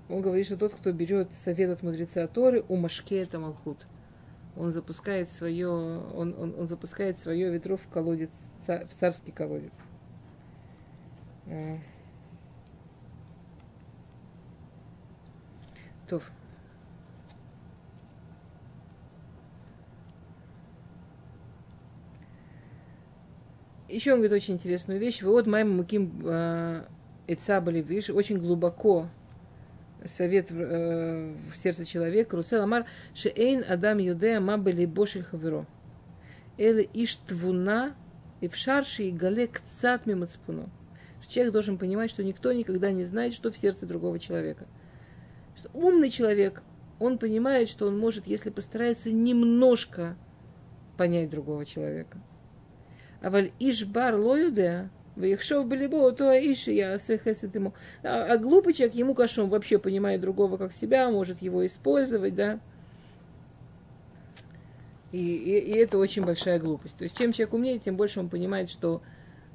Он 0.08 0.20
говорит, 0.20 0.46
что 0.46 0.56
тот, 0.56 0.74
кто 0.74 0.90
берет 0.92 1.32
совет 1.32 1.70
от 1.70 1.82
мудреца 1.82 2.26
Торы, 2.26 2.64
у 2.68 2.76
Машке 2.76 3.20
это 3.20 3.38
Малхут. 3.38 3.86
Он 4.56 4.70
запускает 4.70 5.28
свое, 5.30 5.68
он, 5.68 6.34
он, 6.38 6.54
он 6.58 6.66
запускает 6.66 7.18
свое 7.18 7.50
ведро 7.50 7.76
в 7.76 7.88
колодец, 7.88 8.32
в 8.66 8.88
царский 8.88 9.32
колодец. 9.32 9.72
А. 11.46 11.78
Тоф. 16.08 16.30
еще 23.88 24.12
он 24.12 24.18
говорит 24.18 24.32
очень 24.32 24.54
интересную 24.54 24.98
вещь. 24.98 25.22
Вот 25.22 25.46
Майма 25.46 25.74
Муким 25.74 26.20
Эцабали, 27.26 27.82
видишь, 27.82 28.10
очень 28.10 28.38
глубоко 28.38 29.08
совет 30.06 30.50
в, 30.50 30.60
э, 30.60 31.34
в 31.52 31.56
сердце 31.56 31.84
человека. 31.84 32.36
Руцел 32.36 32.62
Амар 32.62 32.86
Шеэйн 33.14 33.64
Адам 33.68 33.98
Юдея 33.98 34.40
Мабели 34.40 34.86
Бошель 34.86 35.24
Хаверо. 35.24 35.66
Эле 36.58 36.88
Иштвуна 36.92 37.94
и 38.40 38.48
в 38.48 38.56
шарше 38.56 39.04
и 39.04 39.10
гале 39.10 39.46
кцат 39.46 40.06
мимацпуно. 40.06 40.68
Человек 41.32 41.54
должен 41.54 41.78
понимать, 41.78 42.10
что 42.10 42.22
никто 42.22 42.52
никогда 42.52 42.92
не 42.92 43.04
знает, 43.04 43.32
что 43.32 43.50
в 43.50 43.56
сердце 43.56 43.86
другого 43.86 44.18
человека. 44.18 44.66
Что 45.56 45.70
умный 45.72 46.10
человек, 46.10 46.62
он 46.98 47.16
понимает, 47.16 47.70
что 47.70 47.86
он 47.86 47.98
может, 47.98 48.26
если 48.26 48.50
постарается, 48.50 49.10
немножко 49.10 50.14
понять 50.98 51.30
другого 51.30 51.64
человека. 51.64 52.18
А 53.22 53.30
валь 53.30 53.52
ишбар 53.58 54.14
лоюдеа 54.14 54.90
Вехшов 55.16 55.66
Балибо, 55.66 56.10
то 56.12 56.32
Иши 56.32 56.72
я 56.72 56.98
сехесет 56.98 57.54
ему. 57.54 57.74
А, 58.02 58.32
а 58.32 58.38
глупый 58.38 58.72
человек, 58.72 58.94
ему 58.94 59.14
кашом 59.14 59.48
вообще 59.48 59.78
понимает 59.78 60.20
другого 60.20 60.56
как 60.56 60.72
себя, 60.72 61.10
может 61.10 61.42
его 61.42 61.64
использовать, 61.66 62.34
да. 62.34 62.60
И, 65.12 65.18
и, 65.18 65.58
и 65.58 65.72
это 65.76 65.98
очень 65.98 66.24
большая 66.24 66.58
глупость. 66.58 66.96
То 66.96 67.04
есть, 67.04 67.16
чем 67.16 67.32
человек 67.32 67.52
умнее, 67.52 67.78
тем 67.78 67.96
больше 67.96 68.20
он 68.20 68.30
понимает, 68.30 68.70
что 68.70 69.02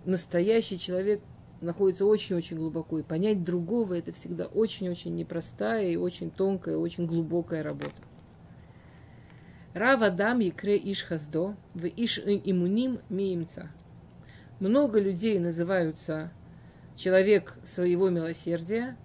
настоящий 0.06 0.78
человек 0.78 1.22
находится 1.62 2.06
очень-очень 2.06 2.58
глубоко. 2.58 3.00
И 3.00 3.04
понять 3.04 3.44
другого 3.44 3.96
это 3.96 4.14
всегда 4.14 4.46
очень-очень 4.46 5.16
непростая 5.16 5.90
и 5.90 5.96
очень 5.96 6.30
тонкая, 6.30 6.78
очень 6.78 7.08
глубокая 7.08 7.64
работа. 7.64 7.96
Рав 9.74 10.02
Адам 10.02 10.40
Екре 10.40 10.78
Иш 10.78 11.04
Хаздо, 11.04 11.56
в 11.74 11.86
Иш 11.86 12.20
Имуним 12.20 13.00
Миимца. 13.10 13.70
Много 14.60 15.00
людей 15.00 15.40
называются 15.40 16.32
человек 16.96 17.56
своего 17.64 18.10
милосердия, 18.10 18.98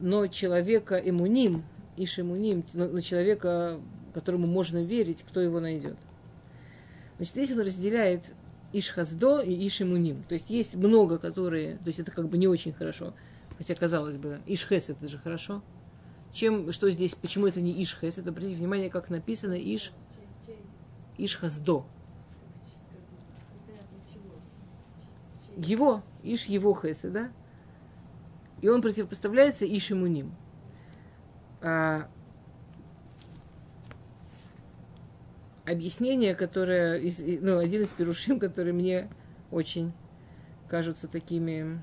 но 0.00 0.26
человека 0.26 0.96
имуним, 0.96 1.64
Иш 1.96 2.18
Имуним, 2.18 2.64
но 2.72 3.00
человека, 3.00 3.80
которому 4.12 4.46
можно 4.48 4.82
верить, 4.82 5.22
кто 5.22 5.40
его 5.40 5.60
найдет. 5.60 5.96
Значит, 7.16 7.32
здесь 7.34 7.52
он 7.52 7.60
разделяет 7.60 8.32
Ишхаздо 8.72 9.40
и 9.40 9.66
Ишимуним. 9.66 10.24
То 10.24 10.34
есть 10.34 10.50
есть 10.50 10.74
много, 10.74 11.18
которые... 11.18 11.76
То 11.76 11.86
есть 11.86 12.00
это 12.00 12.10
как 12.10 12.28
бы 12.28 12.36
не 12.38 12.48
очень 12.48 12.72
хорошо. 12.72 13.14
Хотя, 13.56 13.76
казалось 13.76 14.16
бы, 14.16 14.40
Ишхес 14.46 14.90
это 14.90 15.06
же 15.06 15.18
хорошо. 15.18 15.62
Чем, 16.32 16.72
что 16.72 16.90
здесь, 16.90 17.14
почему 17.14 17.46
это 17.46 17.60
не 17.60 17.80
Иш 17.80 17.96
Хесед? 18.00 18.26
Обратите 18.26 18.56
внимание, 18.56 18.90
как 18.90 19.08
написано 19.10 19.54
Иш, 19.54 19.92
Чей- 20.16 20.56
чей- 21.16 21.24
Иш 21.24 21.36
Хаздо. 21.36 21.86
когда 23.68 23.80
для 23.82 24.12
чего? 24.12 24.34
Чей- 25.43 25.43
Его, 25.56 26.02
Иш 26.22 26.46
его 26.46 26.74
Хесед, 26.74 27.12
да? 27.12 27.30
И 28.60 28.68
он 28.68 28.82
противопоставляется 28.82 29.66
Иш 29.66 29.92
Имуним. 29.92 30.34
А, 31.60 32.08
объяснение, 35.66 36.34
которое, 36.34 36.96
из- 36.98 37.22
ну, 37.42 37.58
один 37.58 37.82
из 37.82 37.90
перушим, 37.90 38.38
которые 38.38 38.74
мне 38.74 39.08
очень 39.50 39.92
кажутся 40.68 41.08
такими 41.08 41.80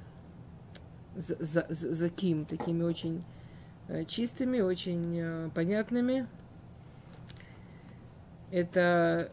за, 1.16 1.66
заким, 1.70 2.46
такими 2.46 2.84
очень 2.84 3.24
э, 3.88 4.06
чистыми, 4.06 4.62
очень 4.62 5.18
э, 5.20 5.50
понятными. 5.54 6.28
Это 8.50 9.32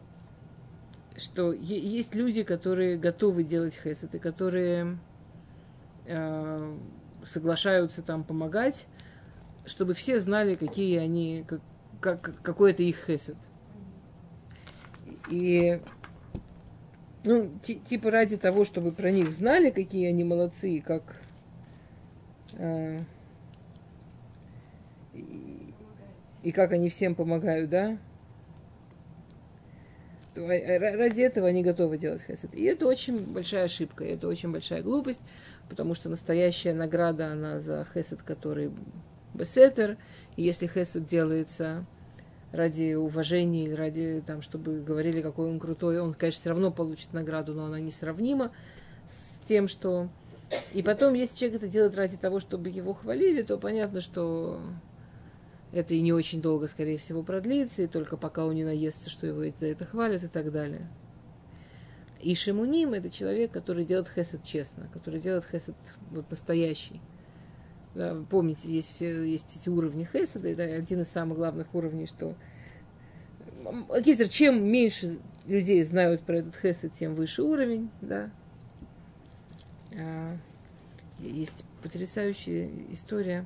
что 1.19 1.53
есть 1.53 2.15
люди, 2.15 2.43
которые 2.43 2.97
готовы 2.97 3.43
делать 3.43 3.75
хесед, 3.75 4.15
и 4.15 4.19
которые 4.19 4.97
э, 6.05 6.77
соглашаются 7.25 8.01
там 8.01 8.23
помогать, 8.23 8.87
чтобы 9.65 9.93
все 9.93 10.19
знали, 10.19 10.55
какие 10.55 10.97
они, 10.97 11.45
как, 11.47 11.61
как, 11.99 12.41
какой 12.41 12.71
это 12.71 12.83
их 12.83 13.05
хесед. 13.05 13.37
И 15.29 15.81
ну, 17.25 17.51
ти- 17.61 17.79
типа 17.79 18.11
ради 18.11 18.37
того, 18.37 18.63
чтобы 18.63 18.91
про 18.91 19.11
них 19.11 19.31
знали, 19.31 19.69
какие 19.69 20.07
они 20.07 20.23
молодцы, 20.23 20.71
и 20.71 20.79
как 20.79 21.21
э, 22.53 22.99
и 26.43 26.51
как 26.51 26.71
они 26.71 26.89
всем 26.89 27.15
помогают, 27.15 27.69
да? 27.69 27.97
Ра- 30.47 30.95
ради 30.95 31.21
этого 31.21 31.47
они 31.47 31.63
готовы 31.63 31.97
делать 31.97 32.21
хесед. 32.21 32.53
И 32.53 32.63
это 32.63 32.87
очень 32.87 33.19
большая 33.19 33.65
ошибка, 33.65 34.03
это 34.03 34.27
очень 34.27 34.51
большая 34.51 34.81
глупость, 34.81 35.21
потому 35.69 35.95
что 35.95 36.09
настоящая 36.09 36.73
награда, 36.73 37.31
она 37.31 37.59
за 37.59 37.85
хесед, 37.93 38.21
который 38.21 38.71
бесетер, 39.33 39.97
и 40.35 40.43
если 40.43 40.67
хесед 40.67 41.05
делается 41.05 41.85
ради 42.51 42.93
уважения 42.95 43.65
или 43.65 43.73
ради, 43.73 44.23
там, 44.25 44.41
чтобы 44.41 44.79
говорили, 44.79 45.21
какой 45.21 45.49
он 45.49 45.59
крутой, 45.59 45.99
он, 45.99 46.13
конечно, 46.13 46.39
все 46.39 46.49
равно 46.49 46.71
получит 46.71 47.13
награду, 47.13 47.53
но 47.53 47.65
она 47.65 47.79
несравнима 47.79 48.51
с 49.07 49.45
тем, 49.47 49.67
что... 49.67 50.09
И 50.73 50.81
потом, 50.81 51.13
если 51.13 51.37
человек 51.37 51.61
это 51.61 51.71
делает 51.71 51.95
ради 51.95 52.17
того, 52.17 52.39
чтобы 52.39 52.69
его 52.69 52.93
хвалили, 52.93 53.43
то 53.43 53.57
понятно, 53.57 54.01
что 54.01 54.59
это 55.71 55.93
и 55.93 56.01
не 56.01 56.13
очень 56.13 56.41
долго, 56.41 56.67
скорее 56.67 56.97
всего, 56.97 57.23
продлится, 57.23 57.83
и 57.83 57.87
только 57.87 58.17
пока 58.17 58.45
он 58.45 58.55
не 58.55 58.63
наестся, 58.63 59.09
что 59.09 59.27
его 59.27 59.43
за 59.57 59.67
это 59.67 59.85
хвалят 59.85 60.23
и 60.23 60.27
так 60.27 60.51
далее. 60.51 60.87
И 62.21 62.35
Шимуним– 62.35 62.93
это 62.93 63.09
человек, 63.09 63.51
который 63.51 63.85
делает 63.85 64.09
хесед 64.09 64.43
честно, 64.43 64.89
который 64.93 65.19
делает 65.19 65.45
хесед 65.45 65.75
вот 66.11 66.29
настоящий. 66.29 66.99
Да, 67.95 68.17
помните, 68.29 68.71
есть, 68.71 68.89
все, 68.89 69.23
есть 69.23 69.57
эти 69.57 69.69
уровни 69.69 70.03
хеседа, 70.03 70.47
это 70.49 70.63
один 70.63 71.01
из 71.01 71.09
самых 71.09 71.37
главных 71.37 71.73
уровней, 71.73 72.07
что 72.07 72.35
Кизер, 74.03 74.29
чем 74.29 74.63
меньше 74.63 75.19
людей 75.45 75.81
знают 75.83 76.21
про 76.21 76.39
этот 76.39 76.55
хесед, 76.55 76.93
тем 76.93 77.15
выше 77.15 77.43
уровень, 77.43 77.89
да. 78.01 78.31
А, 79.97 80.37
есть 81.19 81.63
потрясающая 81.81 82.69
история. 82.89 83.45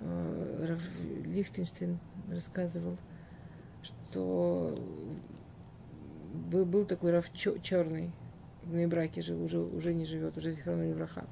Рав 0.00 0.80
Лихтенштейн 1.24 1.98
рассказывал, 2.30 2.96
что 3.82 4.74
был, 6.50 6.84
такой 6.84 7.12
Рав 7.12 7.32
Черный, 7.32 8.12
в 8.64 8.74
Нейбраке 8.74 9.22
жил, 9.22 9.42
уже, 9.42 9.58
уже 9.58 9.94
не 9.94 10.04
живет, 10.04 10.36
уже 10.36 10.50
Зихрана 10.50 10.82
Евраха. 10.82 11.24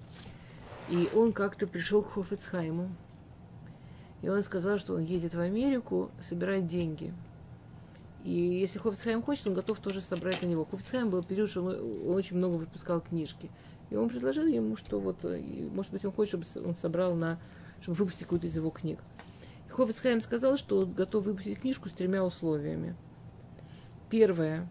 И 0.89 1.09
он 1.15 1.33
как-то 1.33 1.67
пришел 1.67 2.03
к 2.03 2.13
Хофецхайму. 2.13 2.89
И 4.23 4.29
он 4.29 4.43
сказал, 4.43 4.79
что 4.79 4.95
он 4.95 5.05
едет 5.05 5.35
в 5.35 5.41
Америку 5.41 6.11
собирать 6.23 6.67
деньги. 6.67 7.13
И 8.25 8.33
если 8.33 8.79
Хофицхайм 8.79 9.23
хочет, 9.23 9.47
он 9.47 9.55
готов 9.55 9.81
тоже 9.81 10.01
собрать 10.01 10.41
на 10.43 10.47
него. 10.47 10.65
Хофицхайм 10.65 11.11
был 11.11 11.23
период, 11.23 11.51
что 11.51 11.63
он, 11.63 12.09
он 12.09 12.17
очень 12.17 12.39
много 12.39 12.55
выпускал 12.55 13.03
книжки. 13.03 13.51
И 13.91 13.97
он 13.97 14.09
предложил 14.09 14.47
ему, 14.47 14.77
что 14.77 14.99
вот, 14.99 15.17
э, 15.25 15.69
может 15.71 15.93
быть, 15.93 16.05
он 16.07 16.13
хочет, 16.13 16.47
чтобы 16.47 16.69
он 16.69 16.75
собрал 16.75 17.15
на, 17.15 17.39
чтобы 17.85 17.99
выпустить 17.99 18.23
какую-то 18.23 18.47
из 18.47 18.57
его 18.57 18.71
книг. 18.71 18.99
Хофицхайм 19.69 20.23
сказал, 20.23 20.57
что 20.57 20.79
он 20.79 20.95
готов 20.95 21.27
выпустить 21.27 21.61
книжку 21.61 21.91
с 21.91 21.93
тремя 21.93 22.25
условиями. 22.25 22.97
Первое, 24.09 24.67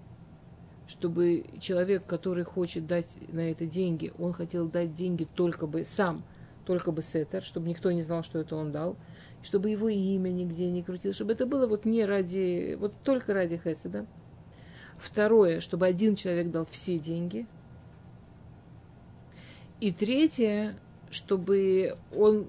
чтобы 0.88 1.45
человек, 1.59 2.07
который 2.07 2.43
хочет 2.43 2.88
дать 2.88 3.07
на 3.32 3.51
это 3.51 3.68
деньги, 3.68 4.11
он 4.18 4.34
хотел 4.34 4.68
дать 4.68 4.95
деньги 4.95 5.28
только 5.36 5.68
бы 5.68 5.86
сам, 5.86 6.24
только 6.66 6.91
бы 6.91 7.03
сеттер, 7.03 7.43
чтобы 7.43 7.70
никто 7.70 7.91
не 7.91 8.01
знал, 8.01 8.24
что 8.24 8.39
это 8.39 8.55
он 8.55 8.72
дал, 8.72 8.95
чтобы 9.43 9.70
его 9.70 9.89
имя 9.89 10.30
нигде 10.30 10.72
не 10.72 10.82
крутилось, 10.82 11.16
чтобы 11.16 11.34
это 11.34 11.45
было 11.45 11.68
вот 11.68 11.86
не 11.86 12.05
ради, 12.05 12.76
вот 12.80 12.93
только 13.03 13.36
ради 13.36 13.61
Хеседа. 13.64 14.07
Второе, 14.97 15.59
чтобы 15.59 15.86
один 15.86 16.16
человек 16.16 16.49
дал 16.49 16.66
все 16.66 16.97
деньги. 16.97 17.45
И 19.82 19.91
третье, 19.91 20.76
чтобы 21.11 21.95
он, 22.11 22.47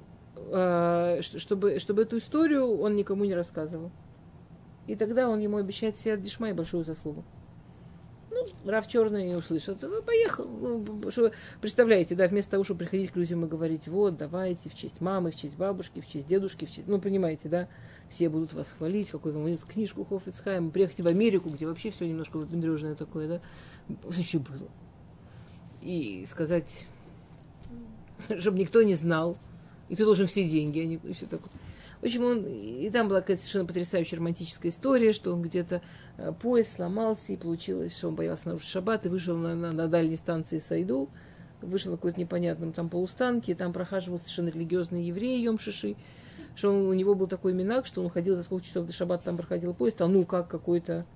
чтобы, 1.20 1.78
чтобы 1.78 2.02
эту 2.02 2.18
историю 2.18 2.78
он 2.78 2.96
никому 2.96 3.24
не 3.24 3.34
рассказывал. 3.34 3.90
И 4.86 4.96
тогда 4.96 5.28
он 5.28 5.40
ему 5.40 5.56
обещает 5.56 5.96
себе 5.96 6.16
Дишма 6.16 6.50
и 6.50 6.52
большую 6.52 6.84
заслугу. 6.84 7.24
Ну, 8.30 8.46
Рав 8.70 8.86
Черный 8.86 9.24
не 9.24 9.36
услышал. 9.36 9.76
Ну, 9.80 10.02
поехал. 10.02 10.44
Ну, 10.44 11.10
что, 11.10 11.30
представляете, 11.60 12.14
да, 12.14 12.26
вместо 12.26 12.52
того, 12.52 12.64
чтобы 12.64 12.80
приходить 12.80 13.12
к 13.12 13.16
людям 13.16 13.44
и 13.44 13.48
говорить, 13.48 13.86
вот, 13.86 14.16
давайте, 14.16 14.68
в 14.68 14.74
честь 14.74 15.00
мамы, 15.00 15.30
в 15.30 15.36
честь 15.36 15.56
бабушки, 15.56 16.00
в 16.00 16.06
честь 16.06 16.26
дедушки, 16.26 16.64
в 16.64 16.70
честь... 16.70 16.88
Ну, 16.88 17.00
понимаете, 17.00 17.48
да, 17.48 17.68
все 18.08 18.28
будут 18.28 18.52
вас 18.52 18.70
хвалить, 18.70 19.08
какой 19.10 19.32
вы 19.32 19.38
молодец, 19.38 19.62
книжку 19.64 20.04
Хофицхайм, 20.04 20.70
приехать 20.70 21.00
в 21.00 21.06
Америку, 21.06 21.48
где 21.48 21.66
вообще 21.66 21.90
все 21.90 22.06
немножко 22.06 22.36
выпендрежное 22.36 22.96
такое, 22.96 23.28
да, 23.28 23.40
еще 24.10 24.40
было. 24.40 24.68
И 25.80 26.24
сказать, 26.26 26.88
чтобы 28.38 28.58
никто 28.58 28.82
не 28.82 28.94
знал, 28.94 29.38
и 29.94 29.96
ты 29.96 30.04
должен 30.04 30.26
все 30.26 30.44
деньги, 30.44 30.80
а 30.80 30.86
не 30.86 30.96
и 30.96 31.12
все 31.12 31.26
такое. 31.26 31.50
В 32.00 32.04
общем, 32.04 32.24
он, 32.24 32.44
и 32.44 32.90
там 32.90 33.08
была 33.08 33.20
какая-то 33.20 33.42
совершенно 33.42 33.66
потрясающая 33.66 34.18
романтическая 34.18 34.72
история, 34.72 35.12
что 35.12 35.32
он 35.32 35.40
где-то 35.40 35.80
э, 36.18 36.32
поезд 36.42 36.74
сломался, 36.76 37.32
и 37.32 37.36
получилось, 37.36 37.96
что 37.96 38.08
он 38.08 38.16
боялся 38.16 38.48
нарушить 38.48 38.68
шаббат, 38.68 39.06
и 39.06 39.08
вышел 39.08 39.36
на, 39.36 39.54
на, 39.54 39.72
на 39.72 39.86
дальней 39.86 40.16
станции 40.16 40.58
Сайду, 40.58 41.08
вышел 41.62 41.92
на 41.92 41.96
какой-то 41.96 42.18
непонятном 42.18 42.72
там 42.72 42.88
полустанке, 42.90 43.52
и 43.52 43.54
там 43.54 43.72
прохаживал 43.72 44.18
совершенно 44.18 44.48
религиозный 44.48 45.04
еврей 45.04 45.40
Йом 45.40 45.60
Шиши, 45.60 45.94
что 46.56 46.70
он- 46.70 46.88
у 46.88 46.92
него 46.92 47.14
был 47.14 47.28
такой 47.28 47.52
минак, 47.52 47.86
что 47.86 48.02
он 48.02 48.10
ходил 48.10 48.34
за 48.34 48.42
сколько 48.42 48.66
часов 48.66 48.86
до 48.86 48.92
шаббата, 48.92 49.24
там 49.24 49.36
проходил 49.36 49.72
поезд, 49.72 50.02
а 50.02 50.08
ну 50.08 50.24
как 50.24 50.48
какой-то 50.48 51.06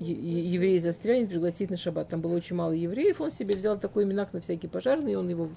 еврей 0.00 0.78
застрянет, 0.80 1.30
пригласить 1.30 1.70
на 1.70 1.76
шаббат. 1.78 2.10
Там 2.10 2.20
было 2.20 2.34
очень 2.34 2.56
мало 2.56 2.72
евреев, 2.72 3.20
он 3.20 3.30
себе 3.30 3.54
взял 3.54 3.78
такой 3.78 4.04
минак 4.04 4.34
на 4.34 4.40
всякий 4.42 4.68
пожарный, 4.68 5.12
и 5.12 5.14
он 5.14 5.28
его 5.28 5.48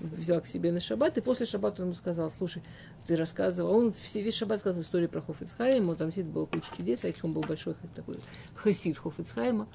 взял 0.00 0.40
к 0.40 0.46
себе 0.46 0.72
на 0.72 0.80
шаббат, 0.80 1.18
и 1.18 1.20
после 1.20 1.46
шаббата 1.46 1.82
он 1.82 1.88
ему 1.88 1.94
сказал, 1.94 2.30
слушай, 2.30 2.62
ты 3.06 3.16
рассказывал, 3.16 3.74
он 3.74 3.92
все, 3.92 4.22
весь 4.22 4.34
шаббат 4.34 4.60
сказал 4.60 4.82
историю 4.82 5.08
про 5.08 5.20
Хофицхайма, 5.20 5.94
там 5.94 6.08
действительно 6.08 6.34
было 6.34 6.46
куча 6.46 6.66
чудес, 6.76 7.04
а 7.04 7.08
он 7.22 7.32
был 7.32 7.42
большой 7.42 7.74
такой 7.94 8.16
хасид 8.54 8.98
Хофицхайма, 8.98 9.68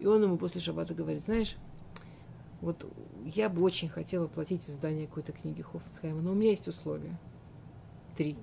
и 0.00 0.06
он 0.06 0.22
ему 0.22 0.36
после 0.38 0.60
шаббата 0.60 0.94
говорит, 0.94 1.22
знаешь, 1.22 1.56
вот 2.60 2.84
я 3.24 3.48
бы 3.48 3.62
очень 3.62 3.88
хотела 3.88 4.26
платить 4.26 4.64
за 4.64 4.72
издание 4.72 5.06
какой-то 5.06 5.32
книги 5.32 5.62
Хофицхайма, 5.62 6.20
но 6.20 6.32
у 6.32 6.34
меня 6.34 6.50
есть 6.50 6.68
условия. 6.68 7.16
Три. 8.16 8.36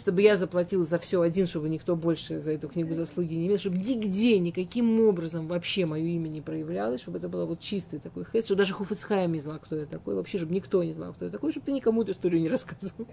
Чтобы 0.00 0.22
я 0.22 0.34
заплатил 0.34 0.82
за 0.82 0.98
все 0.98 1.20
один, 1.20 1.46
чтобы 1.46 1.68
никто 1.68 1.94
больше 1.94 2.40
за 2.40 2.52
эту 2.52 2.70
книгу 2.70 2.94
заслуги 2.94 3.34
не 3.34 3.48
имел, 3.48 3.58
чтобы 3.58 3.76
нигде, 3.76 4.38
никаким 4.38 4.98
образом 4.98 5.46
вообще 5.46 5.84
мое 5.84 6.02
имя 6.04 6.28
не 6.28 6.40
проявлялось, 6.40 7.02
чтобы 7.02 7.18
это 7.18 7.28
было 7.28 7.44
вот 7.44 7.60
чистый 7.60 8.00
такой 8.00 8.24
хест, 8.24 8.46
чтобы 8.46 8.60
даже 8.60 8.72
Хофицхайм 8.72 9.30
не 9.32 9.40
знал, 9.40 9.58
кто 9.58 9.76
я 9.76 9.84
такой, 9.84 10.14
вообще, 10.14 10.38
чтобы 10.38 10.54
никто 10.54 10.82
не 10.82 10.92
знал, 10.92 11.12
кто 11.12 11.26
я 11.26 11.30
такой, 11.30 11.50
чтобы 11.50 11.66
ты 11.66 11.72
никому 11.72 12.00
эту 12.00 12.12
историю 12.12 12.40
не 12.40 12.48
рассказывал. 12.48 13.06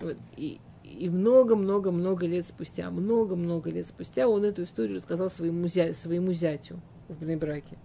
Вот. 0.00 0.16
И, 0.38 0.60
и 0.82 1.10
много-много-много 1.10 2.26
лет 2.26 2.46
спустя, 2.46 2.90
много-много 2.90 3.68
лет 3.68 3.86
спустя 3.86 4.26
он 4.28 4.44
эту 4.44 4.62
историю 4.62 4.96
рассказал 4.96 5.28
своему, 5.28 5.68
зя, 5.68 5.92
своему 5.92 6.32
зятю 6.32 6.80
в 7.10 7.36
браке. 7.36 7.76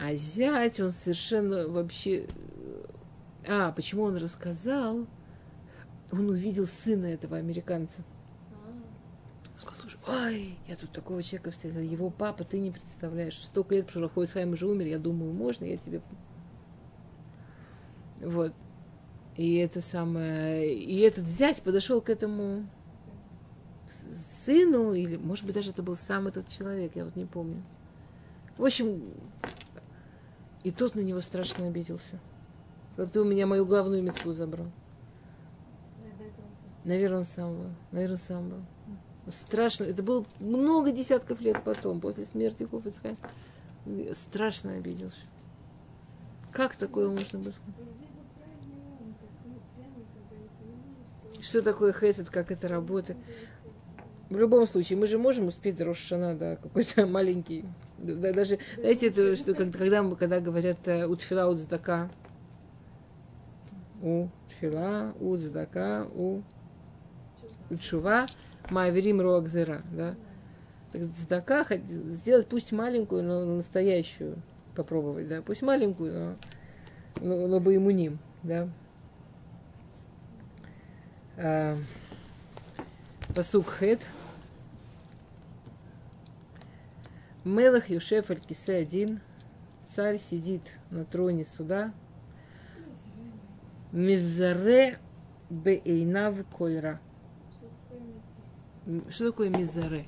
А 0.00 0.14
зять, 0.14 0.80
он 0.80 0.92
совершенно 0.92 1.68
вообще... 1.68 2.26
А, 3.46 3.70
почему 3.72 4.04
он 4.04 4.16
рассказал? 4.16 5.06
Он 6.12 6.28
увидел 6.28 6.66
сына 6.66 7.06
этого 7.06 7.36
американца. 7.36 8.02
Сказал, 9.58 9.80
слушай, 9.80 9.98
ой, 10.06 10.58
я 10.68 10.76
тут 10.76 10.90
такого 10.92 11.22
человека 11.22 11.50
встретила, 11.50 11.80
его 11.80 12.10
папа, 12.10 12.44
ты 12.44 12.58
не 12.58 12.70
представляешь, 12.70 13.38
столько 13.38 13.74
лет 13.74 13.86
прошло, 13.86 14.08
Хойсхайм 14.08 14.52
уже 14.52 14.66
умер, 14.66 14.86
я 14.86 14.98
думаю, 14.98 15.32
можно, 15.32 15.64
я 15.64 15.76
тебе... 15.76 16.02
Вот. 18.20 18.52
И 19.36 19.56
это 19.56 19.80
самое... 19.80 20.74
И 20.74 20.98
этот 21.00 21.26
зять 21.26 21.62
подошел 21.62 22.00
к 22.00 22.10
этому 22.10 22.66
сыну, 24.44 24.92
или, 24.92 25.16
может 25.16 25.44
быть, 25.44 25.54
даже 25.54 25.70
это 25.70 25.82
был 25.82 25.96
сам 25.96 26.26
этот 26.28 26.48
человек, 26.48 26.92
я 26.94 27.04
вот 27.04 27.16
не 27.16 27.24
помню. 27.24 27.62
В 28.56 28.64
общем, 28.64 29.02
и 30.62 30.70
тот 30.70 30.94
на 30.94 31.00
него 31.00 31.20
страшно 31.20 31.66
обиделся. 31.66 32.18
Ты 32.96 33.20
у 33.20 33.24
меня 33.24 33.46
мою 33.46 33.66
главную 33.66 34.02
мецву 34.02 34.32
забрал. 34.32 34.66
Наверное, 36.84 37.18
он 37.18 37.24
сам 37.24 37.56
был. 37.56 37.70
Наверное, 37.92 38.18
сам 38.18 38.48
был. 38.50 39.32
Страшно. 39.32 39.84
Это 39.84 40.02
было 40.02 40.24
много 40.38 40.92
десятков 40.92 41.40
лет 41.40 41.62
потом, 41.64 42.00
после 42.00 42.24
смерти 42.24 42.68
Хофицхайм. 42.70 43.16
Страшно 44.12 44.72
обиделся. 44.72 45.22
Как 46.52 46.76
такое 46.76 47.08
можно 47.08 47.38
было 47.38 47.52
сказать? 47.52 47.74
Что... 51.40 51.62
Такое 51.62 51.92
хесед, 51.92 52.30
как 52.30 52.50
это 52.50 52.68
работает? 52.68 53.18
В 54.30 54.38
любом 54.38 54.66
случае, 54.66 54.98
мы 54.98 55.06
же 55.06 55.18
можем 55.18 55.48
успеть 55.48 55.76
за 55.76 55.84
Рошана, 55.84 56.34
да, 56.34 56.56
какой-то 56.56 57.06
маленький. 57.06 57.64
Да, 57.98 58.32
даже, 58.32 58.58
знаете, 58.76 59.08
это, 59.08 59.36
что 59.36 59.54
когда, 59.54 60.02
когда, 60.16 60.40
говорят 60.40 60.88
э, 60.88 61.06
у 61.06 61.14
тфила, 61.16 61.48
у 64.02 64.28
тфила, 64.48 65.14
у 65.20 65.36
цдака, 65.36 66.06
у 66.14 66.42
чува, 67.80 68.26
маверим 68.70 69.20
роакзера, 69.20 69.82
да. 69.92 70.14
Так 71.28 71.66
хоть 71.66 71.84
сделать 71.86 72.46
пусть 72.46 72.72
маленькую, 72.72 73.24
но 73.24 73.44
настоящую 73.44 74.36
попробовать, 74.76 75.28
да, 75.28 75.42
пусть 75.42 75.62
маленькую, 75.62 76.36
но, 77.20 77.26
но, 77.26 77.46
но 77.48 77.60
бы 77.60 77.74
ему 77.74 77.90
ним, 77.90 78.18
да. 78.42 78.68
А, 81.36 81.76
Пасук 83.34 83.68
хет. 83.80 84.06
Мелах 87.44 87.90
Юшеф 87.90 88.30
аль 88.30 88.40
кисе 88.40 88.76
один. 88.76 89.20
Царь 89.88 90.18
сидит 90.18 90.78
на 90.90 91.04
троне 91.04 91.44
суда. 91.44 91.92
Мизаре 93.90 94.98
бейнав 95.50 96.36
кольра. 96.56 97.00
Что 99.08 99.30
такое 99.30 99.48
мизаре? 99.48 100.06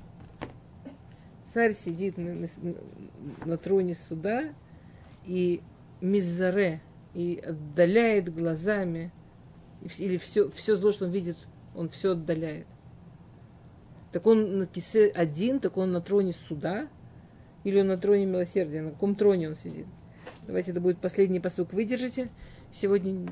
Царь 1.45 1.74
сидит 1.74 2.18
на, 2.18 2.35
на 2.35 2.47
на 3.45 3.57
троне 3.57 3.95
суда 3.95 4.55
и 5.24 5.62
мизаре, 6.01 6.81
и 7.14 7.39
отдаляет 7.39 8.35
глазами, 8.35 9.12
или 9.99 10.16
все, 10.16 10.51
все 10.51 10.77
зло, 10.77 10.93
что 10.93 11.07
он 11.07 11.11
видит, 11.11 11.37
он 11.74 11.89
все 11.89 12.12
отдаляет. 12.12 12.66
Так 14.12 14.27
он 14.27 14.59
на 14.59 14.66
кисе 14.66 15.09
один, 15.09 15.61
так 15.61 15.77
он 15.77 15.93
на 15.93 16.01
троне 16.01 16.33
суда, 16.33 16.89
или 17.64 17.81
он 17.81 17.89
на 17.89 17.99
троне 17.99 18.27
милосердия, 18.27 18.83
на 18.83 18.91
каком 18.91 19.14
троне 19.14 19.49
он 19.49 19.57
сидит? 19.57 19.87
Давайте 20.47 20.70
это 20.70 20.81
будет 20.81 20.99
последний 20.99 21.41
посук. 21.41 21.72
Выдержите. 21.72 22.29
Сегодня 22.72 23.29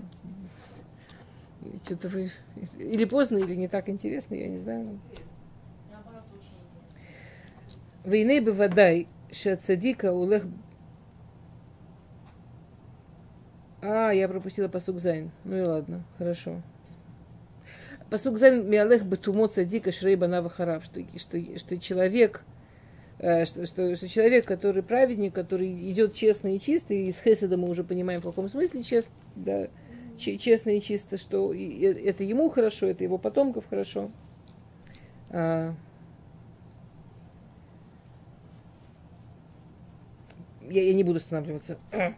что-то 1.85 2.09
вы... 2.09 2.31
Или 2.79 3.05
поздно, 3.05 3.39
или 3.39 3.55
не 3.55 3.69
так 3.69 3.89
интересно, 3.89 4.35
я 4.35 4.49
не 4.49 4.59
знаю. 4.59 4.87
Войны 4.87 5.34
бы 8.05 8.53
водай, 8.53 9.09
шацадика 9.33 10.13
улех... 10.13 10.45
А, 13.83 14.13
я 14.13 14.29
пропустила 14.29 14.69
פסוק 14.69 14.99
זין. 14.99 15.31
Ну 15.45 15.57
и 15.59 15.61
ладно, 15.61 16.05
хорошо. 16.17 16.63
פסוק 18.11 18.39
זין 18.39 18.69
מתהלך 18.69 19.05
בתומו 19.05 19.47
צדיק 19.49 19.93
אשרי 19.93 20.27
בניו 20.27 20.50
אחריו, 20.50 20.85
что, 20.85 21.01
что, 21.19 21.59
что 21.59 21.79
человек, 21.79 22.45
э, 23.19 23.45
что, 23.45 23.67
что, 23.67 23.95
что 23.95 24.09
человек, 24.09 24.47
который 24.47 24.83
праведник, 24.83 25.35
который 25.35 25.91
идет 25.91 26.15
честно 26.15 26.55
и 26.55 26.61
чисто, 26.61 26.95
и 26.95 27.13
с 27.13 27.21
Хеседа 27.21 27.57
мы 27.57 27.69
уже 27.69 27.85
понимаем, 27.85 28.21
в 28.21 28.25
каком 28.25 28.49
смысле 28.49 28.83
чест, 28.83 29.11
да, 29.37 29.69
че- 30.17 30.39
честно 30.39 30.71
и 30.71 30.81
чисто, 30.81 31.19
что 31.19 31.53
это 31.53 32.25
ему 32.25 32.49
хорошо, 32.49 32.87
это 32.87 33.05
его 33.05 33.19
потомков 33.19 33.65
хорошо. 33.69 34.11
А, 35.29 35.75
я, 40.71 40.83
я 40.83 40.95
не 40.95 41.05
буду 41.05 41.17
останавливаться. 41.17 41.79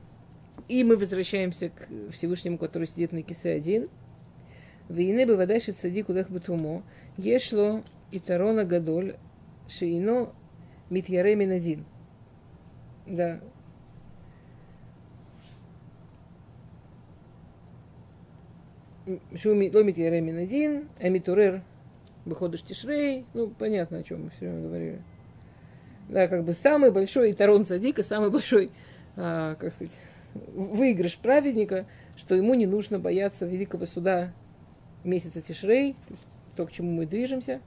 И 0.69 0.85
мы 0.85 0.97
возвращаемся 0.97 1.71
к 1.71 1.89
Всевышнему, 2.13 2.59
который 2.59 2.87
сидит 2.87 3.13
на 3.13 3.23
кисе 3.23 3.53
один. 3.53 3.89
Вейне 4.89 5.27
бы 5.27 5.37
вода 5.37 5.59
садик 5.61 6.09
удах 6.09 6.31
бетумо. 6.31 6.83
Ешло 7.17 7.83
и 8.11 8.19
тарона 8.19 8.65
гадоль 8.65 9.17
шиино 9.69 10.33
митьяремин 10.91 11.53
один. 11.53 11.85
Да. 13.07 13.41
Шуми 19.37 19.71
ломит 19.73 19.99
яремин 19.99 20.39
один, 20.39 20.89
а 21.01 21.09
митурер 21.09 21.63
выходишь 22.25 22.63
тишрей. 22.63 23.25
Ну, 23.35 23.51
понятно, 23.51 23.99
о 23.99 24.03
чем 24.03 24.25
мы 24.25 24.31
все 24.31 24.49
время 24.49 24.63
говорили. 24.63 25.03
Да, 26.09 26.29
как 26.29 26.45
бы 26.45 26.53
самый 26.53 26.91
большой 26.93 27.33
Тарон 27.33 27.67
Садика, 27.67 28.03
самый 28.03 28.31
большой, 28.31 28.71
а, 29.17 29.57
как 29.57 29.73
сказать, 29.73 29.99
выигрыш 30.35 31.19
праведника, 31.19 31.87
что 32.17 32.35
ему 32.35 32.55
не 32.55 32.67
нужно 32.67 32.99
бояться 32.99 33.47
великого 33.47 33.87
суда 33.87 34.33
месяца 35.05 35.41
Тишрей, 35.41 35.97
то, 36.57 36.67
к 36.67 36.73
чему 36.73 36.93
мы 36.93 37.07
движемся. 37.07 37.61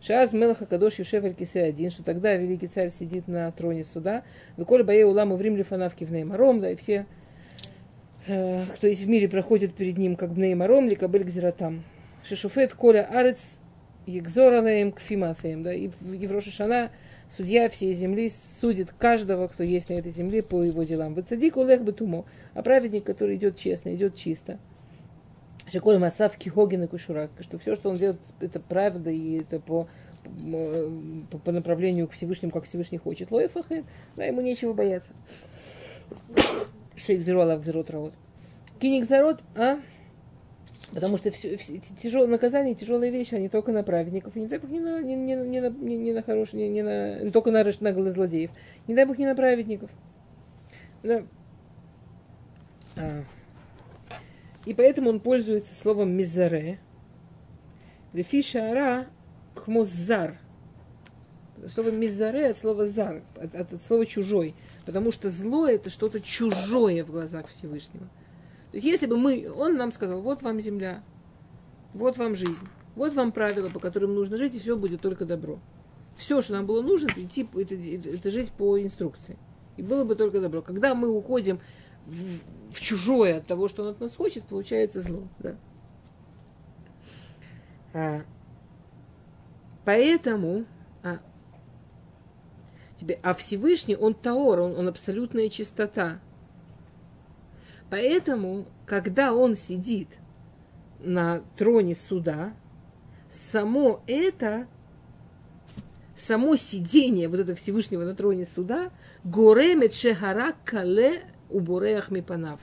Шаз 0.00 0.32
Мелаха 0.32 0.66
Кадош 0.66 0.98
Юшев 0.98 1.36
Кисе 1.36 1.62
один, 1.62 1.90
что 1.92 2.02
тогда 2.02 2.34
великий 2.34 2.66
царь 2.66 2.90
сидит 2.90 3.28
на 3.28 3.52
троне 3.52 3.84
суда. 3.84 4.24
Выколь 4.56 4.82
Бае 4.82 5.06
в 5.06 5.40
Римле 5.40 5.62
фанавки 5.62 6.02
в 6.04 6.10
Неймаром, 6.10 6.60
да, 6.60 6.70
и 6.70 6.74
все, 6.74 7.06
э, 8.26 8.64
кто 8.74 8.88
есть 8.88 9.04
в 9.04 9.08
мире, 9.08 9.28
проходят 9.28 9.72
перед 9.74 9.98
ним, 9.98 10.16
как 10.16 10.30
Неймаром, 10.30 10.88
ликабель 10.88 11.22
гзиратам. 11.22 11.84
Шешуфет 12.24 12.74
Коля 12.74 13.08
Арец 13.12 13.60
Егзоралаем 14.06 14.90
Кфимасаем, 14.90 15.62
да, 15.62 15.72
и 15.72 15.88
в, 15.88 16.12
и 16.12 16.26
в 16.26 16.32
Хашана 16.32 16.90
судья 17.32 17.68
всей 17.70 17.94
земли 17.94 18.28
судит 18.28 18.90
каждого, 18.90 19.48
кто 19.48 19.62
есть 19.62 19.88
на 19.88 19.94
этой 19.94 20.12
земле, 20.12 20.42
по 20.42 20.62
его 20.62 20.82
делам. 20.82 21.14
Вацадик 21.14 21.56
улех 21.56 21.82
бетумо, 21.82 22.26
а 22.52 22.62
праведник, 22.62 23.04
который 23.04 23.36
идет 23.36 23.56
честно, 23.56 23.94
идет 23.94 24.14
чисто. 24.14 24.58
Шиколь 25.66 25.98
Масав 25.98 26.36
Кихогин 26.36 26.82
и 26.82 26.86
Кушурак, 26.86 27.30
что 27.40 27.58
все, 27.58 27.74
что 27.74 27.88
он 27.88 27.96
делает, 27.96 28.20
это 28.40 28.60
правда, 28.60 29.10
и 29.10 29.40
это 29.40 29.60
по, 29.60 29.88
по, 31.30 31.38
по 31.38 31.52
направлению 31.52 32.08
к 32.08 32.12
Всевышнему, 32.12 32.52
как 32.52 32.64
Всевышний 32.64 32.98
хочет. 32.98 33.30
Лоефахе, 33.30 33.84
да, 34.16 34.24
ему 34.24 34.42
нечего 34.42 34.74
бояться. 34.74 35.12
Шейк 36.96 37.22
Зеруалав 37.22 37.60
Гзерот 37.60 37.90
Раот. 37.90 38.14
Киник 38.78 39.06
Зарот, 39.06 39.40
а? 39.54 39.78
Потому 40.92 41.16
что 41.16 41.30
все, 41.30 41.56
все, 41.56 41.78
тяжелое 41.78 42.28
наказание, 42.28 42.74
тяжелые 42.74 43.10
вещи, 43.10 43.34
они 43.34 43.48
только 43.48 43.72
на 43.72 43.82
праведников, 43.82 44.36
и 44.36 44.40
не 44.40 44.46
дай 44.46 44.58
бог 44.58 44.70
не 44.70 44.80
на, 44.80 45.00
не, 45.00 45.14
не, 45.14 45.34
не 45.34 45.60
на, 45.60 45.70
не, 45.70 45.96
не 45.96 46.12
на 46.12 46.22
хороших, 46.22 46.54
не, 46.54 46.68
не 46.68 46.82
на, 46.82 47.30
только 47.30 47.50
на 47.50 47.64
наглых 47.80 48.12
злодеев. 48.12 48.50
Не 48.86 48.94
дай 48.94 49.06
бог 49.06 49.16
не 49.16 49.26
на 49.26 49.34
праведников. 49.34 49.90
Да. 51.02 51.22
А. 52.96 53.24
И 54.66 54.74
поэтому 54.74 55.08
он 55.08 55.20
пользуется 55.20 55.74
словом 55.74 56.12
мизаре. 56.12 56.78
Лефиша 58.12 58.70
ара 58.70 59.06
кмоззар. 59.54 60.38
Слово 61.68 61.90
мизаре 61.90 62.50
от 62.50 62.58
слова 62.58 62.86
зар, 62.86 63.22
от, 63.36 63.54
от, 63.54 63.72
от 63.72 63.82
слова 63.82 64.04
чужой. 64.04 64.54
Потому 64.84 65.10
что 65.12 65.30
зло 65.30 65.68
это 65.68 65.90
что-то 65.90 66.20
чужое 66.20 67.04
в 67.04 67.10
глазах 67.10 67.46
Всевышнего. 67.46 68.08
То 68.72 68.76
есть 68.76 68.86
если 68.86 69.06
бы 69.06 69.18
мы, 69.18 69.52
он 69.54 69.76
нам 69.76 69.92
сказал, 69.92 70.22
вот 70.22 70.40
вам 70.40 70.58
земля, 70.58 71.04
вот 71.92 72.16
вам 72.16 72.34
жизнь, 72.34 72.66
вот 72.94 73.12
вам 73.12 73.30
правила, 73.30 73.68
по 73.68 73.78
которым 73.80 74.14
нужно 74.14 74.38
жить, 74.38 74.54
и 74.56 74.60
все 74.60 74.78
будет 74.78 75.02
только 75.02 75.26
добро. 75.26 75.60
Все, 76.16 76.40
что 76.40 76.54
нам 76.54 76.64
было 76.64 76.80
нужно, 76.80 77.08
это, 77.10 77.22
идти, 77.22 77.46
это, 77.54 77.74
это, 77.74 78.30
жить 78.30 78.50
по 78.50 78.82
инструкции. 78.82 79.38
И 79.76 79.82
было 79.82 80.04
бы 80.04 80.14
только 80.14 80.40
добро. 80.40 80.62
Когда 80.62 80.94
мы 80.94 81.10
уходим 81.10 81.60
в, 82.06 82.72
в 82.72 82.80
чужое 82.80 83.38
от 83.38 83.46
того, 83.46 83.68
что 83.68 83.82
он 83.82 83.88
от 83.90 84.00
нас 84.00 84.16
хочет, 84.16 84.44
получается 84.44 85.02
зло. 85.02 85.28
Да? 85.38 85.56
А, 87.92 88.22
поэтому 89.84 90.64
а, 91.02 91.18
тебе, 92.96 93.20
а 93.22 93.34
Всевышний, 93.34 93.96
он 93.96 94.14
Таор, 94.14 94.60
он, 94.60 94.78
он 94.78 94.88
абсолютная 94.88 95.50
чистота. 95.50 96.20
Поэтому, 97.92 98.64
когда 98.86 99.34
он 99.34 99.54
сидит 99.54 100.08
на 100.98 101.42
троне 101.58 101.94
суда, 101.94 102.54
само 103.28 104.02
это, 104.06 104.66
само 106.16 106.56
сидение 106.56 107.28
вот 107.28 107.40
этого 107.40 107.54
Всевышнего 107.54 108.04
на 108.04 108.14
троне 108.14 108.46
суда, 108.46 108.90
горемет 109.24 109.92
шехара 109.92 110.54
кале 110.64 111.22
убореях 111.50 112.10
мипанав. 112.10 112.60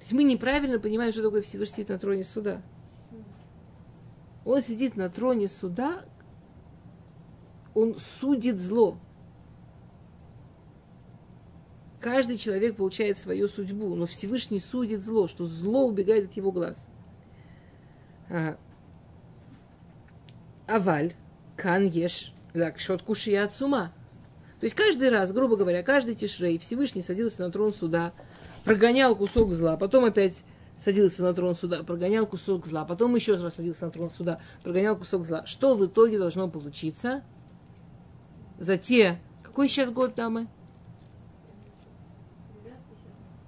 есть 0.00 0.12
мы 0.12 0.22
неправильно 0.22 0.78
понимаем, 0.78 1.12
что 1.12 1.22
такое 1.22 1.42
Всевышний 1.42 1.74
сидит 1.74 1.90
на 1.90 1.98
троне 1.98 2.24
суда. 2.24 2.62
Он 4.46 4.62
сидит 4.62 4.96
на 4.96 5.10
троне 5.10 5.48
суда, 5.48 6.02
он 7.74 7.98
судит 7.98 8.58
зло. 8.58 8.96
Каждый 12.04 12.36
человек 12.36 12.76
получает 12.76 13.16
свою 13.16 13.48
судьбу, 13.48 13.94
но 13.94 14.04
Всевышний 14.04 14.60
судит 14.60 15.02
зло, 15.02 15.26
что 15.26 15.46
зло 15.46 15.86
убегает 15.86 16.26
от 16.26 16.36
его 16.36 16.52
глаз. 16.52 16.86
А, 18.28 18.58
аваль, 20.66 21.14
кан 21.56 21.86
еш, 21.86 22.34
лакшот 22.52 23.00
кушия 23.00 23.42
от 23.42 23.58
ума. 23.62 23.90
То 24.60 24.64
есть 24.64 24.76
каждый 24.76 25.08
раз, 25.08 25.32
грубо 25.32 25.56
говоря, 25.56 25.82
каждый 25.82 26.14
тишрей 26.14 26.58
Всевышний 26.58 27.00
садился 27.00 27.40
на 27.40 27.50
трон 27.50 27.72
суда, 27.72 28.12
прогонял 28.64 29.16
кусок 29.16 29.54
зла, 29.54 29.78
потом 29.78 30.04
опять 30.04 30.44
садился 30.76 31.22
на 31.22 31.32
трон 31.32 31.56
суда, 31.56 31.84
прогонял 31.84 32.26
кусок 32.26 32.66
зла, 32.66 32.84
потом 32.84 33.14
еще 33.14 33.36
раз 33.36 33.54
садился 33.54 33.86
на 33.86 33.90
трон 33.90 34.10
суда, 34.10 34.40
прогонял 34.62 34.94
кусок 34.94 35.24
зла. 35.24 35.46
Что 35.46 35.74
в 35.74 35.86
итоге 35.86 36.18
должно 36.18 36.50
получиться? 36.50 37.24
За 38.58 38.76
те... 38.76 39.18
Какой 39.42 39.68
сейчас 39.68 39.88
год, 39.88 40.14
дамы? 40.14 40.48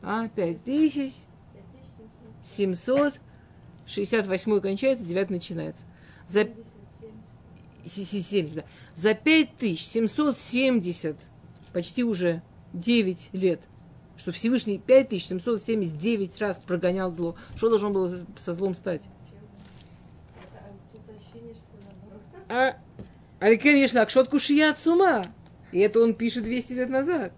А, 0.08 0.28
пять 0.28 0.62
тысяч. 0.62 1.14
Семьсот. 2.56 3.14
Шестьдесят 3.86 4.28
восьмой 4.28 4.60
кончается, 4.60 5.04
девять 5.04 5.30
начинается. 5.30 5.84
За... 6.28 6.48
70, 7.84 8.54
да. 8.54 8.62
За 8.94 9.14
5770, 9.14 11.16
почти 11.72 12.04
уже 12.04 12.40
9 12.72 13.30
лет, 13.32 13.62
что 14.16 14.30
Всевышний 14.30 14.78
5779 14.78 16.40
раз 16.40 16.60
прогонял 16.60 17.12
зло. 17.12 17.34
Что 17.56 17.68
должно 17.68 17.90
было 17.90 18.24
со 18.38 18.52
злом 18.52 18.76
стать? 18.76 19.08
А 22.48 22.76
Аликен 23.40 23.74
Ешлак, 23.76 24.10
шотку 24.10 24.38
шия 24.38 24.70
от 24.70 24.86
ума. 24.86 25.24
И 25.72 25.80
это 25.80 25.98
он 26.00 26.14
пишет 26.14 26.44
200 26.44 26.72
лет 26.74 26.90
назад. 26.90 27.32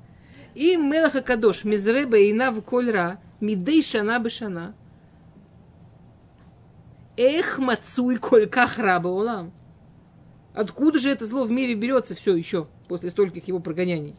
И 0.55 0.77
Мелаха 0.77 1.23
Кадош, 1.23 1.65
Мизреба 1.65 2.19
и 2.19 2.33
Нав 2.33 2.63
Кольра, 2.65 3.21
Мидей 3.41 3.83
Шана 3.83 4.19
Бешана. 4.19 4.75
Эх, 7.17 7.59
мацуй 7.59 8.17
кольках 8.17 8.79
раба 8.79 9.09
улам. 9.09 9.53
Откуда 10.55 10.99
же 10.99 11.11
это 11.11 11.27
зло 11.27 11.45
в 11.45 11.51
мире 11.51 11.75
берется 11.75 12.15
все 12.15 12.35
еще 12.35 12.69
после 12.89 13.11
стольких 13.11 13.47
его 13.49 13.61
прогоняний? 13.61 14.17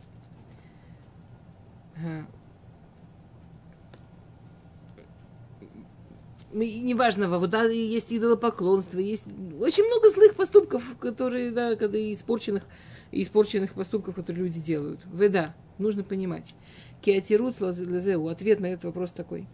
неважно, 6.51 7.29
вот, 7.29 7.49
да, 7.49 7.63
есть 7.63 8.11
идолопоклонство, 8.11 8.99
есть 8.99 9.27
очень 9.59 9.85
много 9.85 10.09
злых 10.09 10.35
поступков, 10.35 10.83
которые, 10.99 11.51
да, 11.51 11.75
когда 11.75 11.99
испорченных, 11.99 12.63
испорченных 13.11 13.73
поступков, 13.73 14.15
которые 14.15 14.45
люди 14.45 14.59
делают. 14.59 15.01
Веда, 15.13 15.53
нужно 15.79 16.03
понимать. 16.03 16.55
Киатирут 17.01 17.59
лазеу, 17.61 18.27
ответ 18.27 18.59
на 18.59 18.67
этот 18.67 18.85
вопрос 18.85 19.11
такой. 19.11 19.47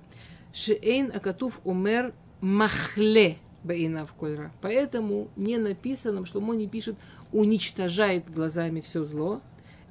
Шеэйн 0.54 1.12
акатув 1.14 1.62
умер 1.64 2.14
махле 2.42 3.38
баинав 3.66 4.14
кольра. 4.14 4.52
Поэтому 4.62 5.30
не 5.36 5.58
написано, 5.58 6.26
что 6.26 6.40
он 6.40 6.58
не 6.58 6.68
пишет 6.68 6.96
уничтожает 7.32 8.30
глазами 8.30 8.80
все 8.82 9.04
зло. 9.04 9.42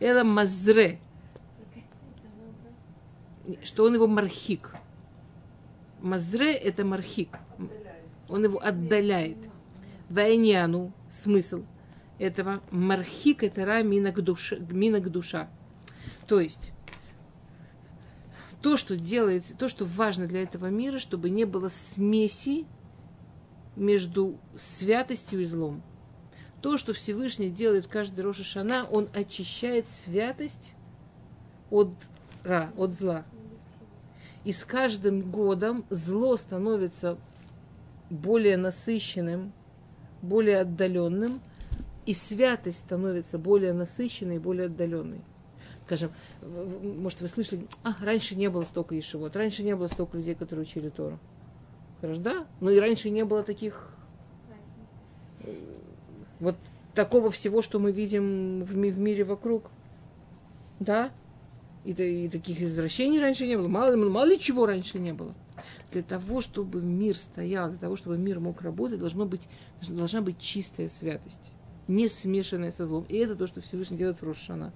Это 0.00 0.24
мазре, 0.24 0.98
что 3.62 3.84
он 3.84 3.94
его 3.94 4.06
мархик. 4.06 4.74
Мазре– 6.00 6.52
это 6.52 6.84
мархик. 6.84 7.38
Он 8.28 8.44
его 8.44 8.62
отдаляет. 8.62 9.38
Вайняну– 10.08 10.92
смысл 11.10 11.64
этого. 12.18 12.62
Мархик– 12.70 13.42
это 13.44 13.64
ра 13.64 13.82
минак 13.82 14.20
душа. 15.10 15.48
То 16.26 16.40
есть, 16.40 16.72
то, 18.62 18.76
что 18.76 18.96
делается, 18.96 19.56
то, 19.56 19.68
что 19.68 19.84
важно 19.84 20.26
для 20.26 20.42
этого 20.42 20.66
мира, 20.66 20.98
чтобы 20.98 21.28
не 21.28 21.44
было 21.44 21.68
смеси 21.68 22.66
между 23.76 24.38
святостью 24.56 25.42
и 25.42 25.44
злом. 25.44 25.82
То, 26.62 26.78
что 26.78 26.94
Всевышний 26.94 27.50
делает 27.50 27.86
каждый 27.86 28.20
Роша 28.22 28.42
Шана, 28.42 28.86
он 28.90 29.08
очищает 29.12 29.86
святость 29.86 30.74
от 31.70 31.90
ра, 32.42 32.72
от 32.76 32.94
зла. 32.94 33.24
И 34.44 34.52
с 34.52 34.64
каждым 34.64 35.30
годом 35.30 35.84
зло 35.90 36.36
становится 36.38 37.18
более 38.08 38.56
насыщенным, 38.56 39.52
более 40.22 40.60
отдаленным, 40.60 41.40
и 42.06 42.14
святость 42.14 42.78
становится 42.78 43.38
более 43.38 43.72
насыщенной 43.72 44.36
и 44.36 44.38
более 44.38 44.66
отдаленной. 44.66 45.20
Скажем, 45.86 46.12
может, 46.42 47.20
вы 47.20 47.28
слышали, 47.28 47.66
а, 47.82 47.94
раньше 48.00 48.36
не 48.36 48.48
было 48.48 48.64
столько 48.64 48.94
ешевод, 48.94 49.36
раньше 49.36 49.62
не 49.62 49.76
было 49.76 49.86
столько 49.88 50.16
людей, 50.16 50.34
которые 50.34 50.64
учили 50.64 50.88
Тору. 50.88 51.18
Хорошо, 52.00 52.20
да? 52.20 52.46
Но 52.60 52.70
и 52.70 52.78
раньше 52.78 53.10
не 53.10 53.24
было 53.24 53.42
таких... 53.42 53.90
Вот 56.40 56.56
такого 56.94 57.30
всего, 57.30 57.60
что 57.60 57.78
мы 57.78 57.92
видим 57.92 58.62
в, 58.64 58.72
в 58.72 58.98
мире 58.98 59.24
вокруг. 59.24 59.70
Да? 60.80 61.10
И, 61.84 61.92
и 61.92 62.28
таких 62.28 62.60
извращений 62.62 63.20
раньше 63.20 63.46
не 63.46 63.56
было. 63.56 63.68
Мало, 63.68 63.96
мало 63.96 64.24
ли 64.26 64.38
чего 64.38 64.66
раньше 64.66 64.98
не 64.98 65.12
было. 65.12 65.34
Для 65.92 66.02
того, 66.02 66.40
чтобы 66.40 66.80
мир 66.80 67.16
стоял, 67.16 67.68
для 67.68 67.78
того, 67.78 67.96
чтобы 67.96 68.16
мир 68.18 68.40
мог 68.40 68.62
работать, 68.62 68.98
должно 68.98 69.26
быть, 69.26 69.48
должна 69.86 70.22
быть 70.22 70.38
чистая 70.38 70.88
святость, 70.88 71.52
не 71.88 72.08
смешанная 72.08 72.72
со 72.72 72.86
злом. 72.86 73.04
И 73.08 73.16
это 73.16 73.36
то, 73.36 73.46
что 73.46 73.60
Всевышний 73.60 73.96
делает 73.96 74.20
в 74.20 74.24
Рошана. 74.24 74.72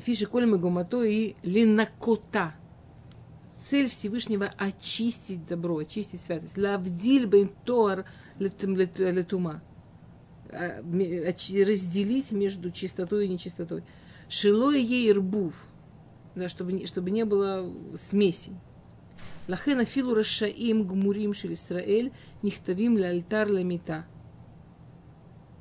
Фиши 0.00 0.26
Кольмы 0.26 0.58
Гумато 0.58 1.04
и 1.04 1.34
Линакота. 1.42 2.54
Цель 3.58 3.88
Всевышнего– 3.88 4.52
очистить 4.58 5.46
добро, 5.46 5.78
очистить 5.78 6.20
святость. 6.20 6.58
Лавдиль 6.58 7.26
бен 7.26 7.50
тоар 7.64 8.04
летума. 8.38 9.62
А, 10.50 10.82
разделить 10.82 12.32
между 12.32 12.70
чистотой 12.70 13.26
и 13.26 13.28
нечистотой. 13.28 13.82
Шилой 14.28 14.82
ей 14.82 15.12
рбув, 15.12 15.66
да, 16.34 16.48
чтобы, 16.48 16.86
чтобы 16.86 17.10
не 17.10 17.24
было 17.24 17.72
смесей. 17.96 18.54
Лахена 19.48 19.84
филу 19.84 20.14
рашаим 20.14 20.86
гмурим 20.86 21.34
шел 21.34 21.52
Исраэль 21.52 22.12
нихтавим 22.42 22.96
ля 22.96 23.08
альтар 23.08 23.50
лемита. 23.50 24.06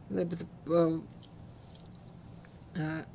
А, 0.10 1.02
а, 2.76 3.06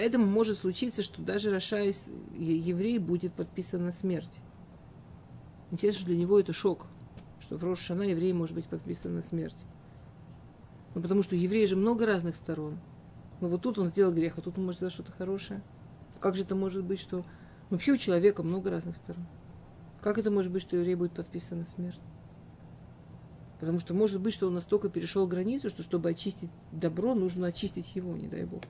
поэтому 0.00 0.24
может 0.24 0.56
случиться, 0.56 1.02
что 1.02 1.20
даже 1.20 1.50
Раша 1.50 1.82
еврей 2.32 2.98
будет 2.98 3.34
подписан 3.34 3.84
на 3.84 3.92
смерть. 3.92 4.40
Интересно, 5.70 6.00
что 6.00 6.08
для 6.08 6.16
него 6.16 6.40
это 6.40 6.54
шок, 6.54 6.86
что 7.38 7.58
в 7.58 7.64
Рошана 7.64 8.04
еврей 8.04 8.32
может 8.32 8.54
быть 8.54 8.64
подписан 8.64 9.14
на 9.14 9.20
смерть. 9.20 9.58
Ну, 10.94 11.02
потому 11.02 11.22
что 11.22 11.34
у 11.34 11.38
еврея 11.38 11.66
же 11.66 11.76
много 11.76 12.06
разных 12.06 12.34
сторон. 12.36 12.78
Ну, 13.42 13.48
вот 13.48 13.60
тут 13.60 13.78
он 13.78 13.88
сделал 13.88 14.10
грех, 14.10 14.38
а 14.38 14.40
тут 14.40 14.56
он 14.56 14.64
может 14.64 14.78
сделать 14.78 14.94
что-то 14.94 15.12
хорошее. 15.12 15.62
Как 16.18 16.34
же 16.34 16.44
это 16.44 16.54
может 16.54 16.82
быть, 16.82 16.98
что... 16.98 17.22
Вообще 17.68 17.92
у 17.92 17.98
человека 17.98 18.42
много 18.42 18.70
разных 18.70 18.96
сторон. 18.96 19.26
Как 20.00 20.16
это 20.16 20.30
может 20.30 20.50
быть, 20.50 20.62
что 20.62 20.78
еврей 20.78 20.94
будет 20.94 21.12
подписан 21.12 21.58
на 21.58 21.64
смерть? 21.66 22.00
Потому 23.60 23.80
что 23.80 23.92
может 23.92 24.22
быть, 24.22 24.32
что 24.32 24.46
он 24.46 24.54
настолько 24.54 24.88
перешел 24.88 25.26
границу, 25.26 25.68
что 25.68 25.82
чтобы 25.82 26.08
очистить 26.08 26.48
добро, 26.72 27.14
нужно 27.14 27.48
очистить 27.48 27.94
его, 27.94 28.16
не 28.16 28.28
дай 28.28 28.46
бог. 28.46 28.62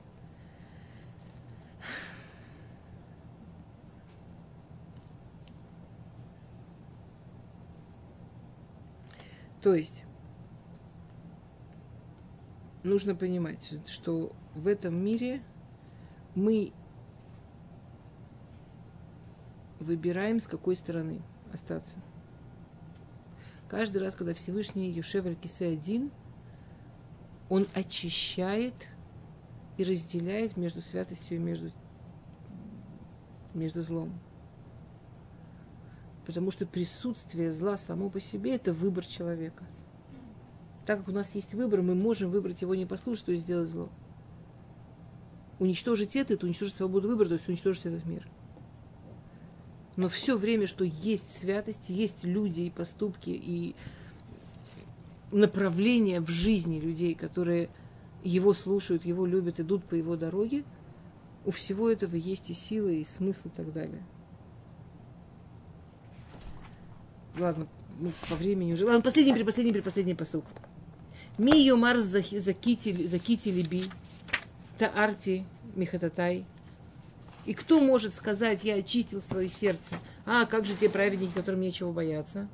То 9.61 9.75
есть, 9.75 10.03
нужно 12.83 13.15
понимать, 13.15 13.77
что 13.87 14.33
в 14.55 14.67
этом 14.67 14.95
мире 14.95 15.41
мы 16.35 16.73
выбираем, 19.79 20.39
с 20.39 20.47
какой 20.47 20.75
стороны 20.75 21.21
остаться. 21.53 21.95
Каждый 23.69 23.99
раз, 23.99 24.15
когда 24.15 24.33
Всевышний 24.33 24.89
Юшевель 24.89 25.35
Кисе 25.35 25.67
один, 25.67 26.11
он 27.49 27.67
очищает 27.73 28.87
и 29.77 29.83
разделяет 29.83 30.57
между 30.57 30.81
святостью 30.81 31.37
и 31.37 31.39
между, 31.39 31.71
между 33.53 33.81
злом. 33.81 34.11
Потому 36.25 36.51
что 36.51 36.65
присутствие 36.65 37.51
зла 37.51 37.77
само 37.77 38.09
по 38.09 38.19
себе– 38.19 38.55
это 38.55 38.73
выбор 38.73 39.05
человека– 39.05 39.65
так 40.85 40.99
как 40.99 41.07
у 41.09 41.11
нас 41.11 41.35
есть 41.35 41.53
выбор, 41.53 41.81
мы 41.81 41.95
можем 41.95 42.31
выбрать 42.31 42.61
его 42.61 42.75
не 42.75 42.85
послушать, 42.85 43.25
то 43.25 43.31
есть 43.31 43.43
сделать 43.43 43.69
зло. 43.69 43.89
Уничтожить 45.59 46.15
это, 46.15 46.33
это 46.33 46.45
уничтожить 46.45 46.75
свободу 46.75 47.07
выбора, 47.07 47.27
то 47.29 47.33
есть 47.35 47.47
уничтожить 47.47 47.85
этот 47.85 48.05
мир. 48.05 48.27
Но 49.95 50.09
все 50.09 50.37
время, 50.37 50.65
что 50.65 50.83
есть 50.83 51.31
святость, 51.31 51.89
есть 51.89 52.23
люди 52.23 52.61
и 52.61 52.71
поступки, 52.71 53.29
и 53.29 53.75
направления 55.31 56.19
в 56.19 56.29
жизни 56.29 56.79
людей, 56.79 57.13
которые 57.13 57.69
его 58.23 58.53
слушают, 58.53 59.05
его 59.05 59.25
любят, 59.25 59.59
идут 59.59 59.83
по 59.83 59.95
его 59.95 60.15
дороге, 60.15 60.63
у 61.45 61.51
всего 61.51 61.89
этого 61.89 62.15
есть 62.15 62.49
и 62.49 62.53
сила, 62.53 62.89
и 62.89 63.03
смысл, 63.03 63.47
и 63.47 63.49
так 63.49 63.71
далее. 63.71 64.03
Ладно, 67.39 67.67
ну, 67.99 68.11
по 68.29 68.35
времени 68.35 68.73
уже. 68.73 68.85
Ладно, 68.85 69.01
последний, 69.01 69.33
предпоследний, 69.33 69.73
предпоследний 69.73 70.15
посук. 70.15 70.45
Ми 71.37 71.61
юмар 71.63 71.99
закити, 71.99 73.07
закити 73.07 73.51
либи, 73.51 73.89
таарти 74.77 75.43
михататай. 75.75 76.45
И 77.45 77.53
кто 77.53 77.79
может 77.79 78.13
сказать, 78.13 78.63
я 78.63 78.75
очистил 78.75 79.21
свое 79.21 79.49
сердце? 79.49 79.95
А, 80.25 80.45
как 80.45 80.65
же 80.65 80.75
те 80.75 80.89
праведники, 80.89 81.33
которым 81.33 81.61
нечего 81.61 81.91
бояться? 81.91 82.47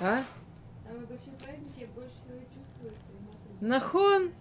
А? 0.00 0.22
Нахон. 3.60 4.32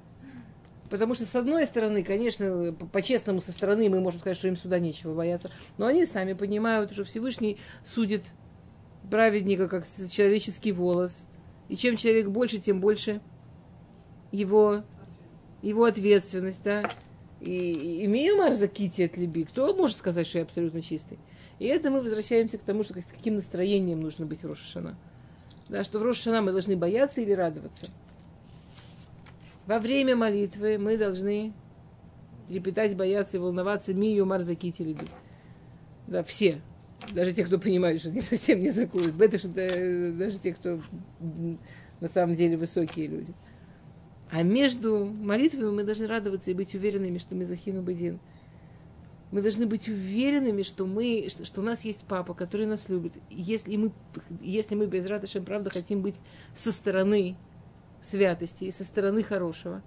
Потому 0.89 1.15
что, 1.15 1.25
с 1.25 1.35
одной 1.35 1.65
стороны, 1.65 2.03
конечно, 2.03 2.73
по-честному, 2.91 3.41
со 3.41 3.51
стороны 3.51 3.89
мы 3.89 3.99
можем 4.01 4.19
сказать, 4.19 4.37
что 4.37 4.47
им 4.47 4.55
сюда 4.55 4.79
нечего 4.79 5.15
бояться. 5.15 5.49
Но 5.77 5.87
они 5.87 6.05
сами 6.05 6.33
понимают, 6.33 6.91
что 6.93 7.03
Всевышний 7.03 7.57
судит 7.83 8.23
праведника 9.09 9.67
как 9.67 9.85
человеческий 9.85 10.71
волос. 10.71 11.25
И 11.69 11.75
чем 11.75 11.97
человек 11.97 12.27
больше, 12.27 12.59
тем 12.59 12.81
больше 12.81 13.21
его, 14.31 14.83
его 15.61 15.85
ответственность, 15.85 16.63
да. 16.63 16.83
И, 17.41 18.05
имею 18.05 18.37
Марза 18.37 18.67
Кити 18.67 19.03
от 19.03 19.17
Либи. 19.17 19.43
Кто 19.43 19.75
может 19.75 19.97
сказать, 19.97 20.27
что 20.27 20.37
я 20.37 20.43
абсолютно 20.43 20.81
чистый? 20.81 21.17
И 21.57 21.65
это 21.65 21.89
мы 21.89 22.01
возвращаемся 22.01 22.57
к 22.57 22.61
тому, 22.61 22.83
что 22.83 22.99
с 22.99 23.05
каким 23.05 23.35
настроением 23.35 24.01
нужно 24.01 24.25
быть 24.25 24.43
в 24.43 24.47
Рошашана. 24.47 24.97
Да, 25.67 25.83
что 25.83 25.97
в 25.99 26.03
Рошашана 26.03 26.41
мы 26.41 26.51
должны 26.51 26.75
бояться 26.75 27.21
или 27.21 27.31
радоваться. 27.31 27.87
Во 29.67 29.79
время 29.79 30.15
молитвы 30.15 30.77
мы 30.77 30.97
должны 30.97 31.53
трепетать, 32.47 32.95
бояться 32.95 33.37
и 33.37 33.39
волноваться 33.39 33.93
Мию 33.93 34.25
Марзакити 34.25 34.83
Либи. 34.83 35.05
Да, 36.07 36.23
все. 36.23 36.61
Даже 37.13 37.33
те, 37.33 37.43
кто 37.43 37.59
понимает, 37.59 37.99
что 37.99 38.11
не 38.11 38.21
совсем 38.21 38.61
не 38.61 38.69
закуют. 38.69 39.19
Это 39.19 39.39
что 39.39 39.49
даже 39.49 40.37
те, 40.37 40.53
кто 40.53 40.79
на 41.99 42.07
самом 42.07 42.35
деле 42.35 42.57
высокие 42.57 43.07
люди. 43.07 43.33
А 44.31 44.43
между 44.43 45.05
молитвами 45.05 45.71
мы 45.71 45.83
должны 45.83 46.07
радоваться 46.07 46.51
и 46.51 46.53
быть 46.53 46.73
уверенными, 46.75 47.17
что 47.17 47.35
мы 47.35 47.45
захину 47.45 47.81
бедин. 47.81 48.19
Мы 49.31 49.41
должны 49.41 49.65
быть 49.65 49.87
уверенными, 49.87 50.61
что, 50.61 50.85
мы, 50.85 51.27
что, 51.29 51.45
что 51.45 51.61
у 51.61 51.63
нас 51.63 51.83
есть 51.83 52.05
папа, 52.07 52.33
который 52.33 52.65
нас 52.65 52.89
любит. 52.89 53.13
Если 53.29 53.75
мы, 53.75 53.91
если 54.41 54.75
мы 54.75 54.87
без 54.87 55.07
радости, 55.07 55.39
правда, 55.39 55.69
хотим 55.71 56.01
быть 56.01 56.15
со 56.53 56.71
стороны 56.71 57.35
святости, 58.01 58.71
со 58.71 58.83
стороны 58.83 59.23
хорошего, 59.23 59.81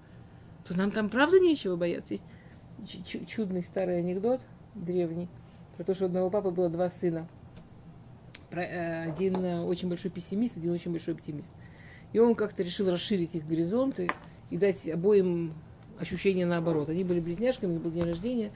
то 0.66 0.76
нам 0.76 0.90
там 0.90 1.08
правда 1.08 1.38
нечего 1.40 1.76
бояться. 1.76 2.14
Есть 2.14 3.26
чудный 3.28 3.62
старый 3.62 3.98
анекдот, 3.98 4.40
древний, 4.74 5.28
про 5.76 5.84
то, 5.84 5.94
что 5.94 6.04
у 6.04 6.06
одного 6.06 6.30
папы 6.30 6.50
было 6.50 6.68
два 6.68 6.90
сына. 6.90 7.28
Э, 8.50 9.10
один 9.10 9.36
э, 9.44 9.60
очень 9.60 9.88
большой 9.88 10.10
пессимист, 10.10 10.56
один 10.56 10.72
очень 10.72 10.90
большой 10.90 11.14
оптимист. 11.14 11.52
И 12.12 12.18
он 12.18 12.34
как-то 12.34 12.62
решил 12.62 12.90
расширить 12.90 13.34
их 13.34 13.46
горизонты 13.46 14.08
и 14.50 14.56
дать 14.56 14.88
обоим 14.88 15.54
ощущение 15.98 16.46
наоборот. 16.46 16.88
Они 16.88 17.04
были 17.04 17.20
близняшками, 17.20 17.78
был 17.78 17.90
день 17.90 18.04
рождения. 18.04 18.52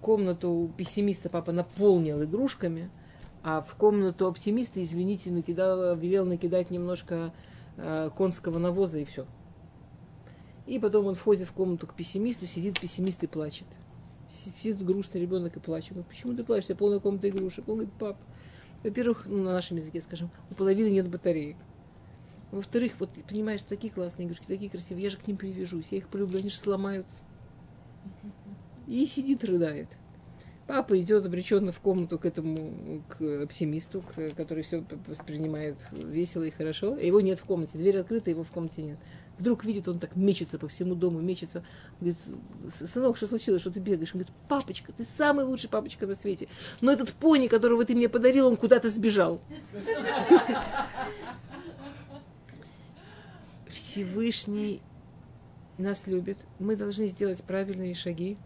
Комнату 0.00 0.70
пессимиста 0.76 1.28
папа 1.28 1.52
наполнил 1.52 2.22
игрушками, 2.22 2.90
а 3.42 3.60
в 3.60 3.74
комнату 3.74 4.26
оптимиста, 4.26 4.82
извините, 4.82 5.30
накидал, 5.30 5.96
велел 5.96 6.24
накидать 6.24 6.70
немножко 6.70 7.32
э, 7.76 8.10
конского 8.16 8.58
навоза 8.58 8.98
и 8.98 9.04
все. 9.04 9.26
И 10.66 10.78
потом 10.78 11.06
он 11.06 11.14
входит 11.14 11.48
в 11.48 11.52
комнату 11.52 11.86
к 11.86 11.94
пессимисту, 11.94 12.46
сидит 12.46 12.80
пессимист 12.80 13.22
и 13.24 13.26
плачет. 13.26 13.66
Сидит 14.30 14.82
грустный 14.82 15.20
ребенок 15.20 15.56
и 15.56 15.60
плачет. 15.60 15.90
Говорит, 15.92 16.08
почему 16.08 16.34
ты 16.34 16.44
плачешь? 16.44 16.66
Тебя 16.66 16.76
полная 16.76 17.00
комната 17.00 17.28
игрушек. 17.28 17.68
Он 17.68 17.74
говорит, 17.74 17.92
пап, 17.94 18.16
во-первых, 18.82 19.26
ну, 19.26 19.42
на 19.42 19.52
нашем 19.52 19.76
языке, 19.76 20.00
скажем, 20.00 20.30
у 20.50 20.54
половины 20.54 20.88
нет 20.88 21.08
батареек. 21.08 21.56
Во-вторых, 22.50 22.92
вот 22.98 23.10
понимаешь, 23.28 23.62
такие 23.62 23.92
классные 23.92 24.26
игрушки, 24.26 24.44
такие 24.46 24.70
красивые, 24.70 25.04
я 25.04 25.10
же 25.10 25.16
к 25.16 25.26
ним 25.26 25.36
привяжусь, 25.36 25.88
я 25.90 25.98
их 25.98 26.08
полюблю, 26.08 26.38
они 26.38 26.50
же 26.50 26.56
сломаются. 26.56 27.24
И 28.86 29.06
сидит, 29.06 29.44
рыдает. 29.44 29.88
Папа 30.66 30.98
идет 31.00 31.26
обреченно 31.26 31.72
в 31.72 31.80
комнату 31.80 32.18
к 32.18 32.24
этому, 32.24 33.02
к 33.08 33.42
оптимисту, 33.42 34.02
к, 34.02 34.30
который 34.36 34.62
все 34.62 34.84
воспринимает 35.06 35.76
весело 35.90 36.44
и 36.44 36.50
хорошо. 36.50 36.96
Его 36.96 37.20
нет 37.20 37.40
в 37.40 37.44
комнате, 37.44 37.78
дверь 37.78 37.98
открыта, 37.98 38.30
его 38.30 38.44
в 38.44 38.50
комнате 38.50 38.82
нет. 38.82 38.98
Вдруг 39.38 39.64
видит, 39.64 39.88
он 39.88 39.98
так 39.98 40.14
мечется 40.14 40.58
по 40.58 40.68
всему 40.68 40.94
дому, 40.94 41.20
мечется. 41.20 41.64
Говорит, 41.98 42.18
сынок, 42.70 43.16
что 43.16 43.26
случилось, 43.26 43.60
что 43.60 43.72
ты 43.72 43.80
бегаешь? 43.80 44.14
Он 44.14 44.20
говорит, 44.20 44.32
папочка, 44.48 44.92
ты 44.92 45.04
самый 45.04 45.44
лучший 45.44 45.68
папочка 45.68 46.06
на 46.06 46.14
свете. 46.14 46.48
Но 46.80 46.92
этот 46.92 47.12
пони, 47.12 47.48
которого 47.48 47.84
ты 47.84 47.94
мне 47.96 48.08
подарил, 48.08 48.46
он 48.46 48.56
куда-то 48.56 48.88
сбежал. 48.88 49.40
Всевышний 53.68 54.80
нас 55.76 56.06
любит, 56.06 56.38
мы 56.58 56.76
должны 56.76 57.08
сделать 57.08 57.42
правильные 57.42 57.94
шаги, 57.94 58.36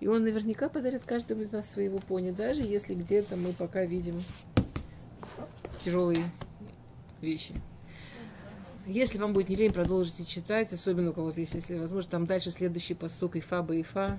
и 0.00 0.06
он 0.06 0.24
наверняка 0.24 0.68
подарит 0.68 1.04
каждому 1.04 1.42
из 1.42 1.52
нас 1.52 1.70
своего 1.70 1.98
пони, 1.98 2.30
даже 2.30 2.62
если 2.62 2.94
где-то 2.94 3.36
мы 3.36 3.52
пока 3.52 3.84
видим 3.84 4.20
тяжелые 5.80 6.30
вещи. 7.20 7.54
Если 8.86 9.18
вам 9.18 9.34
будет 9.34 9.50
не 9.50 9.56
лень, 9.56 9.72
продолжите 9.72 10.24
читать, 10.24 10.72
особенно 10.72 11.10
у 11.10 11.12
кого-то 11.12 11.40
есть, 11.40 11.54
если 11.54 11.78
возможно, 11.78 12.10
там 12.10 12.26
дальше 12.26 12.50
следующий 12.50 12.94
посук 12.94 13.36
Ифа 13.36 13.62
Баифа. 13.62 14.18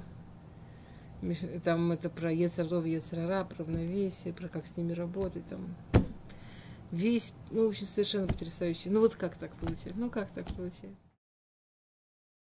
Там 1.63 1.91
это 1.91 2.09
про 2.09 2.31
Ецаров, 2.31 2.85
Ецарара, 2.85 3.43
про 3.43 3.63
равновесие, 3.63 4.33
про 4.33 4.47
как 4.47 4.65
с 4.67 4.77
ними 4.77 4.93
работать. 4.93 5.45
Там 5.47 5.75
весь, 6.91 7.33
ну, 7.51 7.65
в 7.65 7.69
общем, 7.69 7.85
совершенно 7.85 8.27
потрясающий. 8.27 8.89
Ну, 8.89 9.01
вот 9.01 9.15
как 9.15 9.35
так 9.35 9.51
получается? 9.55 9.93
Ну, 9.95 10.09
как 10.09 10.31
так 10.31 10.45
получается? 10.47 11.10